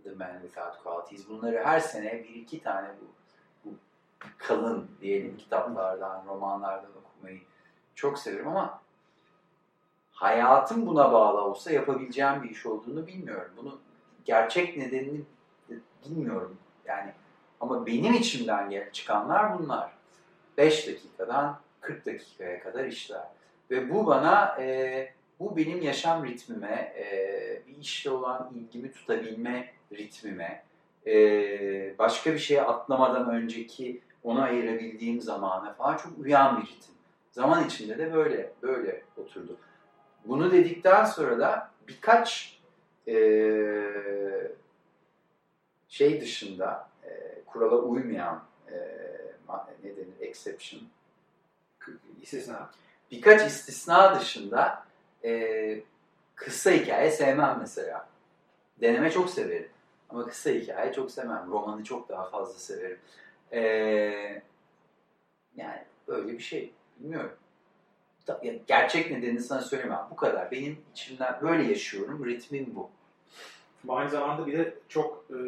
The 0.02 0.10
Man 0.10 0.40
Without 0.42 0.82
Qualities 0.82 1.28
bunları 1.28 1.64
her 1.64 1.80
sene 1.80 2.12
bir 2.12 2.34
iki 2.34 2.62
tane 2.62 2.88
bu, 3.00 3.04
bu 3.64 3.74
kalın 4.38 4.88
diyelim 5.00 5.36
kitaplardan, 5.36 6.24
romanlardan 6.26 6.90
okumayı 7.04 7.40
çok 7.94 8.18
severim 8.18 8.48
ama 8.48 8.80
hayatım 10.12 10.86
buna 10.86 11.12
bağlı 11.12 11.40
olsa 11.40 11.72
yapabileceğim 11.72 12.42
bir 12.42 12.50
iş 12.50 12.66
olduğunu 12.66 13.06
bilmiyorum. 13.06 13.52
Bunu 13.56 13.78
gerçek 14.24 14.76
nedenini 14.76 15.20
bilmiyorum. 16.04 16.56
Yani 16.84 17.12
ama 17.60 17.86
benim 17.86 18.14
içimden 18.14 18.88
çıkanlar 18.92 19.58
bunlar. 19.58 19.90
5 20.58 20.86
dakikadan 20.88 21.60
40 21.80 22.06
dakikaya 22.06 22.62
kadar 22.62 22.84
işler. 22.84 23.24
Ve 23.70 23.90
bu 23.90 24.06
bana 24.06 24.56
e, 24.60 25.14
bu 25.40 25.56
benim 25.56 25.82
yaşam 25.82 26.26
ritmime, 26.26 26.92
e, 26.96 27.62
bir 27.66 27.76
işle 27.76 28.10
olan 28.10 28.50
ilgimi 28.54 28.92
tutabilme 28.92 29.72
ritmime, 29.92 30.64
e, 31.06 31.98
başka 31.98 32.32
bir 32.32 32.38
şeye 32.38 32.62
atlamadan 32.62 33.30
önceki 33.30 34.00
ona 34.22 34.42
ayırabildiğim 34.42 35.20
zamana 35.20 35.72
falan 35.74 35.96
çok 35.96 36.18
uyan 36.18 36.62
bir 36.62 36.66
ritim. 36.66 36.94
Zaman 37.32 37.66
içinde 37.66 37.98
de 37.98 38.12
böyle 38.14 38.52
böyle 38.62 39.02
oturdu. 39.16 39.56
Bunu 40.24 40.52
dedikten 40.52 41.04
sonra 41.04 41.38
da 41.38 41.70
birkaç 41.88 42.58
e, 43.08 43.14
şey 45.88 46.20
dışında 46.20 46.88
e, 47.04 47.42
kurala 47.46 47.76
uymayan 47.76 48.42
e, 48.72 49.02
ne 49.84 49.96
denir 49.96 50.20
exception 50.20 50.82
istisna. 52.22 52.70
Birkaç 53.10 53.46
istisna 53.46 54.20
dışında 54.20 54.84
e, 55.24 55.82
kısa 56.34 56.70
hikaye 56.70 57.10
sevmem 57.10 57.56
mesela. 57.60 58.08
Deneme 58.80 59.10
çok 59.10 59.30
severim. 59.30 59.68
Ama 60.10 60.26
kısa 60.26 60.50
hikaye 60.50 60.92
çok 60.92 61.10
sevmem. 61.10 61.46
Romanı 61.50 61.84
çok 61.84 62.08
daha 62.08 62.30
fazla 62.30 62.58
severim. 62.58 62.98
E, 63.52 63.60
yani 65.56 65.84
böyle 66.08 66.32
bir 66.32 66.42
şey. 66.42 66.72
Bilmiyorum. 66.98 67.32
Gerçek 68.66 69.10
nedenini 69.10 69.40
sana 69.40 69.60
söylemem. 69.60 70.06
Bu 70.10 70.16
kadar. 70.16 70.50
Benim 70.50 70.78
içimden 70.92 71.38
böyle 71.42 71.62
yaşıyorum. 71.62 72.26
Ritmim 72.26 72.74
bu. 72.74 72.90
Aynı 73.88 74.10
zamanda 74.10 74.46
bir 74.46 74.58
de 74.58 74.74
çok 74.88 75.24
e, 75.30 75.38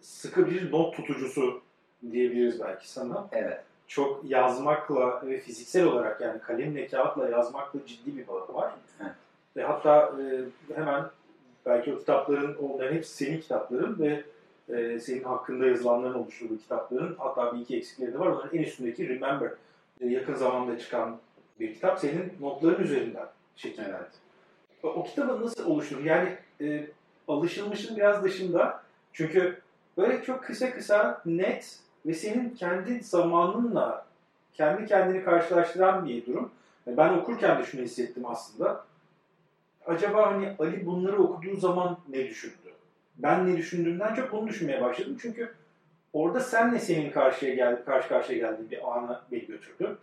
sıkı 0.00 0.50
bir 0.50 0.72
not 0.72 0.96
tutucusu 0.96 1.62
diyebiliriz 2.12 2.60
belki 2.60 2.90
sana. 2.90 3.28
Evet. 3.32 3.60
Çok 3.88 4.24
yazmakla 4.24 5.22
ve 5.26 5.40
fiziksel 5.40 5.84
olarak 5.84 6.20
yani 6.20 6.40
kalemle 6.40 6.86
kağıtla 6.86 7.28
yazmakla 7.28 7.86
ciddi 7.86 8.16
bir 8.16 8.28
bağı 8.28 8.54
var. 8.54 8.72
Evet. 9.00 9.12
Ve 9.56 9.62
hatta 9.62 10.12
e, 10.22 10.44
hemen 10.74 11.04
belki 11.66 11.94
o 11.94 11.98
kitapların, 11.98 12.56
onların 12.56 12.94
hepsi 12.94 13.16
senin 13.16 13.40
kitapların 13.40 13.98
ve 13.98 14.24
e, 14.68 15.00
senin 15.00 15.24
hakkında 15.24 15.66
yazılanların 15.66 16.14
oluşturduğu 16.14 16.58
kitapların 16.58 17.14
hatta 17.18 17.54
bir 17.54 17.60
iki 17.60 17.76
eksikleri 17.76 18.12
de 18.12 18.18
var. 18.18 18.26
Onların 18.26 18.58
en 18.58 18.62
üstündeki 18.62 19.08
Remember 19.08 19.50
e, 20.00 20.06
yakın 20.06 20.34
zamanda 20.34 20.78
çıkan 20.78 21.18
bir 21.60 21.74
kitap 21.74 21.98
senin 21.98 22.32
notların 22.40 22.82
üzerinden 22.82 23.26
şekillendi. 23.56 23.90
Evet. 23.90 24.10
O, 24.82 24.88
o 24.88 25.04
kitabı 25.04 25.44
nasıl 25.44 25.66
oluşturdu? 25.66 26.02
Yani 26.04 26.36
e, 26.60 26.86
alışılmışın 27.28 27.96
biraz 27.96 28.24
dışında 28.24 28.82
çünkü 29.12 29.60
böyle 29.96 30.22
çok 30.22 30.44
kısa 30.44 30.74
kısa 30.74 31.22
net 31.26 31.78
ve 32.06 32.14
senin 32.14 32.50
kendi 32.50 33.00
zamanınla 33.02 34.06
kendi 34.54 34.86
kendini 34.86 35.24
karşılaştıran 35.24 36.06
bir 36.06 36.26
durum. 36.26 36.50
Ben 36.86 37.12
okurken 37.12 37.58
de 37.58 37.64
şunu 37.64 37.82
hissettim 37.82 38.26
aslında. 38.26 38.84
Acaba 39.86 40.32
hani 40.32 40.54
Ali 40.58 40.86
bunları 40.86 41.22
okuduğu 41.22 41.56
zaman 41.56 41.98
ne 42.08 42.28
düşündü? 42.28 42.72
Ben 43.18 43.46
ne 43.46 43.56
düşündüğümden 43.56 44.14
çok 44.14 44.32
bunu 44.32 44.48
düşünmeye 44.48 44.80
başladım. 44.80 45.16
Çünkü 45.22 45.54
orada 46.12 46.40
senle 46.40 46.78
senin 46.78 47.10
karşıya 47.10 47.54
geldi, 47.54 47.82
karşı 47.86 48.08
karşıya 48.08 48.38
geldiği 48.38 48.70
bir 48.70 48.96
ana 48.96 49.22
beni 49.32 49.46
götürdü. 49.46 49.98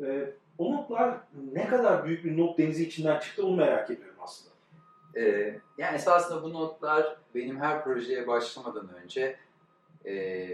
Ee, 0.00 0.30
o 0.58 0.72
notlar 0.72 1.14
ne 1.52 1.68
kadar 1.68 2.04
büyük 2.04 2.24
bir 2.24 2.38
not 2.38 2.58
denizi 2.58 2.84
içinden 2.84 3.20
çıktı 3.20 3.46
onu 3.46 3.56
merak 3.56 3.90
ediyorum 3.90 4.16
aslında. 4.20 4.54
Ee, 5.16 5.58
yani 5.78 5.94
esasında 5.94 6.42
bu 6.42 6.52
notlar 6.52 7.16
benim 7.34 7.60
her 7.60 7.84
projeye 7.84 8.26
başlamadan 8.26 8.88
önce 9.04 9.36
e, 10.06 10.46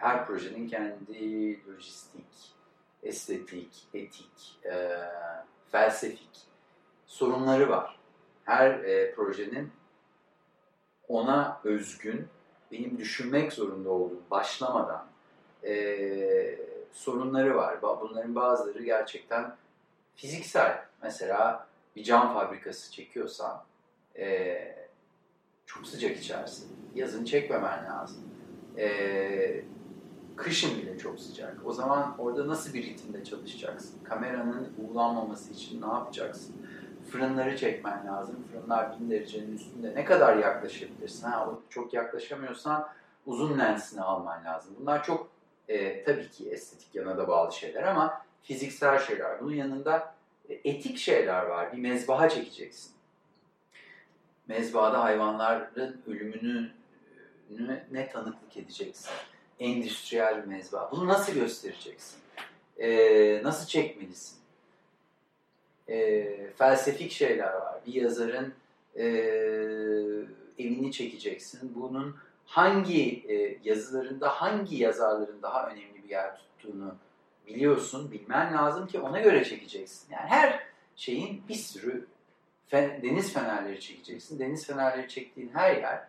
her 0.00 0.26
projenin 0.26 0.68
kendi 0.68 1.60
lojistik, 1.66 2.54
estetik, 3.02 3.88
etik, 3.94 4.58
e, 4.64 4.98
felsefik 5.72 6.46
sorunları 7.06 7.68
var. 7.68 7.98
Her 8.44 8.70
e, 8.70 9.14
projenin 9.14 9.72
ona 11.08 11.60
özgün, 11.64 12.28
benim 12.72 12.98
düşünmek 12.98 13.52
zorunda 13.52 13.90
olduğum 13.90 14.22
başlamadan 14.30 15.06
e, 15.64 16.58
sorunları 16.92 17.56
var. 17.56 17.82
Bunların 17.82 18.34
bazıları 18.34 18.82
gerçekten 18.82 19.56
fiziksel. 20.14 20.84
Mesela 21.02 21.66
bir 21.96 22.04
cam 22.04 22.34
fabrikası 22.34 22.92
çekiyorsan 22.92 23.64
e, 24.18 24.88
çok 25.66 25.86
sıcak 25.86 26.16
içersin. 26.16 26.76
Yazın 26.94 27.24
çekmemen 27.24 27.84
lazım. 27.84 28.30
E, 28.78 29.64
kışın 30.38 30.78
bile 30.78 30.98
çok 30.98 31.20
sıcak. 31.20 31.56
O 31.64 31.72
zaman 31.72 32.14
orada 32.18 32.48
nasıl 32.48 32.74
bir 32.74 32.82
ritimde 32.82 33.24
çalışacaksın? 33.24 34.04
Kameranın 34.04 34.68
buğulanmaması 34.78 35.52
için 35.52 35.82
ne 35.82 35.86
yapacaksın? 35.86 36.56
Fırınları 37.10 37.56
çekmen 37.56 38.06
lazım. 38.06 38.36
Fırınlar 38.52 39.00
1000 39.00 39.10
derecenin 39.10 39.56
üstünde. 39.56 39.94
Ne 39.94 40.04
kadar 40.04 40.36
yaklaşabilirsin? 40.36 41.26
Ha, 41.28 41.50
çok 41.68 41.94
yaklaşamıyorsan 41.94 42.88
uzun 43.26 43.58
lensini 43.58 44.00
alman 44.00 44.44
lazım. 44.44 44.74
Bunlar 44.80 45.04
çok 45.04 45.28
e, 45.68 46.04
tabii 46.04 46.30
ki 46.30 46.50
estetik 46.50 46.94
yana 46.94 47.18
da 47.18 47.28
bağlı 47.28 47.52
şeyler 47.52 47.82
ama 47.82 48.22
fiziksel 48.42 48.98
şeyler. 48.98 49.40
Bunun 49.40 49.54
yanında 49.54 50.14
e, 50.48 50.54
etik 50.64 50.98
şeyler 50.98 51.42
var. 51.42 51.72
Bir 51.72 51.78
mezbaha 51.78 52.28
çekeceksin. 52.28 52.92
Mezbahada 54.48 55.04
hayvanların 55.04 56.02
ölümünü 56.06 56.70
ne 57.90 58.08
tanıklık 58.08 58.56
edeceksin? 58.56 59.12
Endüstriyel 59.60 60.42
bir 60.42 60.48
mezbaha. 60.48 60.90
Bunu 60.90 61.08
nasıl 61.08 61.34
göstereceksin? 61.34 62.18
Ee, 62.78 63.40
nasıl 63.42 63.66
çekmelisin? 63.66 64.38
Ee, 65.88 66.50
felsefik 66.58 67.12
şeyler 67.12 67.52
var. 67.52 67.80
Bir 67.86 67.94
yazarın 67.94 68.54
e, 68.96 69.04
evini 70.58 70.92
çekeceksin. 70.92 71.72
Bunun 71.74 72.16
hangi 72.46 73.24
e, 73.28 73.58
yazılarında, 73.64 74.28
hangi 74.28 74.76
yazarların 74.76 75.42
daha 75.42 75.70
önemli 75.70 76.04
bir 76.04 76.08
yer 76.08 76.36
tuttuğunu 76.36 76.94
biliyorsun, 77.46 78.10
bilmen 78.10 78.54
lazım 78.54 78.86
ki 78.86 79.00
ona 79.00 79.20
göre 79.20 79.44
çekeceksin. 79.44 80.12
Yani 80.12 80.26
her 80.28 80.60
şeyin 80.96 81.42
bir 81.48 81.54
sürü 81.54 82.06
fen, 82.68 83.02
deniz 83.02 83.32
fenerleri 83.32 83.80
çekeceksin. 83.80 84.38
Deniz 84.38 84.66
fenerleri 84.66 85.08
çektiğin 85.08 85.50
her 85.54 85.76
yer, 85.76 86.08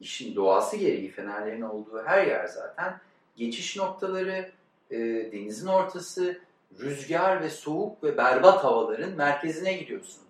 işin 0.00 0.36
doğası 0.36 0.76
gereği 0.76 1.10
fenerlerin 1.10 1.62
olduğu 1.62 2.02
her 2.04 2.26
yer 2.26 2.46
zaten 2.46 3.00
geçiş 3.36 3.76
noktaları, 3.76 4.50
e, 4.90 4.98
denizin 5.32 5.66
ortası, 5.66 6.40
rüzgar 6.80 7.42
ve 7.42 7.50
soğuk 7.50 8.04
ve 8.04 8.16
berbat 8.16 8.64
havaların 8.64 9.12
merkezine 9.12 9.72
gidiyorsun. 9.72 10.22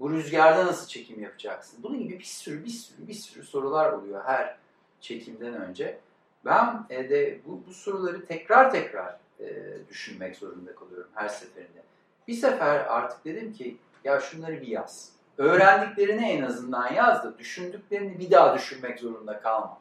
Bu 0.00 0.10
rüzgarda 0.10 0.66
nasıl 0.66 0.88
çekim 0.88 1.22
yapacaksın? 1.22 1.82
Bunun 1.82 1.98
gibi 1.98 2.18
bir 2.18 2.24
sürü 2.24 2.64
bir 2.64 2.70
sürü 2.70 3.08
bir 3.08 3.14
sürü 3.14 3.44
sorular 3.44 3.92
oluyor 3.92 4.24
her 4.24 4.56
çekimden 5.00 5.54
önce. 5.54 5.98
Ben 6.44 6.86
e, 6.90 7.10
de 7.10 7.40
bu, 7.46 7.62
bu 7.68 7.74
soruları 7.74 8.26
tekrar 8.26 8.72
tekrar 8.72 9.18
e, 9.40 9.46
düşünmek 9.88 10.36
zorunda 10.36 10.74
kalıyorum 10.74 11.10
her 11.14 11.28
seferinde. 11.28 11.82
Bir 12.28 12.34
sefer 12.34 12.76
artık 12.76 13.24
dedim 13.24 13.52
ki 13.52 13.76
ya 14.04 14.20
şunları 14.20 14.60
bir 14.60 14.66
yaz. 14.66 15.12
Öğrendiklerini 15.38 16.26
en 16.26 16.42
azından 16.42 16.92
yaz 16.92 17.24
da 17.24 17.38
düşündüklerini 17.38 18.18
bir 18.18 18.30
daha 18.30 18.54
düşünmek 18.54 19.00
zorunda 19.00 19.40
kalma. 19.40 19.78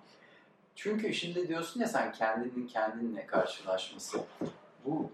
Çünkü 0.75 1.13
şimdi 1.13 1.47
diyorsun 1.47 1.81
ya 1.81 1.87
sen 1.87 2.11
kendinin 2.11 2.67
kendinle 2.67 3.25
karşılaşması. 3.25 4.17
Bu 4.85 5.11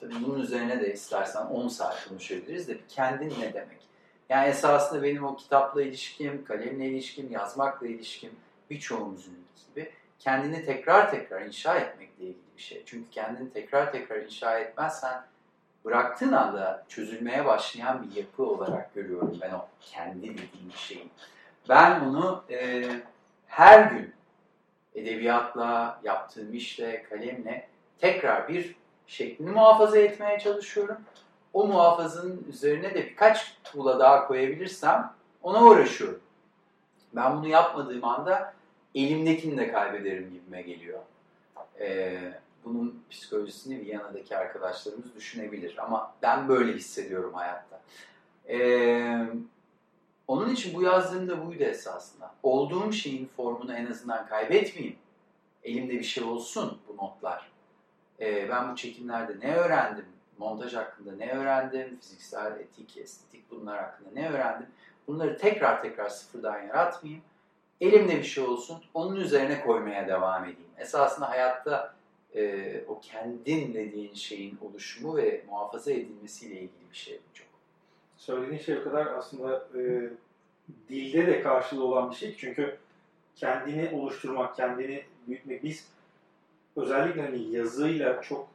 tabii 0.00 0.14
bunun 0.26 0.40
üzerine 0.40 0.80
de 0.80 0.92
istersen 0.92 1.46
10 1.46 1.68
saat 1.68 2.08
konuşabiliriz 2.08 2.68
de 2.68 2.78
kendin 2.88 3.34
ne 3.40 3.54
demek? 3.54 3.86
Yani 4.28 4.48
esasında 4.48 5.02
benim 5.02 5.24
o 5.24 5.36
kitapla 5.36 5.82
ilişkim, 5.82 6.44
kalemle 6.44 6.86
ilişkim, 6.86 7.30
yazmakla 7.30 7.86
ilişkim 7.86 8.30
birçoğumuzun 8.70 9.34
gibi 9.68 9.92
kendini 10.18 10.64
tekrar 10.64 11.10
tekrar 11.10 11.42
inşa 11.42 11.76
etmekle 11.78 12.24
ilgili 12.24 12.38
bir 12.56 12.62
şey. 12.62 12.82
Çünkü 12.86 13.10
kendini 13.10 13.52
tekrar 13.52 13.92
tekrar 13.92 14.22
inşa 14.22 14.58
etmezsen 14.58 15.22
bıraktığın 15.86 16.32
anda 16.32 16.84
çözülmeye 16.88 17.44
başlayan 17.44 18.02
bir 18.02 18.16
yapı 18.16 18.46
olarak 18.46 18.94
görüyorum 18.94 19.38
ben 19.40 19.50
o 19.50 19.68
kendi 19.80 20.22
dediğim 20.22 20.72
şeyi. 20.76 21.08
Ben 21.68 22.00
onu 22.00 22.44
e, 22.50 22.84
her 23.46 23.90
gün 23.90 24.14
edebiyatla, 24.94 26.00
yaptığım 26.04 26.54
işle, 26.54 27.02
kalemle 27.02 27.68
tekrar 27.98 28.48
bir 28.48 28.76
şeklini 29.06 29.50
muhafaza 29.50 29.98
etmeye 29.98 30.38
çalışıyorum. 30.38 30.96
O 31.52 31.66
muhafazanın 31.66 32.46
üzerine 32.48 32.94
de 32.94 33.06
birkaç 33.06 33.56
tuğla 33.64 33.98
daha 33.98 34.26
koyabilirsem 34.26 35.12
ona 35.42 35.64
uğraşıyorum. 35.64 36.20
Ben 37.12 37.36
bunu 37.36 37.48
yapmadığım 37.48 38.04
anda 38.04 38.54
elimdekini 38.94 39.58
de 39.58 39.72
kaybederim 39.72 40.30
gibime 40.30 40.62
geliyor. 40.62 40.98
Ee, 41.80 42.18
bunun 42.66 43.02
psikolojisini 43.10 43.80
Viyana'daki 43.80 44.36
arkadaşlarımız 44.36 45.14
düşünebilir. 45.14 45.78
Ama 45.78 46.14
ben 46.22 46.48
böyle 46.48 46.72
hissediyorum 46.72 47.34
hayatta. 47.34 47.80
Ee, 48.48 49.26
onun 50.28 50.50
için 50.50 50.74
bu 50.74 50.82
yazdığım 50.82 51.28
da 51.28 51.46
buydu 51.46 51.62
esasında. 51.62 52.34
Olduğum 52.42 52.92
şeyin 52.92 53.30
formunu 53.36 53.74
en 53.74 53.86
azından 53.86 54.26
kaybetmeyeyim. 54.26 54.96
Elimde 55.64 55.92
bir 55.92 56.04
şey 56.04 56.24
olsun 56.24 56.78
bu 56.88 56.96
notlar. 56.96 57.50
Ee, 58.20 58.48
ben 58.48 58.72
bu 58.72 58.76
çekimlerde 58.76 59.46
ne 59.46 59.56
öğrendim? 59.56 60.06
Montaj 60.38 60.74
hakkında 60.74 61.12
ne 61.16 61.32
öğrendim? 61.32 61.98
Fiziksel, 62.00 62.60
etik, 62.60 62.96
estetik 62.96 63.50
bunlar 63.50 63.78
hakkında 63.78 64.08
ne 64.14 64.30
öğrendim? 64.30 64.66
Bunları 65.06 65.38
tekrar 65.38 65.82
tekrar 65.82 66.08
sıfırdan 66.08 66.62
yaratmayayım. 66.62 67.22
Elimde 67.80 68.16
bir 68.18 68.24
şey 68.24 68.44
olsun, 68.44 68.82
onun 68.94 69.16
üzerine 69.16 69.64
koymaya 69.64 70.08
devam 70.08 70.44
edeyim. 70.44 70.70
Esasında 70.78 71.30
hayatta 71.30 71.95
e, 72.36 72.84
o 72.88 73.00
kendin 73.00 73.74
dediğin 73.74 74.14
şeyin 74.14 74.58
oluşumu 74.62 75.16
ve 75.16 75.44
muhafaza 75.48 75.92
edilmesiyle 75.92 76.54
ilgili 76.54 76.90
bir 76.90 76.96
şey 76.96 77.20
çok. 77.34 77.46
Söylediğin 78.16 78.60
şey 78.60 78.78
o 78.78 78.84
kadar 78.84 79.06
aslında 79.06 79.68
e, 79.74 80.10
dilde 80.88 81.26
de 81.26 81.42
karşılığı 81.42 81.84
olan 81.84 82.10
bir 82.10 82.16
şey. 82.16 82.36
Çünkü 82.38 82.76
kendini 83.36 83.90
oluşturmak, 83.94 84.56
kendini 84.56 85.04
büyütmek. 85.26 85.62
Biz 85.62 85.88
özellikle 86.76 87.22
hani 87.22 87.50
yazıyla 87.50 88.22
çok 88.22 88.48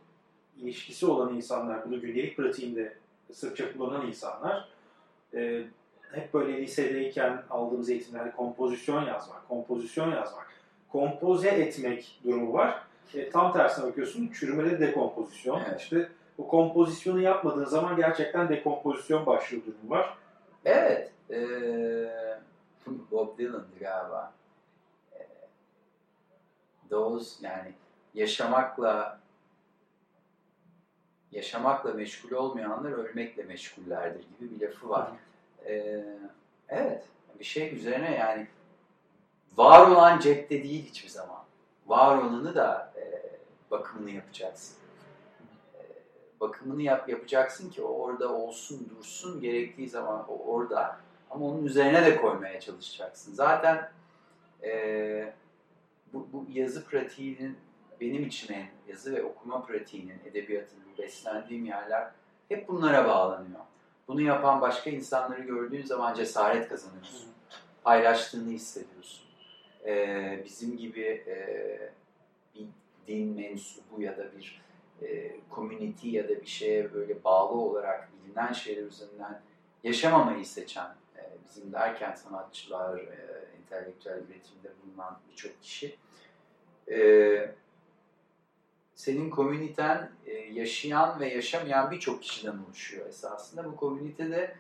ilişkisi 0.57 1.05
olan 1.05 1.35
insanlar, 1.35 1.85
bunu 1.85 2.01
gündelik 2.01 2.37
pratiğinde 2.37 2.93
sıkça 3.33 3.73
kullanan 3.73 4.07
insanlar 4.07 4.69
e, 5.33 5.63
hep 6.11 6.33
böyle 6.33 6.61
lisedeyken 6.61 7.43
aldığımız 7.49 7.89
eğitimlerde 7.89 8.31
kompozisyon 8.31 9.05
yazmak, 9.05 9.47
kompozisyon 9.47 10.11
yazmak, 10.11 10.47
kompoze 10.91 11.49
etmek 11.49 12.19
durumu 12.23 12.53
var. 12.53 12.90
Tam 13.33 13.53
tersine 13.53 13.85
bakıyorsun, 13.85 14.27
çürümede 14.27 14.79
dekompozisyon. 14.79 15.61
Evet. 15.69 15.81
İşte 15.81 16.09
bu 16.37 16.47
kompozisyonu 16.47 17.21
yapmadığın 17.21 17.65
zaman 17.65 17.95
gerçekten 17.95 18.49
dekompozisyon 18.49 19.25
başlıyor 19.25 19.63
durumu 19.65 19.89
var. 19.89 20.17
Evet. 20.65 21.11
Ee, 21.29 21.41
Bob 23.11 23.37
Dylan'dı 23.37 23.79
galiba. 23.79 24.33
Those 26.89 27.47
yani 27.47 27.73
yaşamakla 28.13 29.19
yaşamakla 31.31 31.93
meşgul 31.93 32.31
olmayanlar 32.31 32.91
ölmekle 32.91 33.43
meşgullerdir 33.43 34.19
gibi 34.19 34.59
bir 34.59 34.67
lafı 34.67 34.89
var. 34.89 35.11
Ee, 35.65 36.03
evet, 36.69 37.03
bir 37.39 37.45
şey 37.45 37.75
üzerine 37.75 38.15
yani 38.15 38.47
var 39.57 39.87
olan 39.87 40.19
cepte 40.19 40.63
değil 40.63 40.85
hiçbir 40.85 41.09
zaman. 41.09 41.40
Var 41.87 42.17
olanı 42.17 42.55
da 42.55 42.93
e, 42.95 43.01
bakımını 43.71 44.11
yapacaksın. 44.11 44.77
E, 45.75 45.81
bakımını 46.39 46.81
yap 46.81 47.09
yapacaksın 47.09 47.69
ki 47.69 47.81
o 47.81 47.87
orada 47.87 48.33
olsun, 48.33 48.89
dursun, 48.89 49.41
gerektiği 49.41 49.89
zaman 49.89 50.25
o 50.29 50.53
orada. 50.53 50.99
Ama 51.29 51.45
onun 51.45 51.65
üzerine 51.65 52.05
de 52.05 52.21
koymaya 52.21 52.59
çalışacaksın. 52.59 53.33
Zaten 53.33 53.91
e, 54.63 55.33
bu, 56.13 56.27
bu 56.33 56.45
yazı 56.49 56.85
pratiğinin 56.85 57.57
benim 58.01 58.27
için 58.27 58.53
en 58.53 58.67
yazı 58.87 59.15
ve 59.15 59.23
okuma 59.23 59.65
pratiğinin, 59.65 60.19
edebiyatın, 60.25 60.81
beslendiğim 60.97 61.65
yerler 61.65 62.11
hep 62.49 62.67
bunlara 62.67 63.07
bağlanıyor. 63.07 63.59
Bunu 64.07 64.21
yapan 64.21 64.61
başka 64.61 64.89
insanları 64.89 65.41
gördüğün 65.41 65.85
zaman 65.85 66.13
cesaret 66.13 66.69
kazanıyorsun. 66.69 67.29
Paylaştığını 67.83 68.51
hissediyorsun. 68.51 69.30
Ee, 69.85 70.41
bizim 70.45 70.77
gibi 70.77 71.23
e, 71.27 71.35
bir 72.55 72.67
din 73.07 73.35
mensubu 73.35 74.01
ya 74.01 74.17
da 74.17 74.31
bir 74.37 74.61
e, 75.01 75.35
community 75.55 76.09
ya 76.09 76.29
da 76.29 76.41
bir 76.41 76.45
şeye 76.45 76.93
böyle 76.93 77.23
bağlı 77.23 77.53
olarak 77.53 78.09
bilinen 78.13 78.53
şeyler 78.53 78.83
üzerinden 78.83 79.41
yaşamamayı 79.83 80.45
seçen 80.45 80.95
e, 81.17 81.21
bizim 81.47 81.71
derken 81.71 82.15
sanatçılar, 82.15 82.97
e, 82.97 83.45
entelektüel 83.59 84.17
üretimde 84.17 84.71
bulunan 84.83 85.19
birçok 85.31 85.61
kişi 85.61 85.95
e, 86.91 87.55
senin 88.95 89.29
komüniten 89.29 90.11
e, 90.25 90.31
yaşayan 90.33 91.19
ve 91.19 91.33
yaşamayan 91.33 91.91
birçok 91.91 92.23
kişiden 92.23 92.57
oluşuyor 92.67 93.05
esasında. 93.05 93.65
Bu 93.65 93.75
komünitede 93.75 94.37
e, 94.37 94.55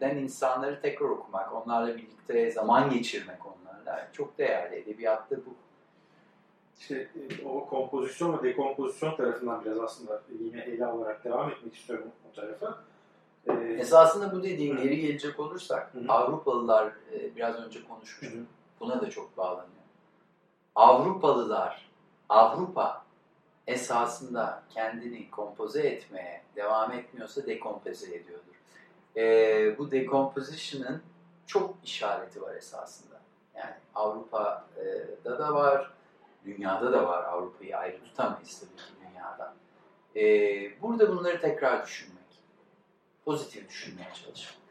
den 0.00 0.16
insanları 0.16 0.80
tekrar 0.82 1.06
okumak, 1.06 1.52
onlarla 1.52 1.96
birlikte 1.96 2.50
zaman 2.50 2.90
geçirmek 2.90 3.38
onlarla 3.46 4.08
çok 4.12 4.38
değerli. 4.38 4.76
Edebiyatta 4.76 5.36
bu. 5.36 5.54
İşte 6.80 7.08
e, 7.40 7.44
o 7.44 7.66
kompozisyon 7.66 8.38
ve 8.38 8.42
dekompozisyon 8.42 9.16
tarafından 9.16 9.64
biraz 9.64 9.78
aslında 9.78 10.22
yine 10.40 10.60
ele 10.60 10.86
alarak 10.86 11.24
devam 11.24 11.50
etmek 11.50 11.74
istiyorum 11.74 12.08
o 12.32 12.34
tarafa. 12.36 12.78
Ee, 13.46 13.52
Esasında 13.52 14.32
bu 14.32 14.42
dediğin 14.42 14.76
geri 14.76 15.00
gelecek 15.00 15.40
olursak 15.40 15.94
hı. 15.94 16.12
Avrupalılar 16.12 16.86
e, 16.86 17.36
biraz 17.36 17.56
önce 17.56 17.84
konuşmuştuk. 17.84 18.40
Hı. 18.40 18.44
Buna 18.80 19.00
da 19.00 19.10
çok 19.10 19.36
bağlanıyor. 19.36 19.82
Avrupalılar 20.74 21.90
Avrupa 22.28 23.04
esasında 23.66 24.62
kendini 24.70 25.30
kompoze 25.30 25.82
etmeye 25.82 26.42
devam 26.56 26.92
etmiyorsa 26.92 27.46
dekompoze 27.46 28.16
ediyordur. 28.16 28.51
E, 29.16 29.78
bu 29.78 29.90
decomposition'ın 29.90 31.02
çok 31.46 31.74
işareti 31.84 32.42
var 32.42 32.54
esasında. 32.54 33.20
Yani 33.56 33.74
Avrupa'da 33.94 35.38
da 35.38 35.54
var, 35.54 35.90
dünyada 36.44 36.92
da 36.92 37.08
var. 37.08 37.24
Avrupa'yı 37.24 37.78
ayrı 37.78 38.04
tutamayız 38.04 38.60
tabii 38.60 38.76
ki 38.76 39.10
dünyadan. 39.10 39.54
E, 40.16 40.22
burada 40.82 41.08
bunları 41.08 41.40
tekrar 41.40 41.86
düşünmek, 41.86 42.42
pozitif 43.24 43.68
düşünmeye 43.68 44.08
çalışmak. 44.14 44.62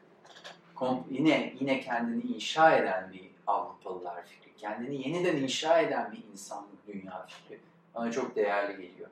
Kom 0.76 1.04
yine 1.10 1.54
yine 1.60 1.80
kendini 1.80 2.22
inşa 2.24 2.76
eden 2.76 3.14
bir 3.14 3.32
Avrupalılar 3.48 4.26
fikri, 4.26 4.56
kendini 4.56 5.08
yeniden 5.08 5.38
inşa 5.38 5.80
eden 5.80 6.12
bir 6.12 6.34
insanlık 6.34 6.88
dünya 6.88 7.26
fikri 7.28 7.60
bana 7.96 8.12
çok 8.12 8.36
değerli 8.36 8.72
geliyor. 8.82 9.10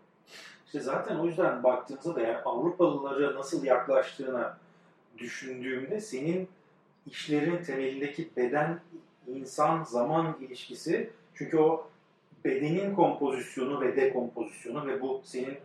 İşte 0.66 0.80
zaten 0.80 1.16
o 1.16 1.26
yüzden 1.26 1.64
baktığınızda 1.64 2.16
da 2.16 2.22
yani 2.22 2.38
Avrupalılara 2.38 3.36
nasıl 3.36 3.64
yaklaştığına 3.64 4.58
düşündüğümde 5.20 6.02
senin 6.02 6.48
işlerin 7.06 7.64
temelindeki 7.64 8.30
beden, 8.38 8.80
insan, 9.28 9.84
zaman 9.84 10.38
ilişkisi 10.42 11.10
çünkü 11.36 11.58
o 11.58 11.90
bedenin 12.46 12.96
kompozisyonu 12.96 13.82
ve 13.82 13.96
dekompozisyonu 13.96 14.88
ve 14.88 15.02
bu 15.02 15.22
senin 15.24 15.58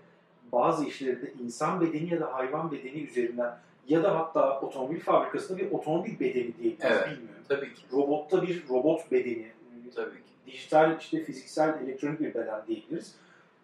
bazı 0.53 0.85
işlerinde 0.85 1.33
insan 1.45 1.81
bedeni 1.81 2.11
ya 2.13 2.21
da 2.21 2.35
hayvan 2.35 2.73
bedeni 2.73 3.03
üzerinden 3.03 3.59
ya 3.89 4.03
da 4.03 4.19
hatta 4.19 4.61
otomobil 4.61 5.01
fabrikasında 5.01 5.59
bir 5.59 5.71
otomobil 5.71 6.21
bedeni 6.21 6.35
diyebiliriz 6.35 6.81
evet, 6.81 7.07
bilmiyorum. 7.07 7.43
Tabii 7.49 7.75
ki. 7.75 7.83
Robotta 7.93 8.43
bir 8.43 8.69
robot 8.69 9.13
bedeni. 9.13 9.47
Tabii 9.95 10.17
ki 10.17 10.35
dijital, 10.47 10.99
işte 11.01 11.25
fiziksel, 11.25 11.83
elektronik 11.85 12.21
bir 12.21 12.35
beden 12.35 12.67
diyebiliriz. 12.67 13.15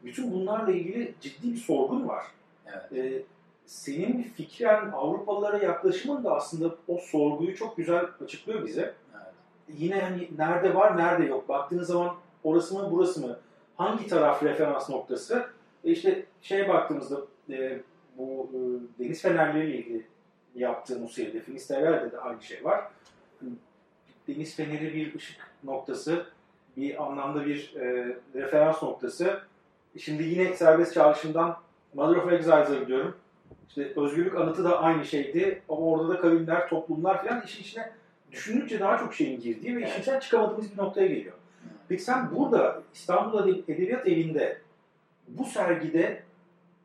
bütün 0.05 0.33
bunlarla 0.33 0.73
ilgili 0.73 1.15
ciddi 1.21 1.53
bir 1.53 1.59
sorgun 1.59 2.09
var. 2.09 2.25
Evet. 2.67 2.93
E, 2.93 3.23
senin 3.71 4.23
fikren 4.23 4.91
Avrupalılara 4.93 5.59
yaklaşımın 5.59 6.25
da 6.25 6.35
aslında 6.35 6.75
o 6.89 6.99
sorguyu 6.99 7.57
çok 7.57 7.77
güzel 7.77 8.05
açıklıyor 8.25 8.67
bize. 8.67 8.95
Evet. 9.15 9.35
Yine 9.69 10.01
hani 10.01 10.29
nerede 10.39 10.75
var, 10.75 10.97
nerede 10.97 11.25
yok. 11.25 11.49
Baktığın 11.49 11.83
zaman 11.83 12.17
orası 12.45 12.75
mı, 12.75 12.89
burası 12.93 13.27
mı? 13.27 13.39
Hangi 13.77 14.07
taraf 14.07 14.43
referans 14.43 14.91
noktası? 14.91 15.47
E 15.85 15.91
işte 15.91 16.27
şeye 16.43 16.69
baktığımızda 16.69 17.21
e, 17.51 17.81
bu 18.19 18.51
e, 18.55 18.59
deniz 19.05 19.23
fenerleriyle 19.23 19.79
ilgili 19.79 20.07
yaptığım 20.55 21.05
o 21.05 21.09
seride 21.09 21.41
Finisterre'de 21.41 22.13
de 22.13 22.19
aynı 22.19 22.43
şey 22.43 22.65
var. 22.65 22.85
Deniz 24.29 24.57
feneri 24.57 24.95
bir 24.95 25.15
ışık 25.15 25.41
noktası, 25.65 26.27
bir 26.77 27.03
anlamda 27.05 27.47
bir 27.47 27.77
e, 27.77 28.17
referans 28.35 28.83
noktası. 28.83 29.41
Şimdi 29.99 30.23
yine 30.23 30.57
serbest 30.57 30.95
çağrışımdan 30.95 31.57
Mother 31.95 32.17
of 32.17 32.33
Exiles'a 32.33 32.75
gidiyorum. 32.75 33.17
İşte 33.71 33.93
özgürlük 33.97 34.37
anıtı 34.37 34.65
da 34.65 34.81
aynı 34.83 35.05
şeydi 35.05 35.63
ama 35.69 35.81
orada 35.81 36.09
da 36.09 36.21
kavimler, 36.21 36.69
toplumlar 36.69 37.25
falan 37.25 37.43
işin 37.43 37.63
içine 37.63 37.93
düşününce 38.33 38.81
daha 38.81 38.99
çok 38.99 39.15
şeyin 39.15 39.41
girdiği 39.41 39.77
ve 39.77 39.89
işin 39.89 40.01
içinden 40.01 40.21
çıkamadığımız 40.21 40.73
bir 40.73 40.79
noktaya 40.79 41.07
geliyor. 41.07 41.35
Peki 41.89 42.03
sen 42.03 42.35
burada 42.37 42.83
İstanbul 42.95 43.49
Edebiyat 43.69 44.09
Evi'nde 44.09 44.59
bu 45.29 45.45
sergide 45.45 46.23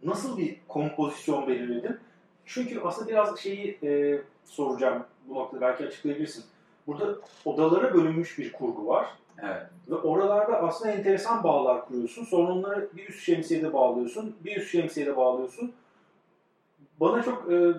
nasıl 0.03 0.37
bir 0.37 0.55
kompozisyon 0.67 1.47
belirledin? 1.47 1.97
Çünkü 2.45 2.79
aslında 2.79 3.07
biraz 3.09 3.39
şeyi 3.39 3.77
e, 3.83 4.21
soracağım 4.45 5.03
bu 5.27 5.35
noktada 5.35 5.61
belki 5.61 5.85
açıklayabilirsin. 5.85 6.43
Burada 6.87 7.15
odalara 7.45 7.93
bölünmüş 7.93 8.39
bir 8.39 8.51
kurgu 8.51 8.87
var. 8.87 9.05
Evet. 9.43 9.61
Ve 9.89 9.95
oralarda 9.95 10.61
aslında 10.61 10.91
enteresan 10.91 11.43
bağlar 11.43 11.87
kuruyorsun. 11.87 12.23
Sonra 12.23 12.51
onları 12.51 12.89
bir 12.95 13.09
üst 13.09 13.23
şemsiyede 13.23 13.73
bağlıyorsun, 13.73 14.35
bir 14.45 14.57
üst 14.57 14.71
şemsiyede 14.71 15.17
bağlıyorsun. 15.17 15.73
Bana 16.99 17.23
çok 17.23 17.51
e, 17.51 17.73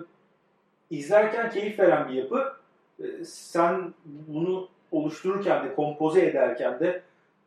izlerken 0.89 1.49
keyif 1.49 1.79
veren 1.79 2.09
bir 2.09 2.13
yapı. 2.13 2.53
E, 2.99 3.25
sen 3.25 3.93
bunu 4.05 4.69
oluştururken 4.91 5.65
de, 5.65 5.75
kompoze 5.75 6.25
ederken 6.25 6.79
de 6.79 7.01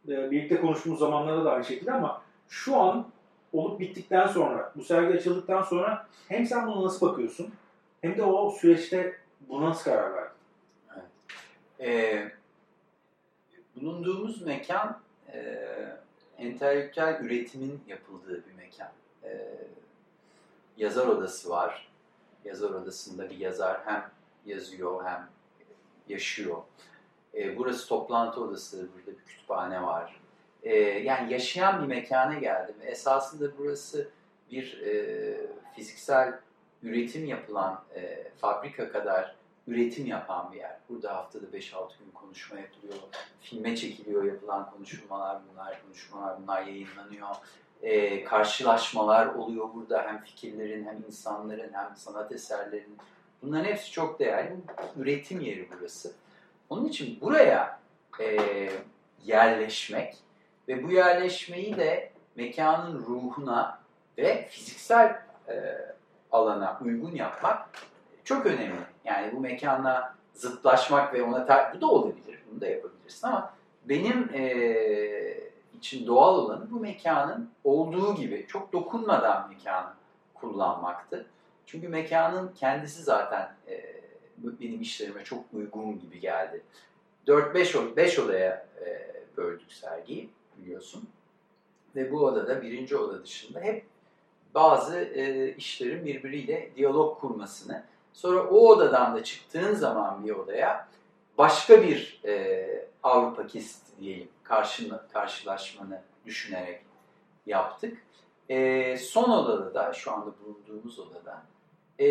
e, 0.09 0.31
birlikte 0.31 0.61
konuştuğumuz 0.61 0.99
zamanlarda 0.99 1.45
da 1.45 1.53
aynı 1.53 1.65
şekilde 1.65 1.93
ama 1.93 2.23
şu 2.49 2.77
an 2.77 3.07
olup 3.53 3.81
bittikten 3.81 4.27
sonra, 4.27 4.73
bu 4.77 4.85
sergi 4.85 5.19
açıldıktan 5.19 5.63
sonra 5.63 6.07
hem 6.29 6.47
sen 6.47 6.67
buna 6.67 6.85
nasıl 6.85 7.09
bakıyorsun 7.09 7.53
hem 8.01 8.17
de 8.17 8.23
o 8.23 8.51
süreçte 8.51 9.17
buna 9.49 9.69
nasıl 9.69 9.85
karar 9.85 10.15
verdin? 10.15 10.31
Ee, 11.81 12.31
bulunduğumuz 13.77 14.43
mekan 14.43 14.99
e, 15.33 15.69
entelektüel 16.39 17.19
üretimin 17.21 17.81
yapıldığı 17.87 18.45
bir 18.47 18.55
mekan. 18.57 18.89
E, 19.25 19.31
yazar 20.77 21.07
odası 21.07 21.51
var. 21.51 21.91
Yazar 22.45 22.71
odasında 22.71 23.31
bir 23.31 23.39
yazar 23.39 23.81
hem 23.85 24.11
yazıyor 24.47 25.05
hem 25.05 25.29
yaşıyor. 26.09 26.57
E, 27.35 27.59
burası 27.59 27.89
toplantı 27.89 28.41
odası, 28.41 28.89
burada 28.95 29.19
bir 29.19 29.25
kütüphane 29.25 29.83
var. 29.83 30.21
E, 30.63 30.75
yani 30.79 31.33
yaşayan 31.33 31.83
bir 31.83 31.87
mekana 31.87 32.35
geldim. 32.35 32.75
Esasında 32.83 33.59
burası 33.59 34.09
bir 34.51 34.81
e, 34.81 35.47
fiziksel 35.77 36.41
üretim 36.83 37.27
yapılan 37.27 37.83
e, 37.95 38.31
fabrika 38.41 38.93
kadar 38.93 39.37
üretim 39.67 40.07
yapan 40.07 40.53
bir 40.53 40.59
yer. 40.59 40.79
Burada 40.89 41.17
haftada 41.17 41.45
5-6 41.47 41.99
gün 41.99 42.11
konuşma 42.15 42.59
yapılıyor, 42.59 42.95
filme 43.41 43.77
çekiliyor 43.77 44.25
yapılan 44.25 44.71
konuşmalar 44.71 45.39
bunlar, 45.53 45.83
konuşmalar 45.83 46.43
bunlar 46.43 46.63
yayınlanıyor. 46.63 47.29
E, 47.83 48.25
karşılaşmalar 48.25 49.27
oluyor 49.27 49.69
burada 49.75 50.03
hem 50.03 50.23
fikirlerin 50.23 50.87
hem 50.87 51.03
insanların 51.09 51.73
hem 51.73 51.97
sanat 51.97 52.33
eserlerinin. 52.33 52.99
Bunların 53.43 53.65
hepsi 53.65 53.93
çok 53.93 54.21
değerli. 54.21 54.57
Üretim 54.97 55.41
yeri 55.41 55.69
burası. 55.73 56.13
Onun 56.71 56.85
için 56.85 57.21
buraya 57.21 57.81
e, 58.21 58.39
yerleşmek 59.25 60.17
ve 60.69 60.85
bu 60.85 60.93
yerleşmeyi 60.93 61.77
de 61.77 62.13
mekanın 62.37 62.99
ruhuna 62.99 63.79
ve 64.19 64.49
fiziksel 64.51 65.23
e, 65.49 65.55
alana 66.33 66.79
uygun 66.85 67.13
yapmak 67.15 67.69
çok 68.25 68.47
önemli. 68.47 68.81
Yani 69.05 69.33
bu 69.37 69.41
mekanla 69.41 70.15
zıtlaşmak 70.35 71.15
ve 71.15 71.23
ona 71.23 71.47
ter- 71.47 71.75
bu 71.75 71.81
da 71.81 71.87
olabilir, 71.87 72.39
bunu 72.51 72.61
da 72.61 72.67
yapabilirsin 72.67 73.27
ama 73.27 73.55
benim 73.85 74.31
e, 74.35 74.41
için 75.81 76.07
doğal 76.07 76.39
olanı 76.39 76.71
bu 76.71 76.81
mekanın 76.81 77.51
olduğu 77.65 78.15
gibi 78.15 78.47
çok 78.49 78.73
dokunmadan 78.73 79.49
mekanı 79.49 79.91
kullanmaktı. 80.35 81.27
Çünkü 81.67 81.89
mekanın 81.89 82.53
kendisi 82.55 83.03
zaten 83.03 83.55
e, 83.69 84.01
benim 84.39 84.81
işlerime 84.81 85.25
çok 85.25 85.45
uygun 85.53 86.01
gibi 86.01 86.21
geldi. 86.21 86.63
4-5 87.27 87.97
5 87.97 88.19
odaya 88.19 88.67
e, 88.87 89.11
böldük 89.37 89.73
sergiyi 89.73 90.31
biliyorsun. 90.59 91.09
Ve 91.97 92.13
bu 92.13 92.25
odada 92.25 92.63
birinci 92.63 92.97
oda 92.97 93.23
dışında 93.25 93.61
hep 93.61 93.85
bazı 94.55 94.99
e, 94.99 95.55
işlerin 95.57 96.07
birbiriyle 96.07 96.71
diyalog 96.77 97.21
kurmasını 97.21 97.85
sonra 98.13 98.43
o 98.43 98.69
odadan 98.69 99.15
da 99.15 99.25
çıktığın 99.25 99.75
zaman 99.75 100.25
bir 100.27 100.31
odaya 100.31 100.89
başka 101.39 101.83
bir 101.83 102.21
e, 102.25 102.89
Avrupa 103.03 103.47
kesiti 103.47 103.90
diyelim 104.01 104.29
karşına, 104.43 105.07
karşılaşmanı 105.13 106.03
düşünerek 106.27 106.83
yaptık. 107.47 107.99
E, 108.49 108.97
son 108.97 109.31
odada 109.31 109.75
da 109.75 109.93
şu 109.93 110.13
anda 110.13 110.31
bulunduğumuz 110.45 110.99
odada 110.99 111.43
e, 112.01 112.07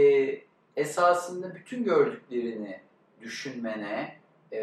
esasında 0.75 1.55
bütün 1.55 1.83
gördüklerini 1.83 2.79
düşünmene 3.21 4.17
e, 4.51 4.61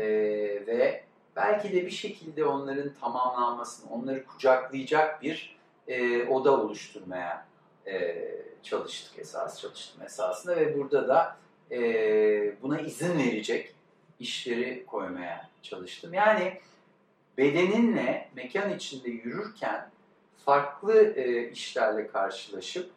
ve 0.66 1.04
belki 1.36 1.72
de 1.72 1.86
bir 1.86 1.90
şekilde 1.90 2.44
onların 2.44 2.94
tamamlanmasını, 3.00 3.90
onları 3.90 4.26
kucaklayacak 4.26 5.22
bir 5.22 5.56
e, 5.88 6.24
oda 6.24 6.60
oluşturmaya 6.60 7.46
e, 7.86 8.26
çalıştık 8.62 9.18
esas 9.18 9.60
çalıştım 9.60 10.02
esasında 10.02 10.56
ve 10.56 10.78
burada 10.78 11.08
da 11.08 11.36
e, 11.70 12.62
buna 12.62 12.80
izin 12.80 13.18
verecek 13.18 13.74
işleri 14.20 14.86
koymaya 14.86 15.50
çalıştım. 15.62 16.14
Yani 16.14 16.60
bedeninle 17.38 18.28
mekan 18.36 18.74
içinde 18.74 19.10
yürürken 19.10 19.90
farklı 20.44 21.14
e, 21.16 21.50
işlerle 21.50 22.06
karşılaşıp 22.06 22.90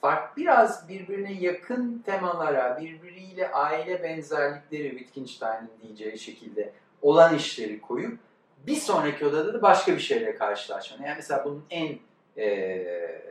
fark 0.00 0.36
biraz 0.36 0.88
birbirine 0.88 1.32
yakın 1.32 2.02
temalara, 2.06 2.80
birbiriyle 2.80 3.52
aile 3.52 4.02
benzerlikleri 4.02 4.98
Wittgenstein'in 4.98 5.70
diyeceği 5.82 6.18
şekilde 6.18 6.72
olan 7.02 7.34
işleri 7.34 7.80
koyup 7.80 8.18
bir 8.66 8.76
sonraki 8.76 9.26
odada 9.26 9.54
da 9.54 9.62
başka 9.62 9.92
bir 9.92 10.00
şeyle 10.00 10.34
karşılaşmanı. 10.34 11.06
Yani 11.06 11.16
mesela 11.16 11.44
bunun 11.44 11.64
en 11.70 11.98
e, 12.38 13.22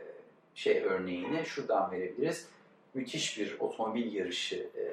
şey 0.54 0.82
örneğini 0.82 1.46
şuradan 1.46 1.90
verebiliriz. 1.90 2.48
Müthiş 2.94 3.38
bir 3.38 3.56
otomobil 3.60 4.12
yarışı, 4.12 4.56
e, 4.56 4.84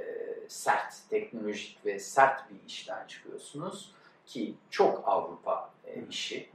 sert, 0.47 0.93
teknolojik 1.09 1.86
ve 1.86 1.99
sert 1.99 2.49
bir 2.49 2.55
işten 2.68 3.07
çıkıyorsunuz 3.07 3.91
ki 4.26 4.53
çok 4.69 5.07
Avrupa 5.07 5.69
e, 5.86 6.03
işi. 6.09 6.49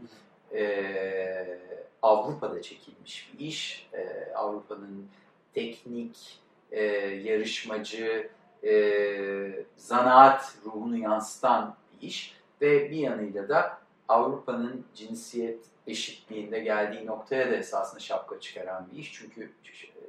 E, 0.55 1.59
Avrupa'da 2.03 2.63
çekilmiş 2.63 3.33
bir 3.35 3.47
iş. 3.47 3.89
E, 3.93 4.33
Avrupa'nın 4.35 5.09
teknik, 5.55 6.41
e, 6.71 6.83
yarışmacı, 7.07 8.31
e, 8.65 9.65
zanaat 9.77 10.55
ruhunu 10.65 10.97
yansıtan 10.97 11.77
bir 11.93 12.07
iş 12.09 12.37
ve 12.61 12.91
bir 12.91 12.97
yanıyla 12.97 13.49
da 13.49 13.79
Avrupa'nın 14.09 14.85
cinsiyet 14.95 15.65
eşitliğinde 15.87 16.59
geldiği 16.59 17.07
noktaya 17.07 17.51
da 17.51 17.57
esasında 17.57 18.01
şapka 18.01 18.41
çıkaran 18.41 18.89
bir 18.93 18.99
iş. 18.99 19.13
Çünkü 19.13 19.53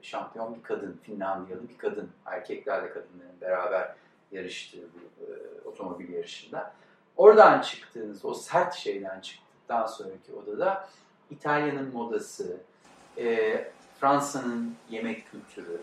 şampiyon 0.01 0.55
bir 0.55 0.63
kadın, 0.63 0.99
Finlandiyalı 1.03 1.69
bir 1.69 1.77
kadın, 1.77 2.09
erkeklerle 2.25 2.89
kadınların 2.89 3.41
beraber 3.41 3.95
yarıştığı 4.31 4.77
bu 4.81 5.25
e, 5.25 5.27
otomobil 5.67 6.13
yarışında. 6.13 6.73
Oradan 7.17 7.61
çıktığınız, 7.61 8.25
o 8.25 8.33
sert 8.33 8.73
şeyden 8.73 9.19
çıktıktan 9.19 9.85
sonraki 9.85 10.33
odada 10.33 10.89
İtalya'nın 11.29 11.93
modası, 11.93 12.57
e, 13.17 13.65
Fransa'nın 13.99 14.75
yemek 14.89 15.31
kültürü, 15.31 15.81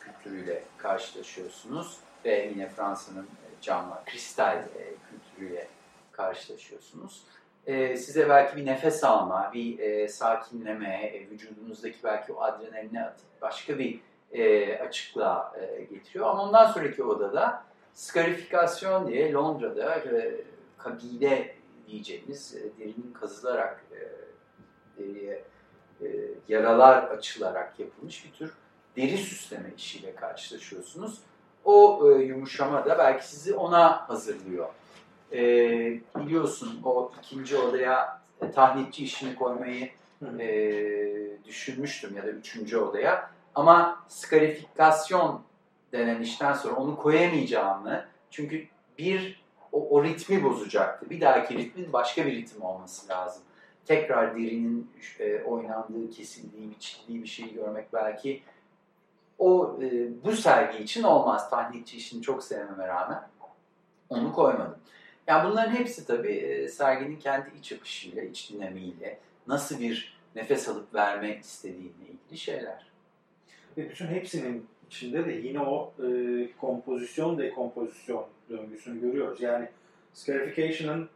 kültürüyle 0.00 0.62
karşılaşıyorsunuz 0.78 1.96
ve 2.24 2.50
yine 2.54 2.68
Fransa'nın 2.68 3.26
camla, 3.60 4.02
kristal 4.06 4.56
e, 4.56 4.94
kültürüyle 5.10 5.68
karşılaşıyorsunuz. 6.12 7.22
E, 7.66 7.96
size 7.96 8.28
belki 8.28 8.56
bir 8.56 8.66
nefes 8.66 9.04
alma, 9.04 9.50
bir 9.54 9.78
e, 9.78 10.08
sakinleme, 10.08 11.06
e, 11.06 11.30
vücudunuzdaki 11.30 11.98
belki 12.04 12.32
o 12.32 12.42
adrenalini 12.42 13.02
atıp 13.02 13.42
başka 13.42 13.78
bir 13.78 14.00
e, 14.32 14.78
açıklığa 14.78 15.52
e, 15.60 15.82
getiriyor. 15.82 16.26
Ama 16.26 16.42
ondan 16.42 16.72
sonraki 16.72 17.04
odada 17.04 17.62
skarifikasyon 17.94 19.08
diye 19.08 19.32
Londra'da 19.32 19.94
e, 19.94 20.40
kabile 20.82 21.56
diyeceğimiz 21.88 22.56
e, 22.56 22.78
derinin 22.78 23.12
kazılarak 23.20 23.84
e, 23.92 24.00
deriye 25.02 25.44
e, 26.02 26.06
yaralar 26.48 27.02
açılarak 27.02 27.80
yapılmış 27.80 28.24
bir 28.24 28.32
tür 28.32 28.52
deri 28.96 29.18
süsleme 29.18 29.70
işiyle 29.76 30.14
karşılaşıyorsunuz. 30.14 31.18
O 31.64 32.06
yumuşama 32.08 32.84
da 32.84 32.98
belki 32.98 33.28
sizi 33.28 33.54
ona 33.54 34.08
hazırlıyor. 34.08 34.68
Biliyorsun 36.16 36.80
o 36.84 37.12
ikinci 37.18 37.56
odaya 37.56 38.20
tahnitçi 38.54 39.04
işini 39.04 39.34
koymayı 39.34 39.90
e, 40.38 41.44
düşünmüştüm 41.44 42.16
ya 42.16 42.22
da 42.22 42.30
üçüncü 42.30 42.78
odaya. 42.78 43.30
Ama 43.54 44.04
skarifikasyon 44.08 45.42
denen 45.92 46.22
işten 46.22 46.52
sonra 46.52 46.74
onu 46.74 46.96
koyamayacağımı 46.96 48.04
çünkü 48.30 48.66
bir 48.98 49.42
o, 49.90 50.04
ritmi 50.04 50.44
bozacaktı. 50.44 51.10
Bir 51.10 51.20
dahaki 51.20 51.58
ritmin 51.58 51.92
başka 51.92 52.26
bir 52.26 52.32
ritim 52.32 52.62
olması 52.62 53.08
lazım. 53.08 53.42
Tekrar 53.86 54.34
derinin 54.34 54.90
e, 55.18 55.42
oynandığı, 55.42 56.10
kesildiği, 56.10 56.70
biçildiği 56.70 57.22
bir 57.22 57.28
şey 57.28 57.54
görmek 57.54 57.92
belki 57.92 58.42
o 59.38 59.78
e, 59.82 60.08
bu 60.24 60.32
sergi 60.32 60.82
için 60.82 61.02
olmaz. 61.02 61.50
Tahlilci 61.50 61.96
işini 61.96 62.22
çok 62.22 62.44
sevmeme 62.44 62.86
rağmen 62.88 63.22
onu 64.08 64.32
koymadım. 64.32 64.78
Yani 65.26 65.50
bunların 65.50 65.74
hepsi 65.74 66.06
tabii 66.06 66.32
e, 66.32 66.68
serginin 66.68 67.16
kendi 67.16 67.50
iç 67.58 67.72
akışıyla, 67.72 68.22
iç 68.22 68.50
dinamiğiyle, 68.50 69.18
nasıl 69.46 69.80
bir 69.80 70.18
nefes 70.36 70.68
alıp 70.68 70.94
verme 70.94 71.38
istediğine 71.38 72.04
ilgili 72.10 72.38
şeyler. 72.38 72.86
Ve 73.76 73.90
bütün 73.90 74.06
hepsinin 74.06 74.66
içinde 74.86 75.26
de 75.26 75.32
yine 75.32 75.60
o 75.60 75.92
e, 76.02 76.08
kompozisyon 76.60 77.38
dekompozisyon 77.38 78.26
döngüsünü 78.50 79.00
görüyoruz. 79.00 79.40
Yani 79.40 79.68
scarification'ın 80.14 81.08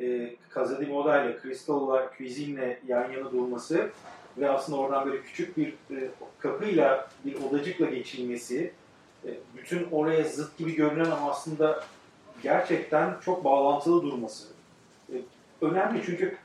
e, 0.00 0.36
Casa 0.54 0.80
di 0.80 0.86
Moda 0.86 1.24
ile 1.24 1.38
Crystal'la 1.42 2.10
Cuisine'le 2.18 2.78
yan 2.88 3.10
yana 3.10 3.32
durması 3.32 3.90
ve 4.38 4.50
aslında 4.50 4.78
oradan 4.78 5.06
böyle 5.06 5.22
küçük 5.22 5.56
bir 5.56 5.68
e, 5.68 6.10
kapıyla 6.38 7.08
bir 7.24 7.34
odacıkla 7.42 7.86
geçilmesi 7.86 8.72
e, 9.24 9.28
bütün 9.56 9.88
oraya 9.90 10.24
zıt 10.24 10.58
gibi 10.58 10.74
görünen 10.74 11.10
ama 11.10 11.30
aslında 11.30 11.84
gerçekten 12.42 13.16
çok 13.24 13.44
bağlantılı 13.44 14.02
durması. 14.02 14.48
E, 15.12 15.14
önemli 15.60 16.02
çünkü 16.06 16.36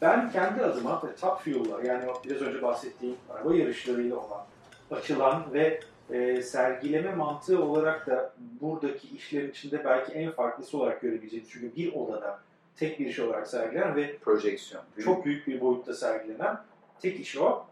ben 0.00 0.32
kendi 0.32 0.62
adıma 0.62 1.02
Top 1.20 1.40
Fuel'la 1.40 1.82
yani 1.84 2.04
biraz 2.24 2.42
önce 2.42 2.62
bahsettiğim 2.62 3.16
araba 3.30 3.54
yarışlarıyla 3.54 4.16
olan 4.16 4.44
açılan 4.90 5.44
ve 5.52 5.80
e, 6.12 6.42
sergileme 6.42 7.14
mantığı 7.14 7.64
olarak 7.64 8.06
da 8.06 8.32
buradaki 8.60 9.08
işlerin 9.16 9.50
içinde 9.50 9.84
belki 9.84 10.12
en 10.12 10.30
farklısı 10.30 10.78
olarak 10.78 11.00
görebileceğimiz. 11.00 11.50
Çünkü 11.50 11.76
bir 11.76 11.94
odada 11.94 12.40
tek 12.76 13.00
bir 13.00 13.06
iş 13.06 13.18
olarak 13.18 13.46
sergilenen 13.46 13.96
ve 13.96 14.16
projeksiyon 14.16 14.84
çok 15.04 15.24
büyük 15.24 15.46
bir 15.46 15.60
boyutta 15.60 15.94
sergilenen 15.94 16.58
tek 17.00 17.20
iş 17.20 17.36
o. 17.36 17.66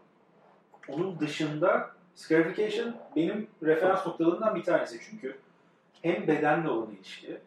Onun 0.87 1.19
dışında 1.19 1.89
scarification 2.15 2.95
benim 3.15 3.47
referans 3.63 4.05
noktalarından 4.05 4.55
bir 4.55 4.63
tanesi. 4.63 4.99
Çünkü 5.09 5.37
hem 6.01 6.27
bedenle 6.27 6.69
olan 6.69 6.87
ilişki 6.91 7.37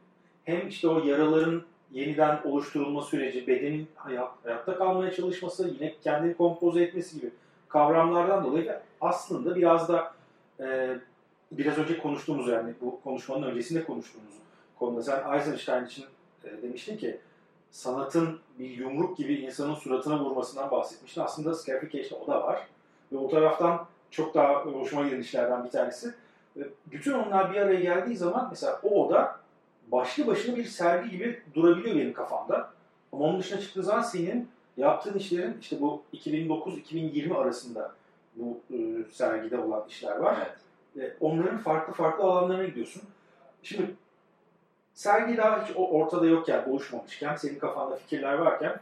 hem 0.44 0.68
işte 0.68 0.88
o 0.88 1.04
yaraların 1.04 1.62
yeniden 1.92 2.40
oluşturulma 2.44 3.02
süreci, 3.02 3.46
bedenin 3.46 3.88
hayat, 3.94 4.30
hayatta 4.44 4.78
kalmaya 4.78 5.12
çalışması, 5.12 5.68
yine 5.68 5.94
kendini 6.04 6.36
kompoze 6.36 6.82
etmesi 6.82 7.20
gibi 7.20 7.30
kavramlardan 7.68 8.44
dolayı 8.44 8.78
aslında 9.00 9.56
biraz 9.56 9.88
da 9.88 10.12
e, 10.60 10.96
biraz 11.52 11.78
önce 11.78 11.98
konuştuğumuz 11.98 12.48
yani 12.48 12.72
bu 12.80 13.00
konuşmanın 13.00 13.42
öncesinde 13.42 13.84
konuştuğumuz 13.84 14.42
konuda 14.78 15.02
sen 15.02 15.38
Eisenstein 15.38 15.84
için 15.84 16.04
e, 16.44 16.62
demiştin 16.62 16.96
ki 16.96 17.20
sanatın 17.70 18.38
bir 18.58 18.70
yumruk 18.70 19.16
gibi 19.16 19.34
insanın 19.34 19.74
suratına 19.74 20.24
vurmasından 20.24 20.70
bahsetmiştin. 20.70 21.20
Aslında 21.20 21.54
Scarification'da 21.54 22.24
o 22.24 22.26
da 22.26 22.42
var. 22.42 22.66
Ve 23.12 23.16
o 23.16 23.28
taraftan 23.28 23.86
çok 24.10 24.34
daha 24.34 24.54
hoşuma 24.54 25.04
giden 25.04 25.20
işlerden 25.20 25.64
bir 25.64 25.70
tanesi. 25.70 26.14
Ve 26.56 26.68
bütün 26.86 27.12
onlar 27.12 27.52
bir 27.52 27.56
araya 27.56 27.80
geldiği 27.80 28.16
zaman 28.16 28.48
mesela 28.50 28.80
o 28.82 29.06
oda 29.06 29.40
başlı 29.92 30.26
başına 30.26 30.56
bir 30.56 30.64
sergi 30.64 31.10
gibi 31.10 31.42
durabiliyor 31.54 31.96
benim 31.96 32.12
kafamda. 32.12 32.70
Ama 33.12 33.24
onun 33.24 33.40
dışına 33.40 33.60
çıktığı 33.60 33.82
zaman 33.82 34.02
senin 34.02 34.48
yaptığın 34.76 35.18
işlerin 35.18 35.56
işte 35.60 35.80
bu 35.80 36.02
2009-2020 36.14 37.34
arasında 37.34 37.92
bu 38.36 38.60
e, 38.70 38.76
sergide 39.12 39.58
olan 39.58 39.88
işler 39.88 40.16
var. 40.16 40.36
Evet. 40.96 41.12
E, 41.12 41.16
onların 41.20 41.58
farklı 41.58 41.92
farklı 41.92 42.24
alanlarına 42.24 42.64
gidiyorsun. 42.64 43.02
Şimdi 43.62 43.94
sergi 44.94 45.36
daha 45.36 45.64
hiç 45.64 45.76
ortada 45.76 46.26
yokken, 46.26 46.64
oluşmamışken, 46.68 47.36
senin 47.36 47.58
kafanda 47.58 47.96
fikirler 47.96 48.34
varken 48.34 48.80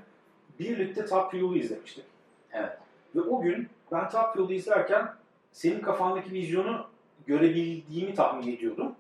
birlikte 0.59 1.07
Top 1.07 1.31
Fuel'u 1.31 1.57
izlemiştik. 1.57 2.05
Evet. 2.53 2.79
Ve 3.17 3.21
o 3.21 3.41
gün 3.41 3.69
ben 3.93 4.11
Top 4.11 4.35
Fuel'u 4.35 4.53
izlerken 4.53 5.09
senin 5.53 5.81
kafandaki 5.81 6.33
vizyonu 6.33 6.87
görebildiğimi 7.27 8.15
tahmin 8.15 8.57
ediyordum. 8.57 8.93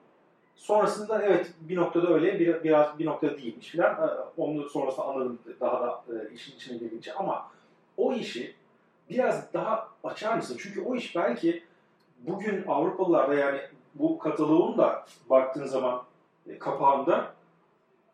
Sonrasında 0.56 1.22
evet 1.22 1.46
bir 1.60 1.76
noktada 1.76 2.14
öyle, 2.14 2.38
bir, 2.40 2.64
biraz 2.64 2.98
bir 2.98 3.06
noktada 3.06 3.38
değilmiş 3.38 3.72
falan. 3.72 4.08
E, 4.08 4.10
onu 4.36 4.68
sonrasında 4.68 5.06
anladım 5.06 5.38
daha 5.60 5.80
da 5.80 6.02
işin 6.34 6.56
içine 6.56 6.78
girince. 6.78 7.14
Ama 7.14 7.50
o 7.96 8.12
işi 8.12 8.54
biraz 9.10 9.52
daha 9.54 9.88
açar 10.04 10.36
mısın? 10.36 10.56
Çünkü 10.60 10.80
o 10.80 10.96
iş 10.96 11.16
belki 11.16 11.64
bugün 12.18 12.64
Avrupalılarda 12.66 13.34
yani 13.34 13.60
bu 13.94 14.18
kataloğun 14.18 14.78
da 14.78 15.06
baktığın 15.30 15.66
zaman 15.66 16.02
e, 16.48 16.58
kapağında 16.58 17.32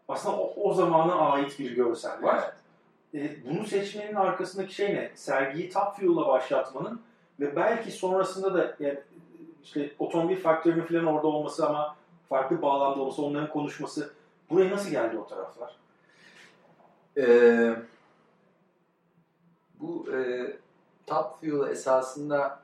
aslında 0.09 0.36
o, 0.36 0.53
o 0.57 0.74
zamana 0.74 1.14
ait 1.14 1.59
bir 1.59 1.76
görsel 1.76 2.22
var. 2.22 2.53
Evet. 3.14 3.30
E, 3.30 3.51
bunu 3.51 3.66
seçmenin 3.66 4.14
arkasındaki 4.14 4.74
şey 4.74 4.94
ne? 4.94 5.11
Sergiyi 5.14 5.70
Top 5.70 5.97
Fuel'la 5.97 6.26
başlatmanın 6.28 7.01
ve 7.40 7.57
belki 7.57 7.90
sonrasında 7.90 8.55
da 8.55 8.76
yani 8.80 8.99
işte 9.64 9.90
otomobil 9.99 10.36
faktörünün 10.36 10.84
falan 10.84 11.07
orada 11.07 11.26
olması 11.26 11.68
ama 11.68 11.97
farklı 12.28 12.62
bağlamda 12.62 13.01
olması, 13.01 13.22
onların 13.22 13.49
konuşması. 13.49 14.12
Buraya 14.51 14.70
nasıl 14.70 14.90
geldi 14.90 15.18
o 15.18 15.26
taraflar? 15.26 15.76
Ee, 17.16 17.76
bu 19.80 20.07
e, 20.12 20.47
Top 21.07 21.41
Fuel 21.41 21.71
esasında 21.71 22.63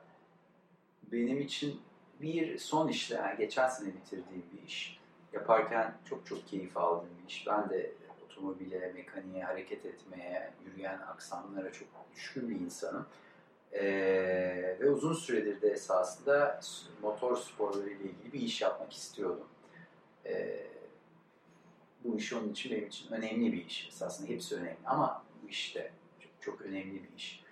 benim 1.11 1.41
için 1.41 1.81
bir 2.21 2.57
son 2.57 2.87
işte, 2.87 3.15
yani 3.15 3.37
geçen 3.37 3.69
sene 3.69 3.87
bitirdiğim 3.87 4.43
bir 4.53 4.67
iş. 4.67 4.99
Yaparken 5.33 5.93
çok 6.09 6.25
çok 6.25 6.47
keyif 6.47 6.77
aldığım 6.77 7.09
bir 7.23 7.29
iş. 7.29 7.47
Ben 7.47 7.69
de 7.69 7.91
otomobile, 8.25 8.91
mekaniğe, 8.91 9.43
hareket 9.43 9.85
etmeye, 9.85 10.53
yürüyen 10.65 10.99
aksamlara 10.99 11.71
çok 11.71 11.87
düşkün 12.15 12.49
bir 12.49 12.55
insanım. 12.55 13.05
Ee, 13.71 14.77
ve 14.79 14.89
uzun 14.89 15.13
süredir 15.13 15.61
de 15.61 15.69
esasında 15.69 16.59
motor 17.01 17.37
sporları 17.37 17.89
ile 17.89 18.03
ilgili 18.03 18.33
bir 18.33 18.41
iş 18.41 18.61
yapmak 18.61 18.93
istiyordum. 18.93 19.47
Ee, 20.25 20.67
bu 22.03 22.17
iş 22.17 22.33
onun 22.33 22.49
için 22.49 22.71
benim 22.71 22.87
için 22.87 23.11
önemli 23.11 23.53
bir 23.53 23.65
iş. 23.65 23.87
Esasında 23.87 24.27
hepsi 24.27 24.55
önemli 24.55 24.77
ama 24.85 25.23
bu 25.43 25.49
iş 25.49 25.75
de 25.75 25.91
çok, 26.19 26.31
çok 26.41 26.61
önemli 26.61 26.93
bir 26.93 27.17
iş. 27.17 27.42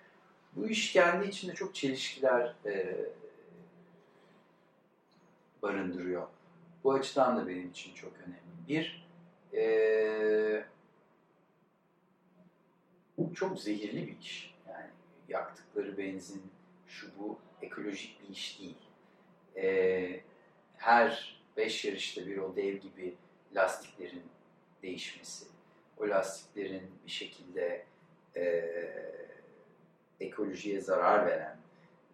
Bu 0.56 0.68
iş 0.68 0.92
kendi 0.92 1.28
içinde 1.28 1.54
çok 1.54 1.74
çelişkiler 1.74 2.54
e, 2.66 2.96
barındırıyor. 5.62 6.26
Bu 6.84 6.92
açıdan 6.92 7.36
da 7.36 7.48
benim 7.48 7.70
için 7.70 7.94
çok 7.94 8.12
önemli. 8.16 8.42
Bir, 8.68 9.06
e, 9.54 10.64
çok 13.34 13.60
zehirli 13.60 14.06
bir 14.06 14.18
iş. 14.18 14.54
Yani 14.68 14.90
yaktıkları 15.28 15.98
benzin, 15.98 16.42
şu 16.86 17.06
bu 17.18 17.38
ekolojik 17.62 18.22
bir 18.22 18.34
iş 18.34 18.60
değil. 18.60 18.76
E, 19.56 20.20
her 20.76 21.40
beş 21.56 21.84
yarışta 21.84 22.26
bir 22.26 22.36
o 22.36 22.56
dev 22.56 22.76
gibi 22.76 23.14
lastiklerin 23.54 24.22
değişmesi, 24.82 25.46
o 25.98 26.08
lastiklerin 26.08 26.90
bir 27.06 27.10
şekilde 27.10 27.84
e, 28.36 28.42
ekolojiye 30.22 30.80
zarar 30.80 31.26
veren 31.26 31.56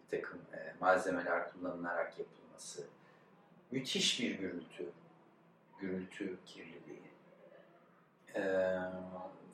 bir 0.02 0.18
takım 0.18 0.38
e, 0.52 0.74
malzemeler 0.80 1.52
kullanılarak 1.52 2.18
yapılması, 2.18 2.86
müthiş 3.70 4.20
bir 4.20 4.30
gürültü, 4.30 4.90
gürültü 5.80 6.36
kirliliği 6.46 7.02
e, 8.34 8.42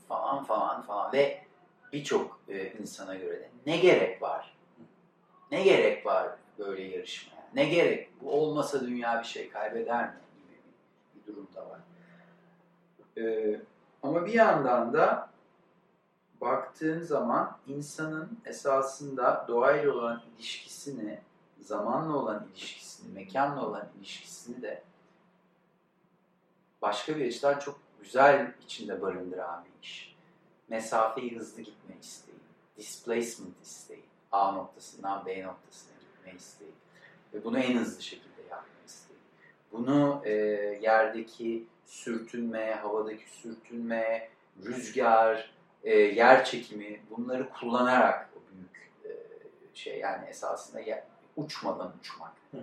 falan 0.08 0.44
falan 0.44 0.82
falan 0.82 1.12
ve 1.12 1.44
birçok 1.92 2.40
e, 2.48 2.72
insana 2.72 3.14
göre 3.14 3.40
de 3.40 3.50
ne 3.66 3.76
gerek 3.76 4.22
var? 4.22 4.56
Ne 5.50 5.62
gerek 5.62 6.06
var 6.06 6.28
böyle 6.58 6.82
yarışmaya? 6.82 7.48
Ne 7.54 7.64
gerek? 7.64 8.10
Bu 8.20 8.32
olmasa 8.32 8.80
dünya 8.80 9.18
bir 9.20 9.26
şey 9.26 9.50
kaybeder 9.50 10.04
mi? 10.04 10.14
gibi 10.34 10.58
bir, 10.58 11.20
bir 11.20 11.26
durum 11.26 11.48
da 11.54 11.70
var. 11.70 11.80
E, 13.16 13.56
ama 14.02 14.26
bir 14.26 14.32
yandan 14.32 14.92
da 14.92 15.33
baktığın 16.40 17.00
zaman 17.00 17.58
insanın 17.66 18.38
esasında 18.44 19.44
doğayla 19.48 19.92
olan 19.92 20.22
ilişkisini, 20.36 21.20
zamanla 21.60 22.16
olan 22.16 22.46
ilişkisini, 22.52 23.12
mekanla 23.12 23.66
olan 23.66 23.88
ilişkisini 23.98 24.62
de 24.62 24.82
başka 26.82 27.16
bir 27.16 27.26
açıdan 27.26 27.58
çok 27.58 27.80
güzel 28.02 28.54
içinde 28.64 29.02
barındıran 29.02 29.64
bir 29.64 29.82
iş. 29.82 30.14
Mesafeyi 30.68 31.38
hızlı 31.38 31.62
gitme 31.62 31.94
isteği. 32.00 32.34
displacement 32.76 33.62
isteği. 33.62 34.04
A 34.32 34.52
noktasından 34.52 35.26
B 35.26 35.42
noktasına 35.42 35.92
gitme 36.00 36.38
isteği. 36.38 36.72
Ve 37.34 37.44
bunu 37.44 37.58
en 37.58 37.78
hızlı 37.78 38.02
şekilde 38.02 38.42
yapma 38.50 38.66
isteği. 38.86 39.18
Bunu 39.72 40.22
e, 40.24 40.30
yerdeki 40.82 41.66
sürtünme, 41.86 42.74
havadaki 42.74 43.30
sürtünme, 43.30 44.28
rüzgar, 44.64 45.53
e, 45.84 45.98
yer 45.98 46.44
çekimi 46.44 47.00
bunları 47.10 47.50
kullanarak 47.50 48.28
o 48.36 48.38
büyük 48.52 48.90
e, 49.04 49.10
şey 49.74 49.98
yani 49.98 50.26
esasında 50.26 50.80
yer, 50.80 51.02
uçmadan 51.36 51.92
uçmak 52.00 52.32
Hı 52.50 52.56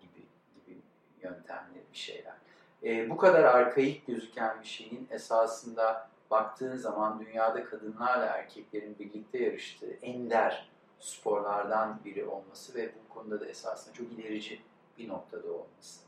gibi 0.00 0.26
gibi 0.66 0.78
yöntemli 1.22 1.82
bir 1.92 1.98
şeyler. 1.98 2.34
E, 2.82 3.10
bu 3.10 3.16
kadar 3.16 3.44
arkaik 3.44 4.06
gözüken 4.06 4.60
bir 4.62 4.68
şeyin 4.68 5.08
esasında 5.10 6.08
baktığın 6.30 6.76
zaman 6.76 7.20
dünyada 7.26 7.64
kadınlarla 7.64 8.26
erkeklerin 8.26 8.96
birlikte 8.98 9.38
yarıştığı 9.38 9.92
ender 10.02 10.68
sporlardan 11.00 12.00
biri 12.04 12.24
olması 12.24 12.74
ve 12.74 12.90
bu 12.94 13.14
konuda 13.14 13.40
da 13.40 13.46
esasında 13.46 13.94
çok 13.94 14.12
ilerici 14.12 14.60
bir 14.98 15.08
noktada 15.08 15.48
olması. 15.52 16.00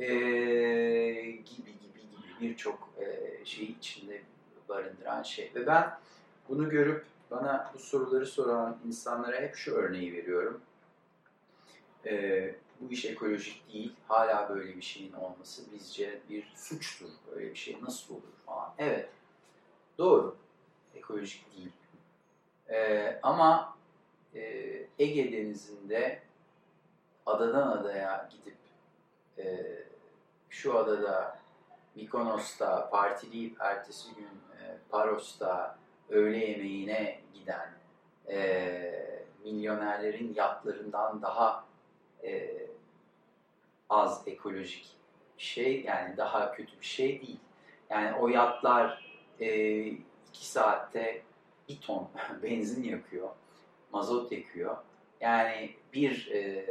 E, 0.00 0.06
gibi 1.30 1.72
gibi 1.72 2.00
gibi 2.00 2.40
birçok 2.40 2.90
e, 3.00 3.30
şeyi 3.44 3.78
içinde 3.78 4.22
barındıran 4.72 5.22
şey. 5.22 5.52
Ve 5.54 5.66
ben 5.66 5.98
bunu 6.48 6.70
görüp 6.70 7.04
bana 7.30 7.70
bu 7.74 7.78
soruları 7.78 8.26
soran 8.26 8.78
insanlara 8.86 9.36
hep 9.40 9.56
şu 9.56 9.74
örneği 9.74 10.12
veriyorum. 10.12 10.60
E, 12.06 12.54
bu 12.80 12.92
iş 12.92 13.04
ekolojik 13.04 13.72
değil, 13.72 13.94
hala 14.08 14.48
böyle 14.48 14.76
bir 14.76 14.82
şeyin 14.82 15.12
olması 15.12 15.62
bizce 15.72 16.20
bir 16.30 16.52
suçtur. 16.56 17.08
Böyle 17.30 17.50
bir 17.50 17.58
şey 17.58 17.78
nasıl 17.82 18.14
olur 18.14 18.32
falan. 18.46 18.74
Evet, 18.78 19.08
doğru. 19.98 20.36
Ekolojik 20.94 21.56
değil. 21.56 21.72
E, 22.68 23.20
ama 23.22 23.76
e, 24.34 24.40
Ege 24.98 25.32
Denizi'nde 25.32 26.22
adadan 27.26 27.68
adaya 27.68 28.28
gidip 28.32 28.56
e, 29.38 29.66
şu 30.50 30.78
adada 30.78 31.38
Mikonos'ta 31.94 32.90
partileyip 32.90 33.60
ertesi 33.60 34.14
gün 34.14 34.28
Paros'ta 34.90 35.78
öğle 36.08 36.46
yemeğine 36.46 37.20
giden 37.34 37.70
e, 38.28 39.18
milyonerlerin 39.44 40.34
yatlarından 40.34 41.22
daha 41.22 41.64
e, 42.24 42.52
az 43.88 44.22
ekolojik 44.26 44.86
bir 45.38 45.42
şey 45.42 45.82
yani 45.82 46.16
daha 46.16 46.52
kötü 46.52 46.80
bir 46.80 46.86
şey 46.86 47.20
değil. 47.22 47.40
Yani 47.90 48.16
o 48.16 48.28
yatlar 48.28 49.04
e, 49.40 49.86
iki 50.28 50.46
saatte 50.46 51.22
bir 51.68 51.80
ton 51.80 52.08
benzin 52.42 52.82
yakıyor, 52.82 53.28
mazot 53.92 54.32
yakıyor. 54.32 54.76
Yani 55.20 55.74
bir 55.92 56.30
e, 56.30 56.66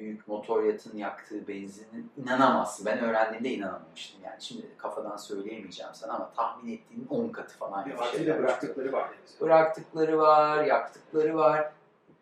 büyük 0.00 0.28
motor 0.28 0.64
yatın 0.64 0.98
yaktığı 0.98 1.48
benzinin 1.48 2.12
inanamazsın. 2.16 2.86
Ben 2.86 2.98
öğrendiğimde 2.98 3.50
inanamamıştım. 3.50 4.20
Yani 4.24 4.36
şimdi 4.42 4.66
kafadan 4.78 5.16
söyleyemeyeceğim 5.16 5.92
sana 5.94 6.12
ama 6.12 6.30
tahmin 6.36 6.72
ettiğinin 6.72 7.06
10 7.06 7.28
katı 7.28 7.58
falan. 7.58 7.86
Bir 7.86 7.90
bir 7.90 7.98
artıyla 7.98 8.38
bıraktıkları 8.38 8.92
var. 8.92 9.10
bıraktıkları 9.40 10.18
var, 10.18 10.64
yaktıkları 10.64 11.36
var. 11.36 11.72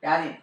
Yani 0.03 0.37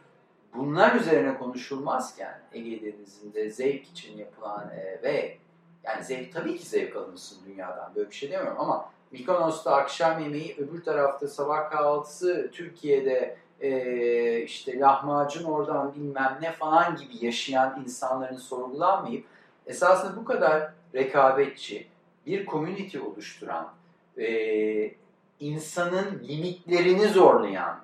bunlar 0.54 0.96
üzerine 0.96 1.38
konuşulmazken 1.38 2.42
Ege 2.54 2.82
Denizi'nde 2.82 3.50
zevk 3.50 3.84
için 3.84 4.18
yapılan 4.18 4.70
e, 4.70 5.02
ve 5.04 5.38
yani 5.84 6.04
zevk 6.04 6.34
tabii 6.34 6.58
ki 6.58 6.66
zevk 6.66 6.96
alınsın 6.96 7.46
dünyadan 7.46 7.96
böyle 7.96 8.10
bir 8.10 8.16
şey 8.16 8.32
demiyorum 8.32 8.60
ama 8.60 8.90
Mikonos'ta 9.12 9.76
akşam 9.76 10.24
yemeği 10.24 10.56
öbür 10.58 10.84
tarafta 10.84 11.28
sabah 11.28 11.72
kahvaltısı 11.72 12.50
Türkiye'de 12.54 13.38
e, 13.62 14.42
işte 14.42 14.80
lahmacun 14.80 15.44
oradan 15.44 15.96
bilmem 15.96 16.38
ne 16.42 16.52
falan 16.52 16.96
gibi 16.96 17.26
yaşayan 17.26 17.82
insanların 17.86 18.38
sorgulanmayıp 18.38 19.26
esasında 19.66 20.16
bu 20.16 20.26
kadar 20.26 20.72
rekabetçi 20.96 21.88
bir 22.26 22.46
community 22.46 23.00
oluşturan 23.00 23.74
e, 24.18 24.92
insanın 25.40 26.24
limitlerini 26.28 27.08
zorlayan, 27.08 27.80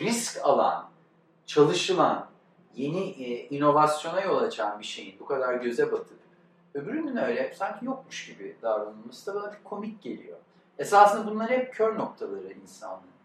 risk 0.00 0.40
alan, 0.44 0.88
çalışılan, 1.46 2.26
yeni 2.74 3.08
e, 3.08 3.48
inovasyona 3.48 4.20
yol 4.20 4.38
açan 4.38 4.78
bir 4.78 4.84
şeyin 4.84 5.14
bu 5.20 5.26
kadar 5.26 5.54
göze 5.54 5.92
batıp 5.92 6.18
öbürünün 6.74 7.16
öyle 7.16 7.54
sanki 7.58 7.84
yokmuş 7.84 8.26
gibi 8.26 8.56
davranılması 8.62 9.34
da 9.34 9.34
bana 9.34 9.52
bir 9.52 9.64
komik 9.64 10.02
geliyor. 10.02 10.38
Esasında 10.78 11.30
bunlar 11.30 11.50
hep 11.50 11.74
kör 11.74 11.98
noktaları 11.98 12.52
insanlığın. 12.62 13.15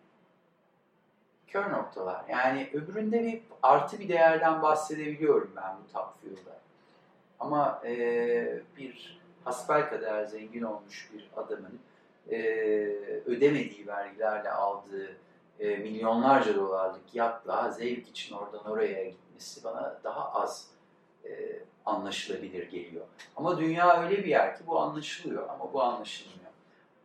Kör 1.51 1.71
noktalar. 1.71 2.25
Yani 2.29 2.69
öbüründe 2.73 3.23
bir 3.23 3.41
artı 3.61 3.99
bir 3.99 4.09
değerden 4.09 4.61
bahsedebiliyorum 4.61 5.51
ben 5.55 5.75
bu 5.77 5.93
top 5.93 6.09
view'da. 6.23 6.59
Ama 7.39 7.81
e, 7.85 8.61
bir 8.77 9.21
hasbelkader 9.43 10.25
zengin 10.25 10.61
olmuş 10.61 11.09
bir 11.13 11.29
adamın 11.37 11.79
e, 12.31 12.37
ödemediği 13.25 13.87
vergilerle 13.87 14.51
aldığı 14.51 15.17
e, 15.59 15.77
milyonlarca 15.77 16.55
dolarlık 16.55 17.15
yatla 17.15 17.71
zevk 17.71 18.07
için 18.07 18.35
oradan 18.35 18.65
oraya 18.65 19.09
gitmesi 19.09 19.63
bana 19.63 19.99
daha 20.03 20.33
az 20.33 20.67
e, 21.25 21.29
anlaşılabilir 21.85 22.71
geliyor. 22.71 23.05
Ama 23.35 23.59
dünya 23.59 24.03
öyle 24.03 24.17
bir 24.17 24.29
yer 24.29 24.57
ki 24.57 24.63
bu 24.67 24.79
anlaşılıyor 24.79 25.49
ama 25.49 25.73
bu 25.73 25.81
anlaşılmıyor. 25.83 26.51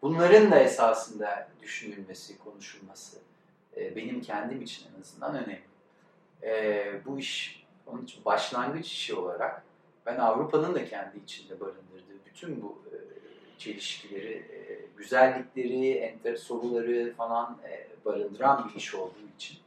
Bunların 0.02 0.50
da 0.50 0.58
esasında 0.58 1.48
düşünülmesi, 1.62 2.38
konuşulması 2.38 3.18
e, 3.76 3.96
benim 3.96 4.20
kendim 4.20 4.62
için 4.62 4.86
en 4.96 5.00
azından 5.00 5.34
önemli. 5.34 5.60
E, 6.42 7.00
bu 7.06 7.18
iş 7.18 7.66
onun 7.86 8.04
için 8.04 8.24
başlangıç 8.24 8.86
işi 8.86 9.14
olarak 9.14 9.62
ben 10.06 10.16
Avrupa'nın 10.16 10.74
da 10.74 10.84
kendi 10.84 11.18
içinde 11.18 11.60
barındırdığı 11.60 12.24
bütün 12.26 12.62
bu 12.62 12.82
e, 12.92 12.96
çelişkileri, 13.58 14.32
e, 14.32 14.80
güzellikleri, 14.96 15.90
enter 15.90 16.36
soruları 16.36 17.14
falan 17.16 17.58
e, 17.68 17.86
barındıran 18.04 18.70
bir 18.70 18.78
iş 18.78 18.94
olduğu 18.94 19.28
için 19.36 19.58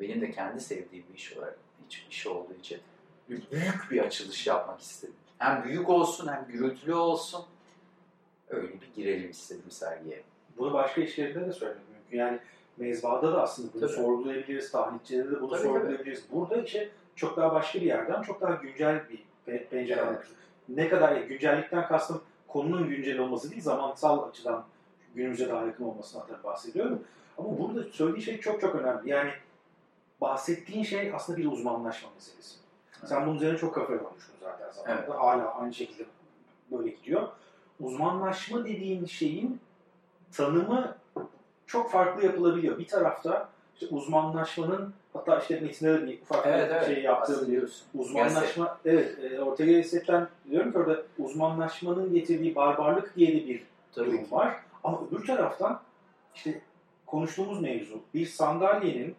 benim 0.00 0.20
de 0.20 0.30
kendi 0.30 0.60
sevdiğim 0.60 1.04
bir 1.12 1.18
iş 1.18 1.36
olarak 1.36 1.58
iş, 1.90 2.06
iş 2.10 2.26
olduğu 2.26 2.54
için 2.54 2.80
büyük 3.28 3.90
bir 3.90 3.98
açılış 3.98 4.46
yapmak 4.46 4.80
istedim. 4.80 5.14
Hem 5.38 5.64
büyük 5.64 5.88
olsun 5.88 6.28
hem 6.28 6.46
gürültülü 6.48 6.94
olsun. 6.94 7.44
Öyle 8.48 8.68
bir 8.80 8.94
girelim 8.94 9.30
istedim 9.30 9.70
sergiye. 9.70 10.22
Bunu 10.58 10.72
başka 10.72 11.00
işlerinde 11.00 11.40
de 11.40 11.44
mümkün. 11.44 12.18
Yani 12.18 12.38
mezbada 12.78 13.32
da 13.32 13.42
aslında 13.42 13.72
bunu 13.74 13.80
Tabii. 13.80 13.92
sorgulayabiliriz, 13.92 14.70
tahlilcide 14.70 15.30
de 15.30 15.40
bunu 15.40 15.50
Tabii, 15.50 15.62
sorgulayabiliriz. 15.62 16.24
Burada 16.32 16.56
işe 16.56 16.88
çok 17.16 17.36
daha 17.36 17.54
başka 17.54 17.80
bir 17.80 17.86
yerden, 17.86 18.22
çok 18.22 18.40
daha 18.40 18.54
güncel 18.54 19.02
bir 19.08 19.18
pe- 19.52 19.66
pencereden 19.66 20.06
Evet. 20.08 20.26
Ne 20.68 20.88
kadar 20.88 21.16
güncellikten 21.16 21.88
kastım 21.88 22.20
konunun 22.48 22.88
güncel 22.88 23.18
olması 23.18 23.50
değil, 23.50 23.62
zamansal 23.62 24.28
açıdan 24.28 24.64
günümüze 25.14 25.48
daha 25.48 25.66
yakın 25.66 25.84
olmasına 25.84 26.26
tabii 26.26 26.44
bahsediyorum. 26.44 27.02
Ama 27.38 27.58
burada 27.58 27.82
söylediği 27.92 28.22
şey 28.22 28.40
çok 28.40 28.60
çok 28.60 28.74
önemli. 28.74 29.10
Yani 29.10 29.30
bahsettiğin 30.20 30.82
şey 30.84 31.12
aslında 31.14 31.38
bir 31.38 31.46
uzmanlaşma 31.46 32.08
meselesi. 32.14 32.58
Sen 33.06 33.26
bunun 33.26 33.36
üzerine 33.36 33.58
çok 33.58 33.74
kafa 33.74 33.92
yormuştun 33.92 34.34
zaten 34.40 34.70
zamanında. 34.70 35.04
Evet. 35.06 35.18
Hala 35.20 35.54
aynı 35.54 35.74
şekilde 35.74 36.04
böyle 36.70 36.90
gidiyor. 36.90 37.28
Uzmanlaşma 37.80 38.64
dediğin 38.64 39.06
şeyin 39.06 39.60
tanımı 40.32 40.96
çok 41.68 41.90
farklı 41.90 42.24
yapılabiliyor. 42.24 42.78
Bir 42.78 42.86
tarafta 42.88 43.48
işte 43.80 43.94
uzmanlaşmanın 43.94 44.94
hatta 45.12 45.38
işte 45.38 45.60
metinde 45.60 45.92
de 46.02 46.06
bir 46.06 46.22
ufak 46.22 46.46
Evet 46.46 46.70
bir 46.70 46.74
evet. 46.74 46.86
şey 46.86 47.04
bahsediyorsun. 47.08 47.86
uzmanlaşma 47.94 48.78
evet 48.84 49.18
e, 49.24 49.40
Ortega 49.40 49.72
Gasset'ten 49.72 50.28
diyorum 50.50 50.72
ki 50.72 50.78
orada 50.78 51.02
uzmanlaşmanın 51.18 52.14
getirdiği 52.14 52.54
barbarlık 52.54 53.16
diye 53.16 53.28
de 53.42 53.46
bir 53.48 53.62
Tabii 53.94 54.06
durum 54.06 54.24
ki. 54.24 54.32
var. 54.32 54.54
Ama 54.84 55.00
öbür 55.12 55.26
taraftan 55.26 55.80
işte 56.34 56.60
konuştuğumuz 57.06 57.60
mevzu 57.62 58.00
bir 58.14 58.26
sandalyenin 58.26 59.14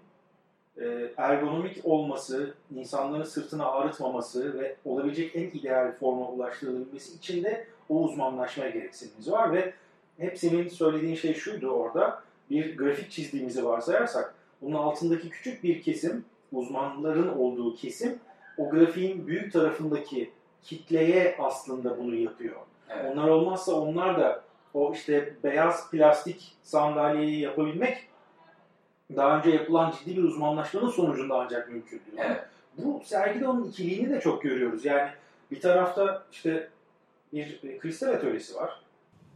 e, 0.82 1.12
ergonomik 1.18 1.86
olması, 1.86 2.54
insanların 2.76 3.24
sırtını 3.24 3.66
ağrıtmaması 3.66 4.60
ve 4.60 4.76
olabilecek 4.86 5.36
en 5.36 5.41
ideal 5.60 5.91
forma 5.91 6.28
ulaştırılabilmesi 6.30 7.16
için 7.18 7.43
de 7.43 7.68
o 7.89 7.95
uzmanlaşmaya 8.04 8.70
gereksinimiz 8.70 9.32
var 9.32 9.54
ve 9.54 9.74
hep 10.18 10.38
senin 10.39 10.70
söylediğin 10.70 11.16
şey 11.16 11.34
şuydu 11.34 11.68
orada 11.70 12.24
bir 12.50 12.78
grafik 12.78 13.12
çizdiğimizi 13.12 13.66
varsayarsak 13.66 14.34
bunun 14.62 14.76
altındaki 14.76 15.30
küçük 15.30 15.64
bir 15.64 15.82
kesim 15.82 16.26
uzmanların 16.52 17.28
olduğu 17.28 17.76
kesim 17.76 18.20
o 18.58 18.70
grafiğin 18.70 19.28
büyük 19.28 19.54
tarafındaki 19.54 20.32
kitleye 20.64 21.36
aslında 21.39 21.97
bunu 21.97 22.16
yapıyor. 22.16 22.56
Evet. 22.89 23.12
Onlar 23.14 23.28
olmazsa 23.28 23.74
onlar 23.74 24.20
da 24.20 24.43
o 24.74 24.93
işte 24.93 25.34
beyaz 25.43 25.91
plastik 25.91 26.56
sandalyeyi 26.64 27.39
yapabilmek 27.39 28.08
daha 29.16 29.38
önce 29.38 29.50
yapılan 29.50 29.91
ciddi 29.91 30.18
bir 30.18 30.24
uzmanlaşmanın 30.24 30.89
sonucunda 30.89 31.39
ancak 31.39 31.70
mümkün 31.70 32.02
diyor. 32.06 32.26
Evet. 32.26 32.41
Bu 32.78 33.02
sergide 33.06 33.47
onun 33.47 33.70
ikiliğini 33.70 34.10
de 34.10 34.20
çok 34.20 34.41
görüyoruz. 34.41 34.86
Yani 34.86 35.10
bir 35.52 35.62
tarafta 35.62 36.24
işte 36.32 36.70
bir 37.34 37.80
kristal 37.80 38.10
atölyesi 38.10 38.56
var. 38.56 38.82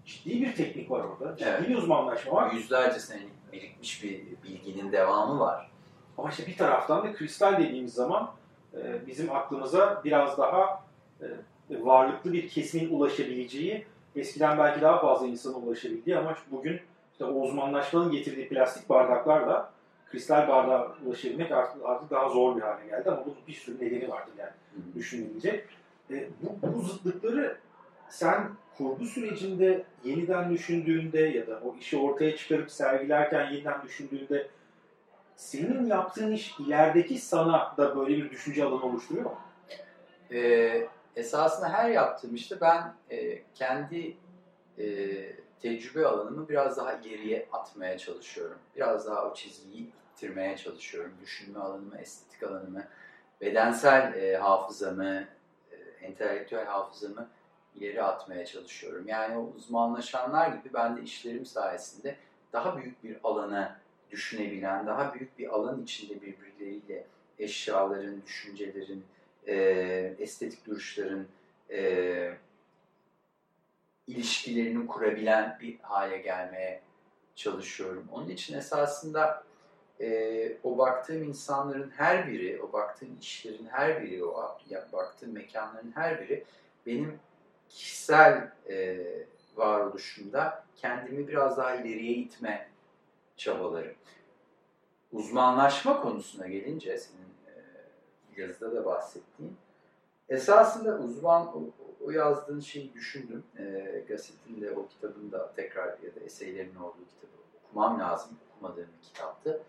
Ciddi 0.05 0.41
bir 0.41 0.55
teknik 0.55 0.91
var 0.91 1.03
orada. 1.03 1.37
Ciddi 1.37 1.49
Evet. 1.49 1.69
bir 1.69 1.75
uzmanlaşma 1.75 2.33
var. 2.33 2.51
Yüzlerce 2.51 2.99
senelik 2.99 3.51
birikmiş 3.53 4.03
bir 4.03 4.21
bilginin 4.43 4.91
devamı 4.91 5.39
var. 5.39 5.69
Ama 6.17 6.29
işte 6.29 6.47
bir 6.47 6.57
taraftan 6.57 7.03
da 7.03 7.13
kristal 7.13 7.57
dediğimiz 7.57 7.93
zaman 7.93 8.31
e, 8.73 9.07
bizim 9.07 9.31
aklımıza 9.35 10.01
biraz 10.05 10.37
daha 10.37 10.83
e, 11.21 11.25
varlıklı 11.69 12.33
bir 12.33 12.49
kesimin 12.49 12.89
ulaşabileceği, 12.89 13.85
eskiden 14.15 14.57
belki 14.57 14.81
daha 14.81 14.99
fazla 14.99 15.27
insanın 15.27 15.61
ulaşabildiği 15.61 16.17
ama 16.17 16.35
bugün 16.51 16.79
işte 17.11 17.25
o 17.25 17.41
uzmanlaşmanın 17.41 18.11
getirdiği 18.11 18.49
plastik 18.49 18.89
bardaklarla 18.89 19.71
kristal 20.11 20.47
bardağa 20.47 20.95
ulaşabilmek 21.05 21.51
artık, 21.51 21.85
artık 21.85 22.11
daha 22.11 22.29
zor 22.29 22.55
bir 22.55 22.61
hale 22.61 22.87
geldi 22.87 23.11
ama 23.11 23.25
bunun 23.25 23.37
bir 23.47 23.53
sürü 23.53 23.85
nedeni 23.85 24.09
vardır 24.09 24.33
yani 24.37 24.51
düşünülecek. 24.95 25.65
E, 26.11 26.29
bu, 26.41 26.73
bu 26.75 26.81
zıtlıkları 26.81 27.57
sen 28.13 28.49
kurgu 28.77 29.05
sürecinde 29.05 29.83
yeniden 30.03 30.49
düşündüğünde 30.49 31.19
ya 31.19 31.47
da 31.47 31.61
o 31.65 31.75
işi 31.79 31.97
ortaya 31.97 32.37
çıkarıp 32.37 32.71
sergilerken 32.71 33.51
yeniden 33.51 33.81
düşündüğünde 33.83 34.47
senin 35.35 35.85
yaptığın 35.85 36.31
iş 36.31 36.59
ilerideki 36.59 37.17
sana 37.19 37.73
da 37.77 37.95
böyle 37.97 38.17
bir 38.17 38.29
düşünce 38.29 38.63
alanı 38.63 38.85
oluşturuyor 38.85 39.25
mu? 39.25 39.37
Ee, 40.31 40.87
esasında 41.15 41.69
her 41.69 41.89
yaptığım 41.89 42.35
işte 42.35 42.61
ben 42.61 42.93
e, 43.11 43.41
kendi 43.55 44.17
e, 44.79 44.85
tecrübe 45.61 46.05
alanımı 46.05 46.49
biraz 46.49 46.77
daha 46.77 46.93
ileriye 46.93 47.47
atmaya 47.51 47.97
çalışıyorum. 47.97 48.57
Biraz 48.75 49.07
daha 49.07 49.29
o 49.31 49.33
çizgiyi 49.33 49.89
ittirmeye 50.13 50.57
çalışıyorum. 50.57 51.11
Düşünme 51.21 51.59
alanımı, 51.59 51.97
estetik 51.97 52.43
alanımı, 52.43 52.87
bedensel 53.41 54.13
e, 54.13 54.37
hafızamı, 54.37 55.25
e, 55.71 55.75
entelektüel 56.01 56.65
hafızamı 56.65 57.27
ileri 57.75 58.03
atmaya 58.03 58.45
çalışıyorum. 58.45 59.07
Yani 59.07 59.37
o 59.37 59.53
uzmanlaşanlar 59.57 60.47
gibi 60.47 60.73
ben 60.73 60.97
de 60.97 61.01
işlerim 61.01 61.45
sayesinde 61.45 62.17
daha 62.53 62.77
büyük 62.77 63.03
bir 63.03 63.17
alana 63.23 63.79
düşünebilen, 64.11 64.87
daha 64.87 65.13
büyük 65.13 65.39
bir 65.39 65.47
alan 65.47 65.83
içinde 65.83 66.21
birbirleriyle 66.21 67.05
eşyaların, 67.39 68.21
düşüncelerin, 68.25 69.03
e, 69.47 69.55
estetik 70.19 70.65
duruşların 70.65 71.25
e, 71.71 72.33
ilişkilerini 74.07 74.87
kurabilen 74.87 75.57
bir 75.61 75.79
hale 75.79 76.17
gelmeye 76.17 76.81
çalışıyorum. 77.35 78.07
Onun 78.11 78.29
için 78.29 78.57
esasında 78.57 79.43
e, 80.01 80.57
o 80.63 80.77
baktığım 80.77 81.23
insanların 81.23 81.89
her 81.89 82.27
biri, 82.27 82.61
o 82.61 82.73
baktığım 82.73 83.17
işlerin 83.21 83.67
her 83.71 84.03
biri, 84.03 84.25
o 84.25 84.59
baktığım 84.93 85.33
mekanların 85.33 85.91
her 85.95 86.21
biri 86.21 86.43
benim 86.85 87.19
kişisel 87.73 88.51
e, 88.69 89.05
varoluşumda 89.55 90.63
kendimi 90.75 91.27
biraz 91.27 91.57
daha 91.57 91.75
ileriye 91.75 92.13
itme 92.13 92.69
çabaları. 93.37 93.95
Uzmanlaşma 95.11 96.01
konusuna 96.01 96.47
gelince 96.47 96.97
senin 96.97 97.33
e, 97.47 98.41
yazıda 98.41 98.75
da 98.75 98.85
bahsettiğin 98.85 99.57
esasında 100.29 100.97
uzman 100.97 101.47
o, 101.57 101.69
o 102.05 102.11
yazdığın 102.11 102.59
şeyi 102.59 102.93
düşündüm. 102.93 103.43
E, 103.57 104.03
gazetinde 104.07 104.71
o 104.71 104.87
kitabın 104.87 105.31
da 105.31 105.53
tekrar 105.55 105.87
ya 105.87 106.15
da 106.15 106.19
eseylerinin 106.25 106.75
olduğu 106.75 107.05
kitabı 107.09 107.31
okumam 107.63 107.99
lazım. 107.99 108.31
Okumadığım 108.55 108.87
bir 108.99 109.07
kitaptı. 109.07 109.63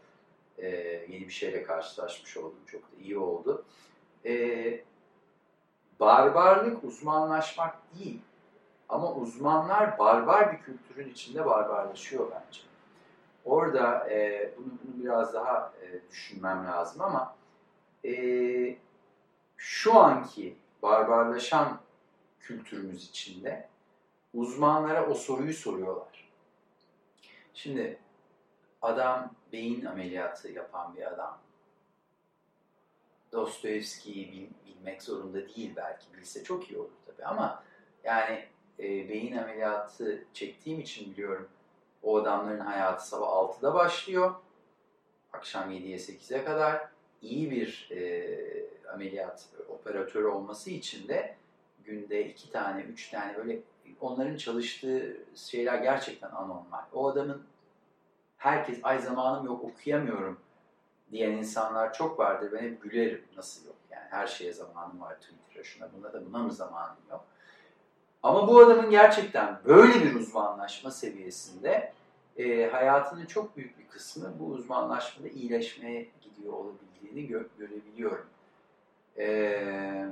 E, 0.59 0.69
yeni 1.09 1.27
bir 1.27 1.33
şeyle 1.33 1.63
karşılaşmış 1.63 2.37
oldum. 2.37 2.61
Çok 2.67 2.83
da 2.83 3.03
iyi 3.03 3.19
oldu. 3.19 3.65
E, 4.25 4.85
barbarlık 6.01 6.85
uzmanlaşmak 6.85 7.77
değil. 7.95 8.21
Ama 8.89 9.13
uzmanlar 9.13 9.99
barbar 9.99 10.53
bir 10.53 10.59
kültürün 10.59 11.11
içinde 11.11 11.47
barbarlaşıyor 11.47 12.31
bence. 12.31 12.61
Orada 13.45 14.11
e, 14.11 14.51
bunu, 14.57 14.67
bunu 14.67 15.05
biraz 15.05 15.35
daha 15.35 15.73
e, 15.83 16.11
düşünmem 16.11 16.67
lazım 16.67 17.03
ama 17.03 17.37
e, 18.05 18.15
şu 19.57 19.99
anki 19.99 20.57
barbarlaşan 20.83 21.81
kültürümüz 22.41 23.09
içinde 23.09 23.69
uzmanlara 24.35 25.07
o 25.07 25.15
soruyu 25.15 25.55
soruyorlar. 25.55 26.31
Şimdi 27.55 27.99
adam 28.83 29.31
beyin 29.53 29.85
ameliyatı 29.85 30.53
yapan 30.53 30.97
bir 30.97 31.13
adam. 31.13 31.39
Dostoyevski'yi 33.35 34.33
bil, 34.33 34.47
bilmek 34.67 35.03
zorunda 35.03 35.49
değil 35.49 35.73
belki. 35.77 36.07
Bilse 36.17 36.45
çok 36.45 36.71
iyi 36.71 36.79
olur 36.79 36.91
tabii 37.07 37.25
ama 37.25 37.63
yani 38.05 38.45
e, 38.79 38.83
beyin 38.83 39.37
ameliyatı 39.37 40.25
çektiğim 40.33 40.81
için 40.81 41.13
biliyorum 41.13 41.49
o 42.03 42.17
adamların 42.17 42.61
hayatı 42.61 43.09
sabah 43.09 43.27
6'da 43.27 43.75
başlıyor. 43.75 44.35
Akşam 45.33 45.71
7'ye 45.71 45.97
8'e 45.97 46.45
kadar 46.45 46.89
iyi 47.23 47.51
bir 47.51 47.89
e, 47.91 48.91
ameliyat 48.93 49.49
operatörü 49.69 50.27
olması 50.27 50.71
için 50.71 51.09
de 51.09 51.37
günde 51.85 52.29
iki 52.29 52.51
tane, 52.51 52.83
üç 52.83 53.11
tane 53.11 53.37
böyle 53.37 53.61
onların 54.01 54.37
çalıştığı 54.37 55.17
şeyler 55.35 55.79
gerçekten 55.79 56.31
anormal. 56.31 56.83
O 56.93 57.09
adamın 57.09 57.43
herkes 58.39 58.79
ay 58.83 58.99
zamanım 58.99 59.47
yok 59.47 59.65
okuyamıyorum 59.65 60.41
diyen 61.15 61.31
insanlar 61.31 61.93
çok 61.93 62.19
vardır. 62.19 62.53
Ben 62.53 62.63
hep 62.63 62.83
gülerim 62.83 63.25
nasıl 63.37 63.67
yok 63.67 63.77
yani 63.91 64.05
her 64.11 64.27
şeye 64.27 64.53
zamanım 64.53 65.01
var 65.01 65.15
Twitter'a 65.15 65.65
şuna 65.65 65.89
buna 65.93 66.13
da 66.13 66.27
buna 66.27 66.39
mı 66.39 66.53
zamanım 66.53 66.97
yok. 67.11 67.25
Ama 68.23 68.49
bu 68.49 68.61
adamın 68.61 68.91
gerçekten 68.91 69.59
böyle 69.65 70.05
bir 70.05 70.15
uzmanlaşma 70.15 70.91
seviyesinde 70.91 71.93
e, 72.37 72.67
hayatının 72.67 73.27
çok 73.27 73.57
büyük 73.57 73.79
bir 73.79 73.89
kısmı 73.89 74.33
bu 74.39 74.47
uzmanlaşmada 74.47 75.29
iyileşmeye 75.29 76.09
gidiyor 76.23 76.53
olabildiğini 76.53 77.31
gö- 77.31 77.49
görebiliyorum. 77.59 78.27
E, 79.19 80.07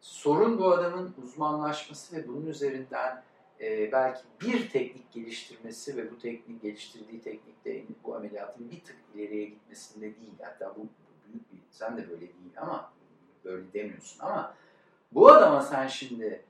sorun 0.00 0.58
bu 0.58 0.72
adamın 0.72 1.14
uzmanlaşması 1.24 2.16
ve 2.16 2.28
bunun 2.28 2.46
üzerinden 2.46 3.22
e, 3.60 3.92
belki 3.92 4.20
bir 4.40 4.70
teknik 4.70 5.12
geliştirmesi 5.12 5.96
ve 5.96 6.10
bu 6.10 6.18
teknik 6.18 6.62
geliştirdiği 6.62 7.22
teknikte 7.22 7.82
bu 8.04 8.16
ameliyatın 8.16 8.70
bir 8.70 8.80
tık 8.80 8.96
ileriye 9.14 9.44
gitmesinde 9.44 10.04
değil. 10.04 10.34
Hatta 10.42 10.74
bu, 10.76 10.80
bu 10.80 10.88
büyük 11.28 11.52
bir, 11.52 11.58
sen 11.70 11.96
de 11.96 12.08
böyle 12.08 12.20
değil 12.20 12.54
ama 12.56 12.92
böyle 13.44 13.72
demiyorsun 13.72 14.20
ama 14.20 14.54
bu 15.12 15.28
adama 15.28 15.62
sen 15.62 15.86
şimdi 15.86 16.42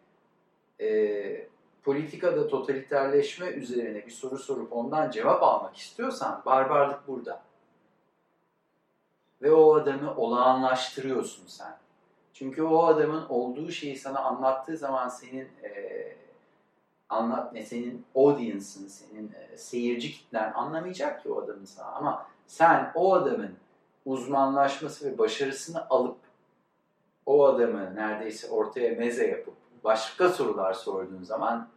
e, 0.81 1.47
politikada 1.83 2.49
totaliterleşme 2.49 3.47
üzerine 3.47 4.07
bir 4.07 4.11
soru 4.11 4.39
sorup 4.39 4.73
ondan 4.73 5.11
cevap 5.11 5.43
almak 5.43 5.77
istiyorsan 5.77 6.43
barbarlık 6.47 7.09
burada. 7.09 7.43
Ve 9.43 9.53
o 9.53 9.75
adamı 9.75 10.17
olağanlaştırıyorsun 10.17 11.47
sen. 11.47 11.79
Çünkü 12.33 12.63
o 12.63 12.85
adamın 12.85 13.27
olduğu 13.29 13.71
şeyi 13.71 13.97
sana 13.97 14.19
anlattığı 14.21 14.77
zaman 14.77 15.09
senin 15.09 15.49
e, 15.63 16.20
anlat 17.11 17.53
ne 17.53 17.65
senin 17.65 18.07
audience'ın, 18.15 18.89
senin 18.89 19.33
e, 19.33 19.57
seyirci 19.57 20.13
kitlen 20.13 20.53
anlamayacak 20.53 21.23
ki 21.23 21.33
o 21.33 21.43
adamın 21.43 21.65
sana. 21.65 21.87
Ama 21.87 22.27
sen 22.47 22.93
o 22.95 23.15
adamın 23.15 23.57
uzmanlaşması 24.07 25.13
ve 25.13 25.19
başarısını 25.19 25.87
alıp 25.91 26.17
o 27.27 27.47
adamı 27.47 27.97
neredeyse 27.97 28.51
ortaya 28.51 28.95
meze 28.95 29.27
yapıp 29.27 29.55
başka 29.85 30.29
sorular 30.29 30.73
sorduğun 30.73 31.23
zaman 31.23 31.69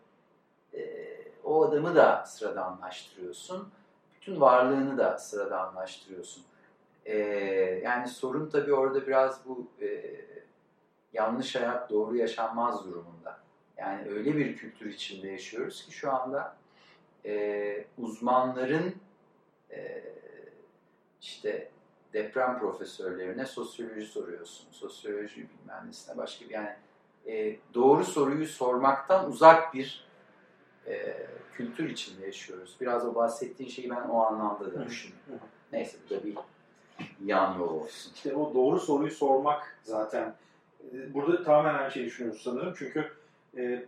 e, 0.73 1.03
o 1.43 1.63
adamı 1.63 1.95
da 1.95 2.25
sıradanlaştırıyorsun. 2.25 3.69
Bütün 4.15 4.41
varlığını 4.41 4.97
da 4.97 5.17
sıradanlaştırıyorsun. 5.17 6.43
E, 7.05 7.17
yani 7.83 8.07
sorun 8.07 8.49
tabii 8.49 8.73
orada 8.73 9.07
biraz 9.07 9.45
bu 9.45 9.67
e, 9.81 10.15
yanlış 11.13 11.55
hayat 11.55 11.89
doğru 11.89 12.15
yaşanmaz 12.15 12.85
durumunda. 12.85 13.42
Yani 13.83 14.09
öyle 14.09 14.35
bir 14.37 14.57
kültür 14.57 14.85
içinde 14.85 15.27
yaşıyoruz 15.27 15.85
ki 15.85 15.91
şu 15.91 16.11
anda 16.13 16.55
e, 17.25 17.85
uzmanların 17.97 18.95
e, 19.71 20.03
işte 21.21 21.69
deprem 22.13 22.59
profesörlerine 22.59 23.45
sosyoloji 23.45 24.05
soruyorsun. 24.07 24.67
Sosyoloji 24.71 25.35
bilmem 25.37 25.83
nesine 25.87 26.17
başka 26.17 26.45
bir 26.45 26.49
yani 26.53 26.75
e, 27.27 27.55
doğru 27.73 28.03
soruyu 28.03 28.47
sormaktan 28.47 29.29
uzak 29.29 29.73
bir 29.73 30.05
e, 30.87 31.17
kültür 31.53 31.89
içinde 31.89 32.25
yaşıyoruz. 32.25 32.77
Biraz 32.81 33.05
o 33.05 33.15
bahsettiğin 33.15 33.69
şeyi 33.69 33.89
ben 33.89 34.01
o 34.01 34.21
anlamda 34.21 34.73
da 34.73 34.85
düşünüyorum. 34.85 35.47
Neyse 35.71 35.97
bu 36.05 36.15
da 36.15 36.23
bir 36.23 36.37
yan 37.25 37.59
yol 37.59 37.69
olsun. 37.81 38.11
İşte 38.15 38.35
o 38.35 38.53
doğru 38.53 38.79
soruyu 38.79 39.11
sormak 39.11 39.77
zaten. 39.83 40.35
e, 40.93 41.13
Burada 41.13 41.43
tamamen 41.43 41.73
aynı 41.79 41.91
şeyi 41.91 42.05
düşünüyoruz 42.05 42.41
sanırım. 42.41 42.73
Çünkü 42.77 43.22
e, 43.57 43.85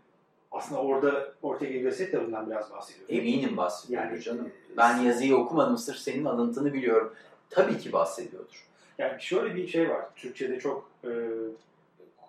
aslında 0.51 0.81
orada 0.81 1.33
Ortega 1.41 1.79
Gasset 1.79 2.13
de 2.13 2.25
bundan 2.27 2.49
biraz 2.49 2.71
bahsediyor. 2.71 3.09
Eminim 3.09 3.57
bahsediyordur 3.57 4.09
Yani, 4.11 4.21
canım. 4.21 4.45
e, 4.73 4.77
Ben 4.77 4.97
yazıyı 4.97 5.35
okumadım 5.37 5.77
sırf 5.77 5.97
senin 5.97 6.25
alıntını 6.25 6.73
biliyorum. 6.73 7.13
Tabii 7.49 7.77
ki 7.77 7.93
bahsediyordur. 7.93 8.65
Yani 8.97 9.21
şöyle 9.21 9.55
bir 9.55 9.67
şey 9.67 9.89
var. 9.89 10.05
Türkçe'de 10.15 10.59
çok 10.59 10.89
e, 11.03 11.09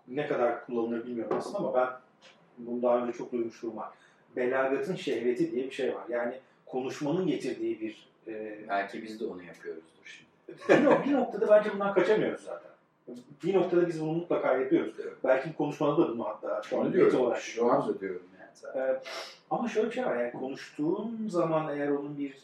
ne 0.09 0.27
kadar 0.27 0.67
kullanılır 0.67 1.07
bilmiyorum 1.07 1.37
aslında 1.39 1.59
ama 1.59 1.75
ben 1.75 1.89
bunu 2.59 2.83
daha 2.83 2.99
önce 2.99 3.19
çok 3.19 3.33
duymuşluğum 3.33 3.77
var. 3.77 3.89
belagatın 4.37 4.95
şehveti 4.97 5.53
diye 5.53 5.65
bir 5.65 5.71
şey 5.71 5.95
var. 5.95 6.03
Yani 6.09 6.35
konuşmanın 6.67 7.27
getirdiği 7.27 7.81
bir... 7.81 8.09
E, 8.27 8.59
Belki 8.69 9.03
biz 9.03 9.21
de 9.21 9.27
onu 9.27 9.43
yapıyoruzdur 9.43 10.05
şimdi. 10.05 10.59
bir, 11.05 11.11
bir 11.11 11.17
noktada 11.17 11.49
bence 11.49 11.73
bundan 11.73 11.95
kaçamıyoruz 11.95 12.41
zaten. 12.45 12.71
Bir 13.45 13.55
noktada 13.55 13.89
biz 13.89 14.01
bunu 14.01 14.13
mutlaka 14.13 14.57
yapıyoruz. 14.57 14.95
Evet. 15.03 15.13
Belki 15.25 15.53
konuşmada 15.57 15.99
da 16.03 16.09
bunu 16.09 16.25
hatta 16.29 16.63
şu 16.63 16.81
an 16.81 16.93
diyorum. 16.93 17.21
olarak 17.21 17.41
Şu 17.41 17.73
anda 17.73 18.01
diyorum 18.01 18.23
yani. 18.41 18.77
Ee, 18.89 19.01
ama 19.51 19.69
şöyle 19.69 19.89
bir 19.89 19.95
şey 19.95 20.05
var 20.07 20.17
yani 20.17 20.33
konuştuğun 20.33 21.29
zaman 21.29 21.77
eğer 21.77 21.89
onun 21.89 22.19
bir 22.19 22.39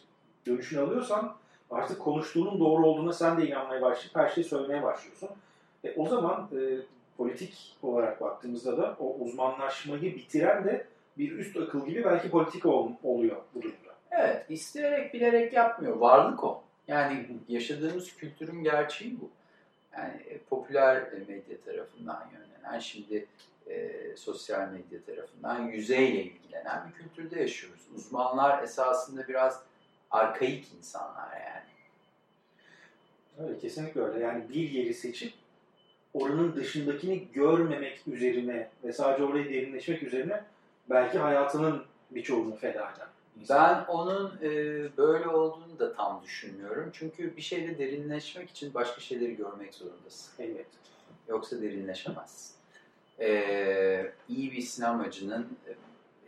dönüşünü 0.47 0.80
alıyorsan 0.80 1.34
artık 1.70 1.98
konuştuğunun 2.01 2.60
doğru 2.60 2.86
olduğuna 2.86 3.12
sen 3.12 3.39
de 3.40 3.47
inanmaya 3.48 3.82
başlayıp 3.82 4.16
her 4.16 4.28
şeyi 4.28 4.44
söylemeye 4.44 4.82
başlıyorsun. 4.82 5.28
E, 5.84 5.94
o 5.97 6.09
zaman 6.09 6.48
e, 6.52 6.60
politik 7.16 7.76
olarak 7.82 8.20
baktığımızda 8.20 8.76
da 8.76 8.97
o 9.01 9.16
uzmanlaşmayı 9.20 10.02
bitiren 10.16 10.64
de 10.64 10.86
bir 11.18 11.32
üst 11.39 11.56
akıl 11.56 11.86
gibi 11.86 12.05
belki 12.05 12.30
politika 12.30 12.68
ol- 12.68 12.93
oluyor 13.05 13.36
bu 13.55 13.62
durumda. 13.62 13.76
Evet, 14.10 14.47
isteyerek 14.48 15.14
bilerek 15.14 15.52
yapmıyor. 15.52 15.97
Varlık 15.97 16.44
o. 16.44 16.62
Yani 16.89 17.26
yaşadığımız 17.48 18.16
kültürün 18.16 18.62
gerçeği 18.62 19.20
bu. 19.20 19.30
Yani 19.97 20.23
e, 20.28 20.39
popüler 20.39 20.97
e, 20.97 21.19
medya 21.28 21.60
tarafından 21.66 22.31
yönlenen, 22.32 22.78
şimdi 22.78 23.27
e, 23.66 23.90
sosyal 24.16 24.69
medya 24.69 25.02
tarafından 25.06 25.62
yüzeyle 25.62 26.23
ilgilenen 26.23 26.89
bir 26.89 27.02
kültürde 27.02 27.40
yaşıyoruz. 27.40 27.81
Uzmanlar 27.97 28.62
esasında 28.62 29.28
biraz 29.28 29.62
arkaik 30.10 30.69
insanlar 30.78 31.32
yani. 31.32 31.73
Evet 33.40 33.60
kesinlikle 33.60 34.01
öyle. 34.01 34.24
Yani 34.24 34.48
bir 34.48 34.70
yeri 34.70 34.94
seçip 34.94 35.32
oranın 36.14 36.56
dışındakini 36.56 37.28
görmemek 37.32 38.02
üzerine 38.06 38.69
ve 38.85 38.93
sadece 38.93 39.24
orayı 39.24 39.51
derinleşmek 39.51 40.02
üzerine 40.02 40.44
belki 40.90 41.19
hayatının 41.19 41.85
birçoğunu 42.10 42.56
feda 42.56 42.93
eden. 42.97 43.09
Ben 43.51 43.85
onun 43.85 44.37
e, 44.43 44.49
böyle 44.97 45.29
olduğunu 45.29 45.79
da 45.79 45.95
tam 45.95 46.23
düşünmüyorum. 46.25 46.91
Çünkü 46.93 47.37
bir 47.37 47.43
şeyde 47.43 47.79
derinleşmek 47.79 48.51
için 48.51 48.75
başka 48.75 49.01
şeyleri 49.01 49.37
görmek 49.37 49.75
zorundasın. 49.75 50.33
Evet. 50.39 50.67
Yoksa 51.29 51.63
derinleşemezsin. 51.63 52.55
Ee, 53.21 54.13
iyi 54.29 54.53
bir 54.53 54.61
sinemacının 54.63 55.49
e, 55.69 55.75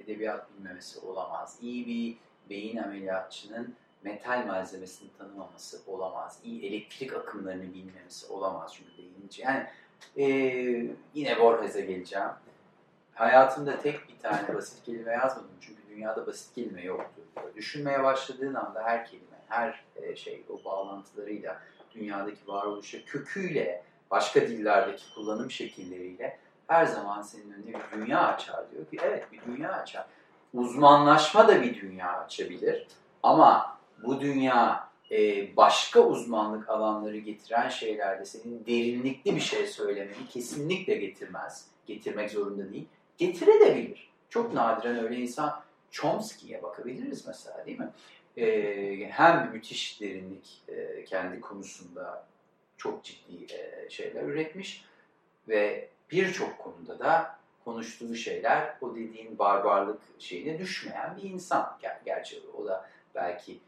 edebiyat 0.03 0.47
bilmemesi 0.59 1.01
olamaz. 1.01 1.59
İyi 1.63 1.87
bir 1.87 2.17
beyin 2.51 2.77
ameliyatçının 2.77 3.75
metal 4.03 4.47
malzemesini 4.47 5.09
tanımaması 5.19 5.81
olamaz. 5.87 6.39
İyi 6.45 6.67
elektrik 6.67 7.13
akımlarını 7.17 7.75
bilmemesi 7.75 8.27
olamaz. 8.33 8.75
Çünkü 8.77 8.91
içi- 9.27 9.43
Yani 9.43 9.67
e, 10.17 10.25
yine 11.15 11.39
Borges'e 11.41 11.81
geleceğim. 11.81 12.29
Hayatımda 13.15 13.81
tek 13.81 14.09
bir 14.09 14.19
tane 14.23 14.55
basit 14.55 14.85
kelime 14.85 15.13
yazmadım. 15.13 15.51
Çünkü 15.61 15.83
dünyada 15.97 16.27
basit 16.27 16.55
kelime 16.55 16.83
yoktu. 16.83 17.23
Düşünmeye 17.57 18.03
başladığın 18.03 18.55
anda 18.55 18.83
her 18.83 19.07
kelime, 19.07 19.37
her 19.49 19.85
e, 19.97 20.17
şey 20.17 20.45
o 20.49 20.65
bağlantılarıyla 20.65 21.61
dünyadaki 21.95 22.49
varoluşa 22.49 23.05
köküyle 23.05 23.83
başka 24.11 24.41
dillerdeki 24.41 25.15
kullanım 25.15 25.51
şekilleriyle 25.51 26.39
her 26.67 26.87
zaman 26.87 27.23
senin 27.23 27.53
önüne 27.53 27.75
bir 27.75 27.99
dünya 27.99 28.27
açar 28.27 28.71
diyor 28.71 28.87
ki 28.87 28.97
evet 29.03 29.33
bir 29.33 29.41
dünya 29.47 29.73
açar. 29.73 30.07
Uzmanlaşma 30.55 31.49
da 31.49 31.63
bir 31.63 31.81
dünya 31.81 32.19
açabilir 32.19 32.87
ama 33.23 33.79
bu 34.05 34.21
dünya 34.21 34.89
e, 35.11 35.49
başka 35.57 36.01
uzmanlık 36.01 36.69
alanları 36.69 37.19
getiren 37.19 37.69
şeylerde 37.69 38.25
senin 38.25 38.67
derinlikli 38.67 39.37
bir 39.37 39.41
şey 39.41 39.67
söylemeni 39.67 40.29
kesinlikle 40.29 40.95
getirmez. 40.95 41.69
Getirmek 41.87 42.31
zorunda 42.31 42.73
değil. 42.73 42.87
Getirebilir. 43.19 44.11
Çok 44.29 44.55
nadiren 44.55 45.05
öyle 45.05 45.17
insan 45.17 45.61
Chomsky'ye 45.95 46.63
bakabiliriz 46.63 47.27
mesela 47.27 47.67
değil 47.67 47.79
mi? 47.81 47.89
E, 48.37 49.11
hem 49.11 49.51
müthiş 49.53 50.01
derinlik 50.01 50.63
e, 50.69 51.05
kendi 51.05 51.41
konusunda 51.41 52.27
çok 52.77 53.05
ciddi 53.05 53.55
e, 53.55 53.91
şeyler 53.91 54.23
üretmiş 54.23 54.85
ve 55.49 55.89
birçok 56.11 56.59
konuda 56.59 56.99
da 56.99 57.37
konuştuğu 57.65 58.15
şeyler 58.15 58.77
o 58.81 58.95
dediğin 58.95 59.39
barbarlık 59.39 60.01
şeyine 60.19 60.59
düşmeyen 60.59 61.17
bir 61.17 61.31
insan. 61.31 61.79
Ger- 61.83 62.05
Gerçi 62.05 62.43
o 62.59 62.67
da 62.67 62.89
belki 63.15 63.59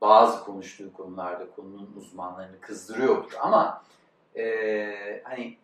bazı 0.00 0.44
konuştuğu 0.44 0.92
konularda 0.92 1.46
konunun 1.56 1.94
uzmanlarını 1.96 2.60
kızdırıyordur 2.60 3.32
ama 3.40 3.84
e, 4.36 5.22
hani 5.24 5.56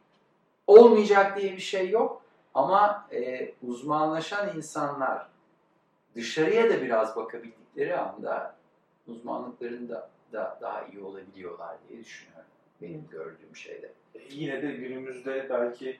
olmayacak 0.66 1.36
diye 1.40 1.52
bir 1.52 1.60
şey 1.62 1.90
yok 1.90 2.22
ama 2.54 3.08
e, 3.12 3.52
uzmanlaşan 3.68 4.56
insanlar 4.56 5.29
dışarıya 6.14 6.70
da 6.70 6.82
biraz 6.82 7.16
bakabildikleri 7.16 7.96
anda 7.96 8.56
uzmanlıkların 9.06 9.88
da, 9.88 10.10
da 10.32 10.58
daha 10.60 10.86
iyi 10.86 11.02
olabiliyorlar 11.02 11.76
diye 11.88 12.00
düşünüyorum 12.00 12.50
benim 12.82 13.08
gördüğüm 13.10 13.56
şeyde. 13.56 13.92
E, 14.14 14.18
yine 14.30 14.62
de 14.62 14.72
günümüzde 14.72 15.46
belki 15.50 15.98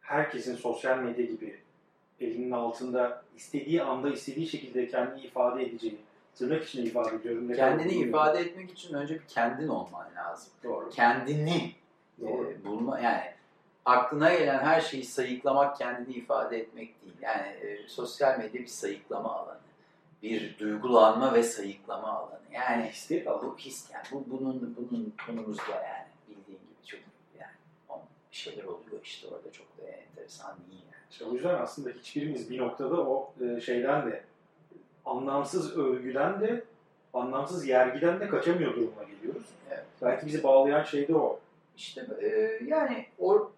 herkesin 0.00 0.56
sosyal 0.56 0.98
medya 0.98 1.24
gibi 1.24 1.58
elinin 2.20 2.50
altında 2.50 3.22
istediği 3.36 3.82
anda 3.82 4.10
istediği 4.10 4.46
şekilde 4.46 4.88
kendini 4.88 5.20
ifade 5.20 5.62
edeceği, 5.62 5.98
tırnak 6.34 6.64
içinde 6.64 6.82
ifade 6.82 7.16
ediyorum. 7.16 7.52
Kendini 7.52 7.92
ifade 7.92 8.38
etmek 8.38 8.70
için 8.70 8.94
önce 8.94 9.14
bir 9.14 9.26
kendin 9.28 9.68
olman 9.68 10.06
lazım. 10.16 10.52
Doğru. 10.64 10.90
Kendini 10.90 11.72
Doğru. 12.20 12.50
e, 12.50 12.64
bulma 12.64 13.00
yani 13.00 13.22
aklına 13.84 14.34
gelen 14.34 14.58
her 14.58 14.80
şeyi 14.80 15.04
sayıklamak 15.04 15.76
kendini 15.76 16.14
ifade 16.14 16.58
etmek 16.58 17.02
değil. 17.02 17.14
Yani 17.22 17.46
e, 17.48 17.88
sosyal 17.88 18.38
medya 18.38 18.60
bir 18.60 18.66
sayıklama 18.66 19.34
alanı. 19.36 19.58
Bir 20.22 20.58
duygulanma 20.58 21.34
ve 21.34 21.42
sayıklama 21.42 22.08
alanı. 22.08 22.40
Yani 22.52 22.92
al. 23.26 23.42
bu 23.42 23.56
his 23.58 23.90
yani 23.92 24.04
bu 24.12 24.24
bunun 24.30 24.76
bunun 24.76 25.14
konumuzda 25.26 25.74
yani 25.74 26.06
bildiğin 26.28 26.58
gibi 26.58 26.86
çok 26.86 27.00
yani 27.38 27.52
o- 27.88 28.00
bir 28.32 28.36
şeyler 28.36 28.64
oluyor 28.64 29.00
işte 29.04 29.28
orada 29.28 29.52
çok 29.52 29.66
da 29.78 29.82
enteresan 29.82 30.56
değil 30.70 30.82
yani. 30.84 31.02
İşte 31.10 31.24
o 31.24 31.32
yüzden 31.34 31.54
aslında 31.54 31.90
hiçbirimiz 31.90 32.50
bir 32.50 32.58
noktada 32.58 33.00
o 33.00 33.32
e, 33.40 33.60
şeyden 33.60 34.10
de 34.10 34.24
anlamsız 35.04 35.76
övgüden 35.78 36.40
de 36.40 36.64
anlamsız 37.14 37.66
yergiden 37.66 38.20
de 38.20 38.28
kaçamıyor 38.28 38.76
duruma 38.76 39.04
geliyoruz. 39.04 39.42
Evet. 39.70 39.84
Belki 40.02 40.26
bizi 40.26 40.42
bağlayan 40.42 40.82
şey 40.82 41.08
de 41.08 41.14
o. 41.16 41.40
İşte 41.80 42.06
e, 42.22 42.58
yani 42.66 43.06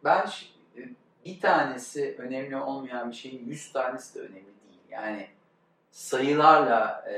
ben 0.05 0.27
e, 0.77 0.81
bir 1.25 1.41
tanesi 1.41 2.17
önemli 2.19 2.57
olmayan 2.57 3.11
bir 3.11 3.17
şeyin 3.17 3.47
yüz 3.47 3.73
tanesi 3.73 4.15
de 4.15 4.21
önemli 4.21 4.35
değil. 4.35 4.81
Yani 4.91 5.29
sayılarla 5.91 7.05
e, 7.11 7.17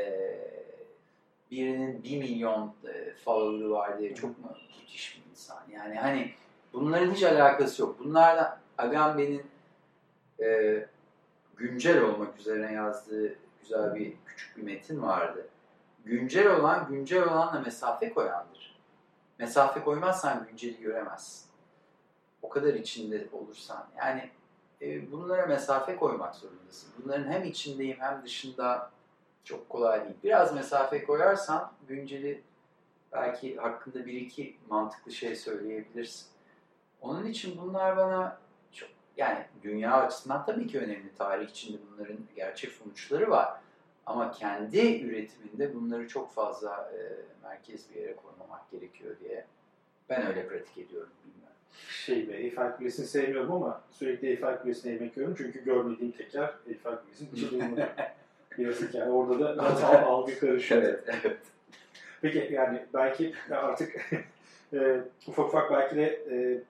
birinin 1.50 2.04
bir 2.04 2.18
milyon 2.18 2.74
e, 2.84 3.14
follower'ı 3.24 3.70
var 3.70 3.98
diye 3.98 4.14
çok 4.14 4.38
mu 4.38 4.56
müthiş 4.78 5.16
bir 5.16 5.30
insan? 5.30 5.62
Yani 5.72 5.94
hani 5.94 6.32
bunların 6.72 7.14
hiç 7.14 7.22
alakası 7.22 7.82
yok. 7.82 7.96
Bunlarla 7.98 8.60
Agamben'in 8.78 9.46
e, 10.42 10.86
güncel 11.56 12.02
olmak 12.02 12.38
üzerine 12.38 12.72
yazdığı 12.72 13.36
güzel 13.62 13.94
bir 13.94 14.12
küçük 14.26 14.56
bir 14.56 14.62
metin 14.62 15.02
vardı. 15.02 15.48
Güncel 16.04 16.56
olan 16.56 16.88
güncel 16.88 17.22
olanla 17.22 17.60
mesafe 17.60 18.12
koyandır. 18.12 18.73
Mesafe 19.38 19.80
koymazsan 19.80 20.46
günceli 20.50 20.80
göremezsin. 20.80 21.50
O 22.42 22.48
kadar 22.48 22.74
içinde 22.74 23.28
olursan. 23.32 23.86
Yani 23.98 24.30
e, 24.82 25.12
bunlara 25.12 25.46
mesafe 25.46 25.96
koymak 25.96 26.34
zorundasın. 26.34 26.90
Bunların 26.98 27.32
hem 27.32 27.44
içindeyim 27.44 27.96
hem 28.00 28.22
dışında 28.22 28.90
çok 29.44 29.68
kolay 29.68 30.04
değil. 30.04 30.16
Biraz 30.24 30.54
mesafe 30.54 31.04
koyarsan 31.04 31.72
günceli 31.88 32.42
belki 33.12 33.56
hakkında 33.56 34.06
bir 34.06 34.12
iki 34.12 34.56
mantıklı 34.68 35.12
şey 35.12 35.36
söyleyebilirsin. 35.36 36.26
Onun 37.00 37.26
için 37.26 37.58
bunlar 37.58 37.96
bana 37.96 38.38
çok 38.72 38.88
yani 39.16 39.46
dünya 39.62 39.96
açısından 39.96 40.46
tabii 40.46 40.66
ki 40.66 40.78
önemli. 40.78 41.14
Tarih 41.14 41.48
içinde 41.48 41.78
bunların 41.90 42.18
gerçek 42.36 42.72
sonuçları 42.72 43.30
var. 43.30 43.60
Ama 44.06 44.32
kendi 44.32 45.02
üretiminde 45.02 45.74
bunları 45.74 46.08
çok 46.08 46.34
fazla 46.34 46.92
e, 46.94 46.98
merkez 47.42 47.90
bir 47.90 48.00
yere 48.00 48.16
koymamak 48.16 48.70
gerekiyor 48.70 49.16
diye 49.20 49.44
ben 50.08 50.26
öyle 50.26 50.48
pratik 50.48 50.78
ediyorum 50.78 51.10
bilmiyorum. 51.24 51.56
Şey 51.88 52.28
be, 52.28 52.32
Eiffel 52.32 52.76
Kulesi'ni 52.76 53.06
sevmiyorum 53.06 53.52
ama 53.52 53.80
sürekli 53.90 54.28
Eiffel 54.28 54.62
Kulesi'ne 54.62 54.92
yemek 54.92 55.16
yiyorum. 55.16 55.34
Çünkü 55.38 55.64
görmediğim 55.64 56.12
tek 56.12 56.34
yer 56.34 56.54
Eiffel 56.68 56.96
Kulesi'nin 56.96 57.30
içi 57.32 57.50
bulunuyor. 57.50 57.88
Biraz 58.58 58.80
hikaye. 58.82 59.10
Orada 59.10 59.56
da 59.56 59.74
zaten 59.74 60.02
algı 60.08 60.38
karışıyor. 60.38 60.82
evet. 61.06 61.38
Peki 62.22 62.48
yani 62.52 62.82
belki 62.94 63.34
artık 63.50 64.12
e, 64.72 65.00
ufak 65.26 65.46
ufak 65.46 65.70
belki 65.70 65.96
de 65.96 66.04
e, 66.30 66.62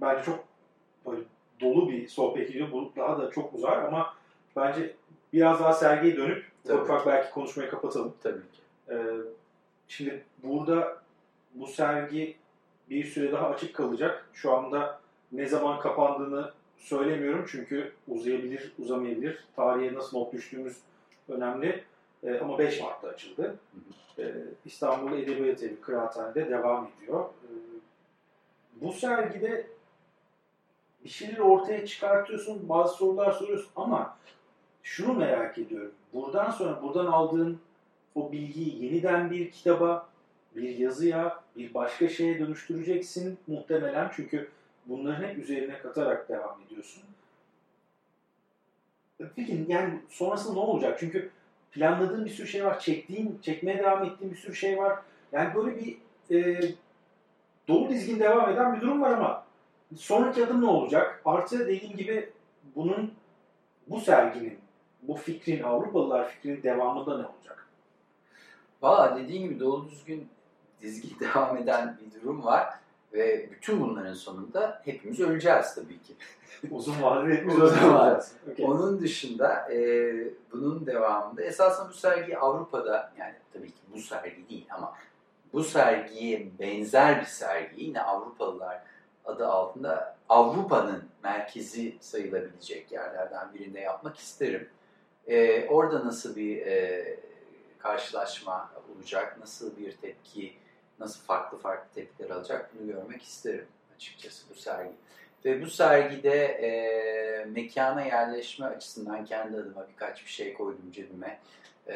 bence 0.00 0.22
çok 0.24 0.44
böyle 1.06 1.22
dolu 1.60 1.90
bir 1.90 2.08
sohbet 2.08 2.48
gidiyor. 2.48 2.72
Bu 2.72 2.92
daha 2.96 3.18
da 3.18 3.30
çok 3.30 3.54
uzar 3.54 3.82
ama 3.82 4.14
bence 4.56 4.94
biraz 5.32 5.60
daha 5.60 5.72
sergiye 5.72 6.16
dönüp 6.16 6.44
Tabii. 6.64 6.82
ufak 6.82 7.06
belki 7.06 7.30
konuşmayı 7.30 7.70
kapatalım. 7.70 8.14
Tabii 8.22 8.40
ki. 8.40 8.62
E, 8.90 8.96
şimdi 9.88 10.24
burada 10.42 11.02
bu 11.54 11.66
sergi 11.66 12.36
bir 12.90 13.04
süre 13.04 13.32
daha 13.32 13.48
açık 13.48 13.74
kalacak. 13.74 14.28
Şu 14.32 14.52
anda 14.52 15.00
ne 15.32 15.46
zaman 15.46 15.80
kapandığını 15.80 16.50
söylemiyorum 16.78 17.46
çünkü 17.50 17.92
uzayabilir, 18.08 18.72
uzamayabilir. 18.78 19.44
Tarihe 19.56 19.94
nasıl 19.94 20.18
not 20.18 20.32
düştüğümüz 20.32 20.76
önemli. 21.28 21.84
E, 22.24 22.38
ama 22.38 22.58
5 22.58 22.80
Mart'ta 22.80 23.08
açıldı. 23.08 23.56
E, 24.18 24.34
İstanbul 24.64 25.18
Edebiyat 25.18 25.62
Evi 25.62 25.80
Kıraathane'de 25.80 26.50
devam 26.50 26.88
ediyor. 26.96 27.24
E, 27.24 27.48
bu 28.74 28.92
sergide 28.92 29.66
bir 31.04 31.08
şeyler 31.08 31.38
ortaya 31.38 31.86
çıkartıyorsun, 31.86 32.68
bazı 32.68 32.94
sorular 32.94 33.32
soruyorsun 33.32 33.70
ama 33.76 34.16
şunu 34.82 35.14
merak 35.14 35.58
ediyorum. 35.58 35.92
Buradan 36.14 36.50
sonra 36.50 36.82
buradan 36.82 37.06
aldığın 37.06 37.60
o 38.14 38.32
bilgiyi 38.32 38.84
yeniden 38.84 39.30
bir 39.30 39.50
kitaba, 39.50 40.08
bir 40.56 40.78
yazıya, 40.78 41.42
bir 41.56 41.74
başka 41.74 42.08
şeye 42.08 42.38
dönüştüreceksin 42.38 43.38
muhtemelen. 43.46 44.10
Çünkü 44.16 44.50
bunların 44.86 45.28
hep 45.28 45.38
üzerine 45.38 45.78
katarak 45.78 46.28
devam 46.28 46.60
ediyorsun. 46.66 47.02
Peki 49.36 49.64
yani 49.68 50.00
sonrasında 50.08 50.54
ne 50.54 50.60
olacak? 50.60 50.96
Çünkü 51.00 51.30
planladığın 51.72 52.24
bir 52.24 52.30
sürü 52.30 52.46
şey 52.46 52.64
var, 52.64 52.80
çektiğin, 52.80 53.38
çekmeye 53.42 53.78
devam 53.78 54.04
ettiğin 54.04 54.32
bir 54.32 54.38
sürü 54.38 54.54
şey 54.54 54.78
var. 54.78 54.98
Yani 55.32 55.54
böyle 55.54 55.76
bir 55.76 55.98
e, 56.36 56.60
dolu 57.68 57.88
dizgin 57.90 58.20
devam 58.20 58.50
eden 58.50 58.76
bir 58.76 58.80
durum 58.80 59.02
var 59.02 59.10
ama 59.10 59.44
sonraki 59.96 60.44
adım 60.44 60.60
ne 60.62 60.66
olacak? 60.66 61.22
Artı 61.24 61.58
dediğim 61.58 61.96
gibi 61.96 62.30
bunun, 62.76 63.14
bu 63.86 64.00
serginin, 64.00 64.58
bu 65.02 65.14
fikrin, 65.14 65.62
Avrupalılar 65.62 66.28
fikrinin 66.28 66.62
devamında 66.62 67.18
ne 67.18 67.26
olacak? 67.26 67.66
Valla 68.82 69.16
dediğin 69.16 69.42
gibi 69.42 69.60
dolu 69.60 69.90
düzgün 69.90 70.28
dizgi 70.80 71.20
devam 71.20 71.56
eden 71.56 71.98
bir 72.00 72.20
durum 72.20 72.44
var. 72.44 72.74
Ve 73.12 73.50
bütün 73.50 73.80
bunların 73.80 74.14
sonunda 74.14 74.82
hepimiz 74.84 75.20
öleceğiz 75.20 75.74
tabii 75.74 76.02
ki. 76.02 76.14
Uzun 76.70 77.02
vadede 77.02 77.34
hepimiz 77.34 77.58
Uzun 77.58 77.94
vadede. 77.94 78.24
Okay. 78.52 78.66
Onun 78.66 79.00
dışında 79.00 79.72
e, 79.72 79.78
bunun 80.52 80.86
devamında 80.86 81.42
esasında 81.42 81.88
bu 81.88 81.92
sergi 81.92 82.38
Avrupa'da 82.38 83.12
yani 83.18 83.34
tabii 83.52 83.70
ki 83.70 83.80
bu 83.94 83.98
sergi 83.98 84.48
değil 84.48 84.66
ama 84.70 84.94
bu 85.52 85.64
sergiye 85.64 86.48
benzer 86.58 87.20
bir 87.20 87.26
sergi 87.26 87.84
yine 87.84 88.02
Avrupalılar 88.02 88.82
adı 89.24 89.46
altında 89.46 90.16
Avrupa'nın 90.28 91.04
merkezi 91.24 91.96
sayılabilecek 92.00 92.92
yerlerden 92.92 93.54
birinde 93.54 93.80
yapmak 93.80 94.18
isterim. 94.18 94.68
E, 95.26 95.66
orada 95.68 96.06
nasıl 96.06 96.36
bir 96.36 96.66
e, 96.66 97.16
karşılaşma 97.78 98.72
olacak, 98.94 99.38
nasıl 99.40 99.76
bir 99.76 99.92
tepki, 99.92 100.52
nasıl 101.00 101.20
farklı 101.24 101.58
farklı 101.58 101.94
tepkiler 101.94 102.30
alacak 102.30 102.70
bunu 102.74 102.86
görmek 102.86 103.22
isterim 103.22 103.66
açıkçası 103.96 104.50
bu 104.50 104.54
sergi. 104.54 104.92
Ve 105.44 105.62
bu 105.62 105.70
sergide 105.70 106.44
e, 106.44 107.44
mekana 107.44 108.02
yerleşme 108.02 108.66
açısından 108.66 109.24
kendi 109.24 109.56
adıma 109.56 109.88
birkaç 109.88 110.24
bir 110.24 110.30
şey 110.30 110.54
koydum 110.54 110.92
cebime. 110.92 111.40
E, 111.88 111.94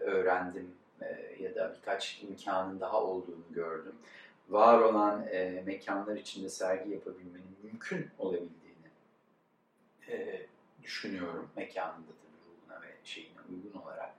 öğrendim 0.00 0.74
e, 1.02 1.36
ya 1.42 1.54
da 1.54 1.74
birkaç 1.76 2.22
imkanın 2.22 2.80
daha 2.80 3.02
olduğunu 3.02 3.44
gördüm. 3.50 3.94
Var 4.48 4.80
olan 4.80 5.26
e, 5.30 5.62
mekanlar 5.66 6.16
içinde 6.16 6.48
sergi 6.48 6.90
yapabilmenin 6.90 7.56
mümkün 7.62 8.10
olabildiğini 8.18 8.88
e, 10.08 10.46
düşünüyorum. 10.82 11.50
Mekanında 11.56 12.06
tabii 12.06 12.42
ruhuna 12.46 12.82
ve 12.82 12.86
şeyine 13.04 13.38
uygun 13.50 13.80
olarak. 13.80 14.10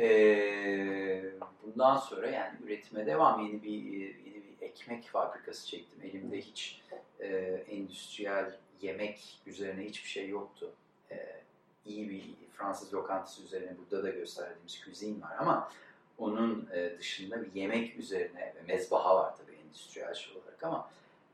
E, 0.00 1.24
bundan 1.62 1.96
sonra 1.96 2.30
yani 2.30 2.56
üretime 2.64 3.06
devam. 3.06 3.46
Yeni 3.46 3.62
bir 3.62 3.70
yeni 3.70 4.42
bir 4.60 4.66
ekmek 4.66 5.04
fabrikası 5.04 5.68
çektim. 5.68 6.02
Elimde 6.02 6.40
hiç 6.40 6.82
e, 7.20 7.26
endüstriyel 7.70 8.58
yemek 8.80 9.40
üzerine 9.46 9.84
hiçbir 9.84 10.08
şey 10.08 10.28
yoktu. 10.28 10.72
E, 11.10 11.40
iyi 11.86 12.10
bir 12.10 12.22
Fransız 12.52 12.94
lokantası 12.94 13.42
üzerine 13.42 13.70
burada 13.78 14.04
da 14.04 14.10
gösterdiğimiz 14.10 14.80
küzin 14.80 15.22
var 15.22 15.36
ama 15.38 15.70
onun 16.18 16.68
e, 16.72 16.98
dışında 16.98 17.42
bir 17.42 17.60
yemek 17.60 17.98
üzerine 17.98 18.54
mezbaha 18.68 19.16
var 19.16 19.36
tabii 19.36 19.56
endüstriyel 19.66 20.14
şey 20.14 20.36
olarak 20.36 20.62
ama 20.62 20.90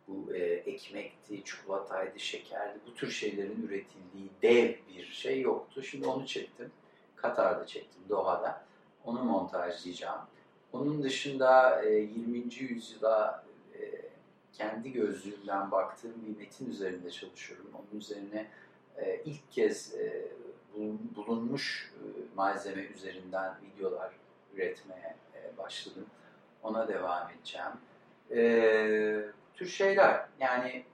bu 0.09 0.35
e, 0.35 0.39
ekmekti, 0.43 1.45
çikolataydı, 1.45 2.19
şekerdi 2.19 2.79
bu 2.87 2.95
tür 2.95 3.11
şeylerin 3.11 3.63
üretildiği 3.69 4.31
dev 4.43 4.75
bir 4.89 5.07
şey 5.07 5.41
yoktu. 5.41 5.83
Şimdi 5.83 6.07
onu 6.07 6.27
çektim. 6.27 6.71
Katar'da 7.23 7.67
çektim, 7.67 8.03
Doha'da. 8.09 8.63
Onu 9.05 9.25
montajlayacağım. 9.25 10.21
Onun 10.73 11.03
dışında 11.03 11.83
e, 11.83 11.91
20. 11.91 12.55
yüzyıla 12.55 13.45
e, 13.81 13.81
kendi 14.53 14.93
gözlüğümden 14.93 15.71
baktığım 15.71 16.15
bir 16.27 16.39
metin 16.39 16.71
üzerinde 16.71 17.11
çalışıyorum. 17.11 17.67
Onun 17.75 18.01
üzerine 18.01 18.47
e, 18.97 19.21
ilk 19.25 19.53
kez 19.53 19.95
e, 19.95 20.29
bulunmuş 21.17 21.93
e, 21.95 22.05
malzeme 22.37 22.83
üzerinden 22.83 23.55
videolar 23.63 24.13
üretmeye 24.55 25.17
e, 25.35 25.59
başladım. 25.59 26.07
Ona 26.63 26.89
devam 26.89 27.31
edeceğim. 27.31 27.73
E, 28.31 28.41
tür 29.55 29.67
şeyler 29.67 30.27
yani 30.41 30.85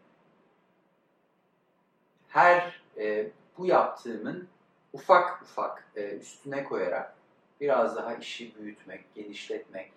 her 2.28 2.80
e, 2.98 3.30
bu 3.58 3.66
yaptığımın 3.66 4.48
ufak 4.96 5.42
ufak 5.42 5.84
e, 5.96 6.16
üstüne 6.16 6.64
koyarak 6.64 7.14
biraz 7.60 7.96
daha 7.96 8.14
işi 8.14 8.54
büyütmek, 8.58 9.14
genişletmek, 9.14 9.92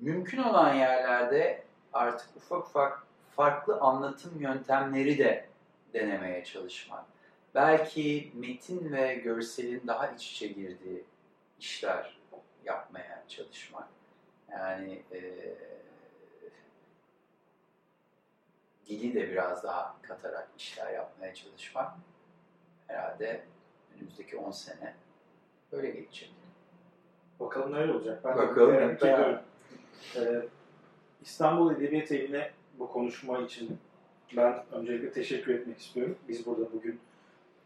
mümkün 0.00 0.38
olan 0.42 0.74
yerlerde 0.74 1.62
artık 1.92 2.36
ufak 2.36 2.66
ufak 2.66 3.02
farklı 3.36 3.80
anlatım 3.80 4.40
yöntemleri 4.40 5.18
de 5.18 5.48
denemeye 5.92 6.44
çalışmak. 6.44 7.04
Belki 7.54 8.32
metin 8.34 8.92
ve 8.92 9.14
görselin 9.14 9.82
daha 9.86 10.08
iç 10.08 10.32
içe 10.32 10.46
girdiği 10.46 11.04
işler 11.60 12.18
yapmaya 12.64 13.22
çalışmak. 13.28 13.88
Yani 14.50 15.02
e, 15.12 15.20
dili 18.86 19.14
de 19.14 19.30
biraz 19.30 19.64
daha 19.64 19.96
katarak 20.02 20.48
işler 20.58 20.92
yapmaya 20.92 21.34
çalışmak 21.34 21.92
herhalde 22.86 23.44
önümüzdeki 23.96 24.36
10 24.36 24.50
sene 24.50 24.94
böyle 25.72 25.90
geçecek. 25.90 26.30
Bakalım 27.40 27.72
neler 27.72 27.88
olacak. 27.88 28.20
Ben 28.24 28.36
Bakalım 28.36 28.74
de. 29.00 29.40
Ee, 30.16 30.42
İstanbul 31.22 31.74
Edebiyat 31.74 32.12
Evi'ne 32.12 32.50
bu 32.78 32.92
konuşma 32.92 33.38
için 33.38 33.78
ben 34.36 34.64
öncelikle 34.72 35.12
teşekkür 35.12 35.54
etmek 35.54 35.78
istiyorum. 35.78 36.16
Biz 36.28 36.46
burada 36.46 36.72
bugün 36.72 37.00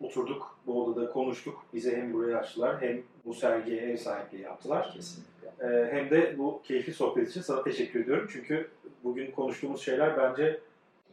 oturduk, 0.00 0.58
bu 0.66 0.84
odada 0.84 1.12
konuştuk. 1.12 1.64
Bize 1.74 1.96
hem 1.96 2.12
burayı 2.12 2.38
açtılar 2.38 2.80
hem 2.80 3.02
bu 3.24 3.34
sergiye 3.34 3.82
ev 3.82 3.96
sahipliği 3.96 4.42
yaptılar. 4.42 4.92
Kesinlikle. 4.92 5.48
Ee, 5.60 5.88
hem 5.92 6.10
de 6.10 6.38
bu 6.38 6.62
keyifli 6.64 6.92
sohbet 6.92 7.30
için 7.30 7.40
sana 7.40 7.62
teşekkür 7.62 8.00
ediyorum. 8.00 8.28
Çünkü 8.32 8.70
bugün 9.04 9.30
konuştuğumuz 9.30 9.82
şeyler 9.82 10.16
bence 10.16 10.60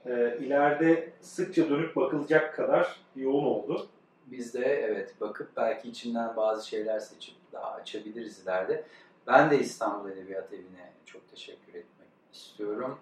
e, 0.05 0.37
ileride 0.39 1.09
sıkça 1.21 1.69
dönüp 1.69 1.95
bakılacak 1.95 2.55
kadar 2.55 2.99
yoğun 3.15 3.45
oldu. 3.45 3.87
Biz 4.25 4.53
de 4.53 4.65
evet 4.65 5.21
bakıp 5.21 5.57
belki 5.57 5.89
içinden 5.89 6.35
bazı 6.35 6.67
şeyler 6.67 6.99
seçip 6.99 7.35
daha 7.53 7.71
açabiliriz 7.71 8.39
ileride. 8.39 8.83
Ben 9.27 9.51
de 9.51 9.59
İstanbul 9.59 10.09
Edebiyat 10.09 10.53
Evi'ne 10.53 10.91
çok 11.05 11.31
teşekkür 11.31 11.69
etmek 11.69 12.09
istiyorum. 12.33 12.99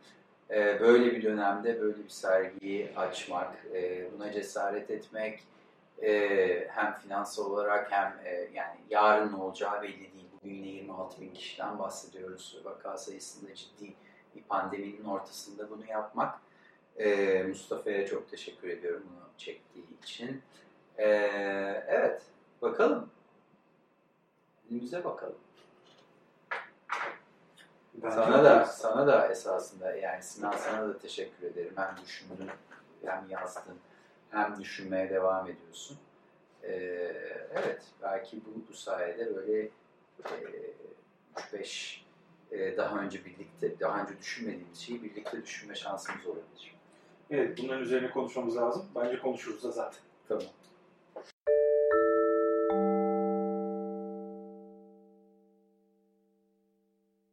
Ee, 0.50 0.80
böyle 0.80 1.16
bir 1.16 1.24
dönemde 1.24 1.82
böyle 1.82 2.04
bir 2.04 2.10
sergiyi 2.10 2.91
açmak, 2.95 3.66
e, 3.74 4.08
buna 4.14 4.32
cesaret 4.32 4.90
etmek 4.90 5.44
e, 6.02 6.68
hem 6.72 6.94
finansal 6.94 7.45
olarak 7.45 7.91
hem 7.91 8.20
e, 8.26 8.50
yani 8.54 8.78
yarın 8.90 9.32
ne 9.32 9.36
olacağı 9.36 9.82
belli 9.82 10.00
değil. 10.00 10.26
Bugün 10.34 10.54
yine 10.54 10.68
26 10.68 11.22
bin 11.22 11.34
kişiden 11.34 11.80
bahsediyoruz. 11.80 12.62
Vaka 12.64 12.98
sayısında 12.98 13.56
ciddi 13.56 13.94
bir 14.36 14.44
pandeminin 14.44 15.06
ortasında 15.06 15.70
bunu 15.70 15.86
yapmak. 15.90 16.40
E, 17.00 17.44
Mustafa'ya 17.44 18.08
çok 18.08 18.32
teşekkür 18.32 18.70
ediyorum 18.70 19.04
bunu 19.10 19.30
çektiği 19.38 19.86
için. 20.04 20.41
Ee, 20.98 21.84
evet, 21.88 22.22
bakalım. 22.61 23.10
Önümüze 24.72 25.03
bakalım. 25.03 25.36
Bence 27.94 28.15
Sana 28.15 28.44
da, 28.44 28.65
sana 28.65 29.07
da 29.07 29.28
esasında 29.28 29.95
yani 29.95 30.24
Sinan 30.24 30.52
sana 30.52 30.88
da 30.90 30.98
teşekkür 30.98 31.48
ederim. 31.48 31.74
Hem 31.76 31.95
düşündün, 32.03 32.49
hem 33.06 33.30
yazdın, 33.30 33.78
hem 34.32 34.60
düşünmeye 34.60 35.10
devam 35.10 35.49
ediyorsun. 35.49 35.98
Ee, 36.64 36.72
evet, 37.53 37.82
belki 38.02 38.38
bu, 38.45 38.70
bu 38.70 38.74
sayede 38.74 39.36
böyle 39.36 39.61
e, 39.61 39.70
3-5 41.36 41.99
e, 42.52 42.78
daha 42.78 42.99
önce 42.99 43.26
birlikte, 43.26 43.80
daha 43.80 44.02
önce 44.02 44.20
düşünmediğimiz 44.20 44.80
şeyi 44.80 45.03
birlikte 45.03 45.44
düşünme 45.44 45.76
şansımız 45.76 46.26
olabilir. 46.26 46.76
Evet, 47.30 47.57
bunların 47.57 47.84
üzerine 47.84 48.11
konuşmamız 48.11 48.57
lazım. 48.57 48.86
Bence 48.95 49.20
konuşuruz 49.20 49.64
da 49.64 49.72
zaten. 49.72 50.02
Tamam. 50.28 50.44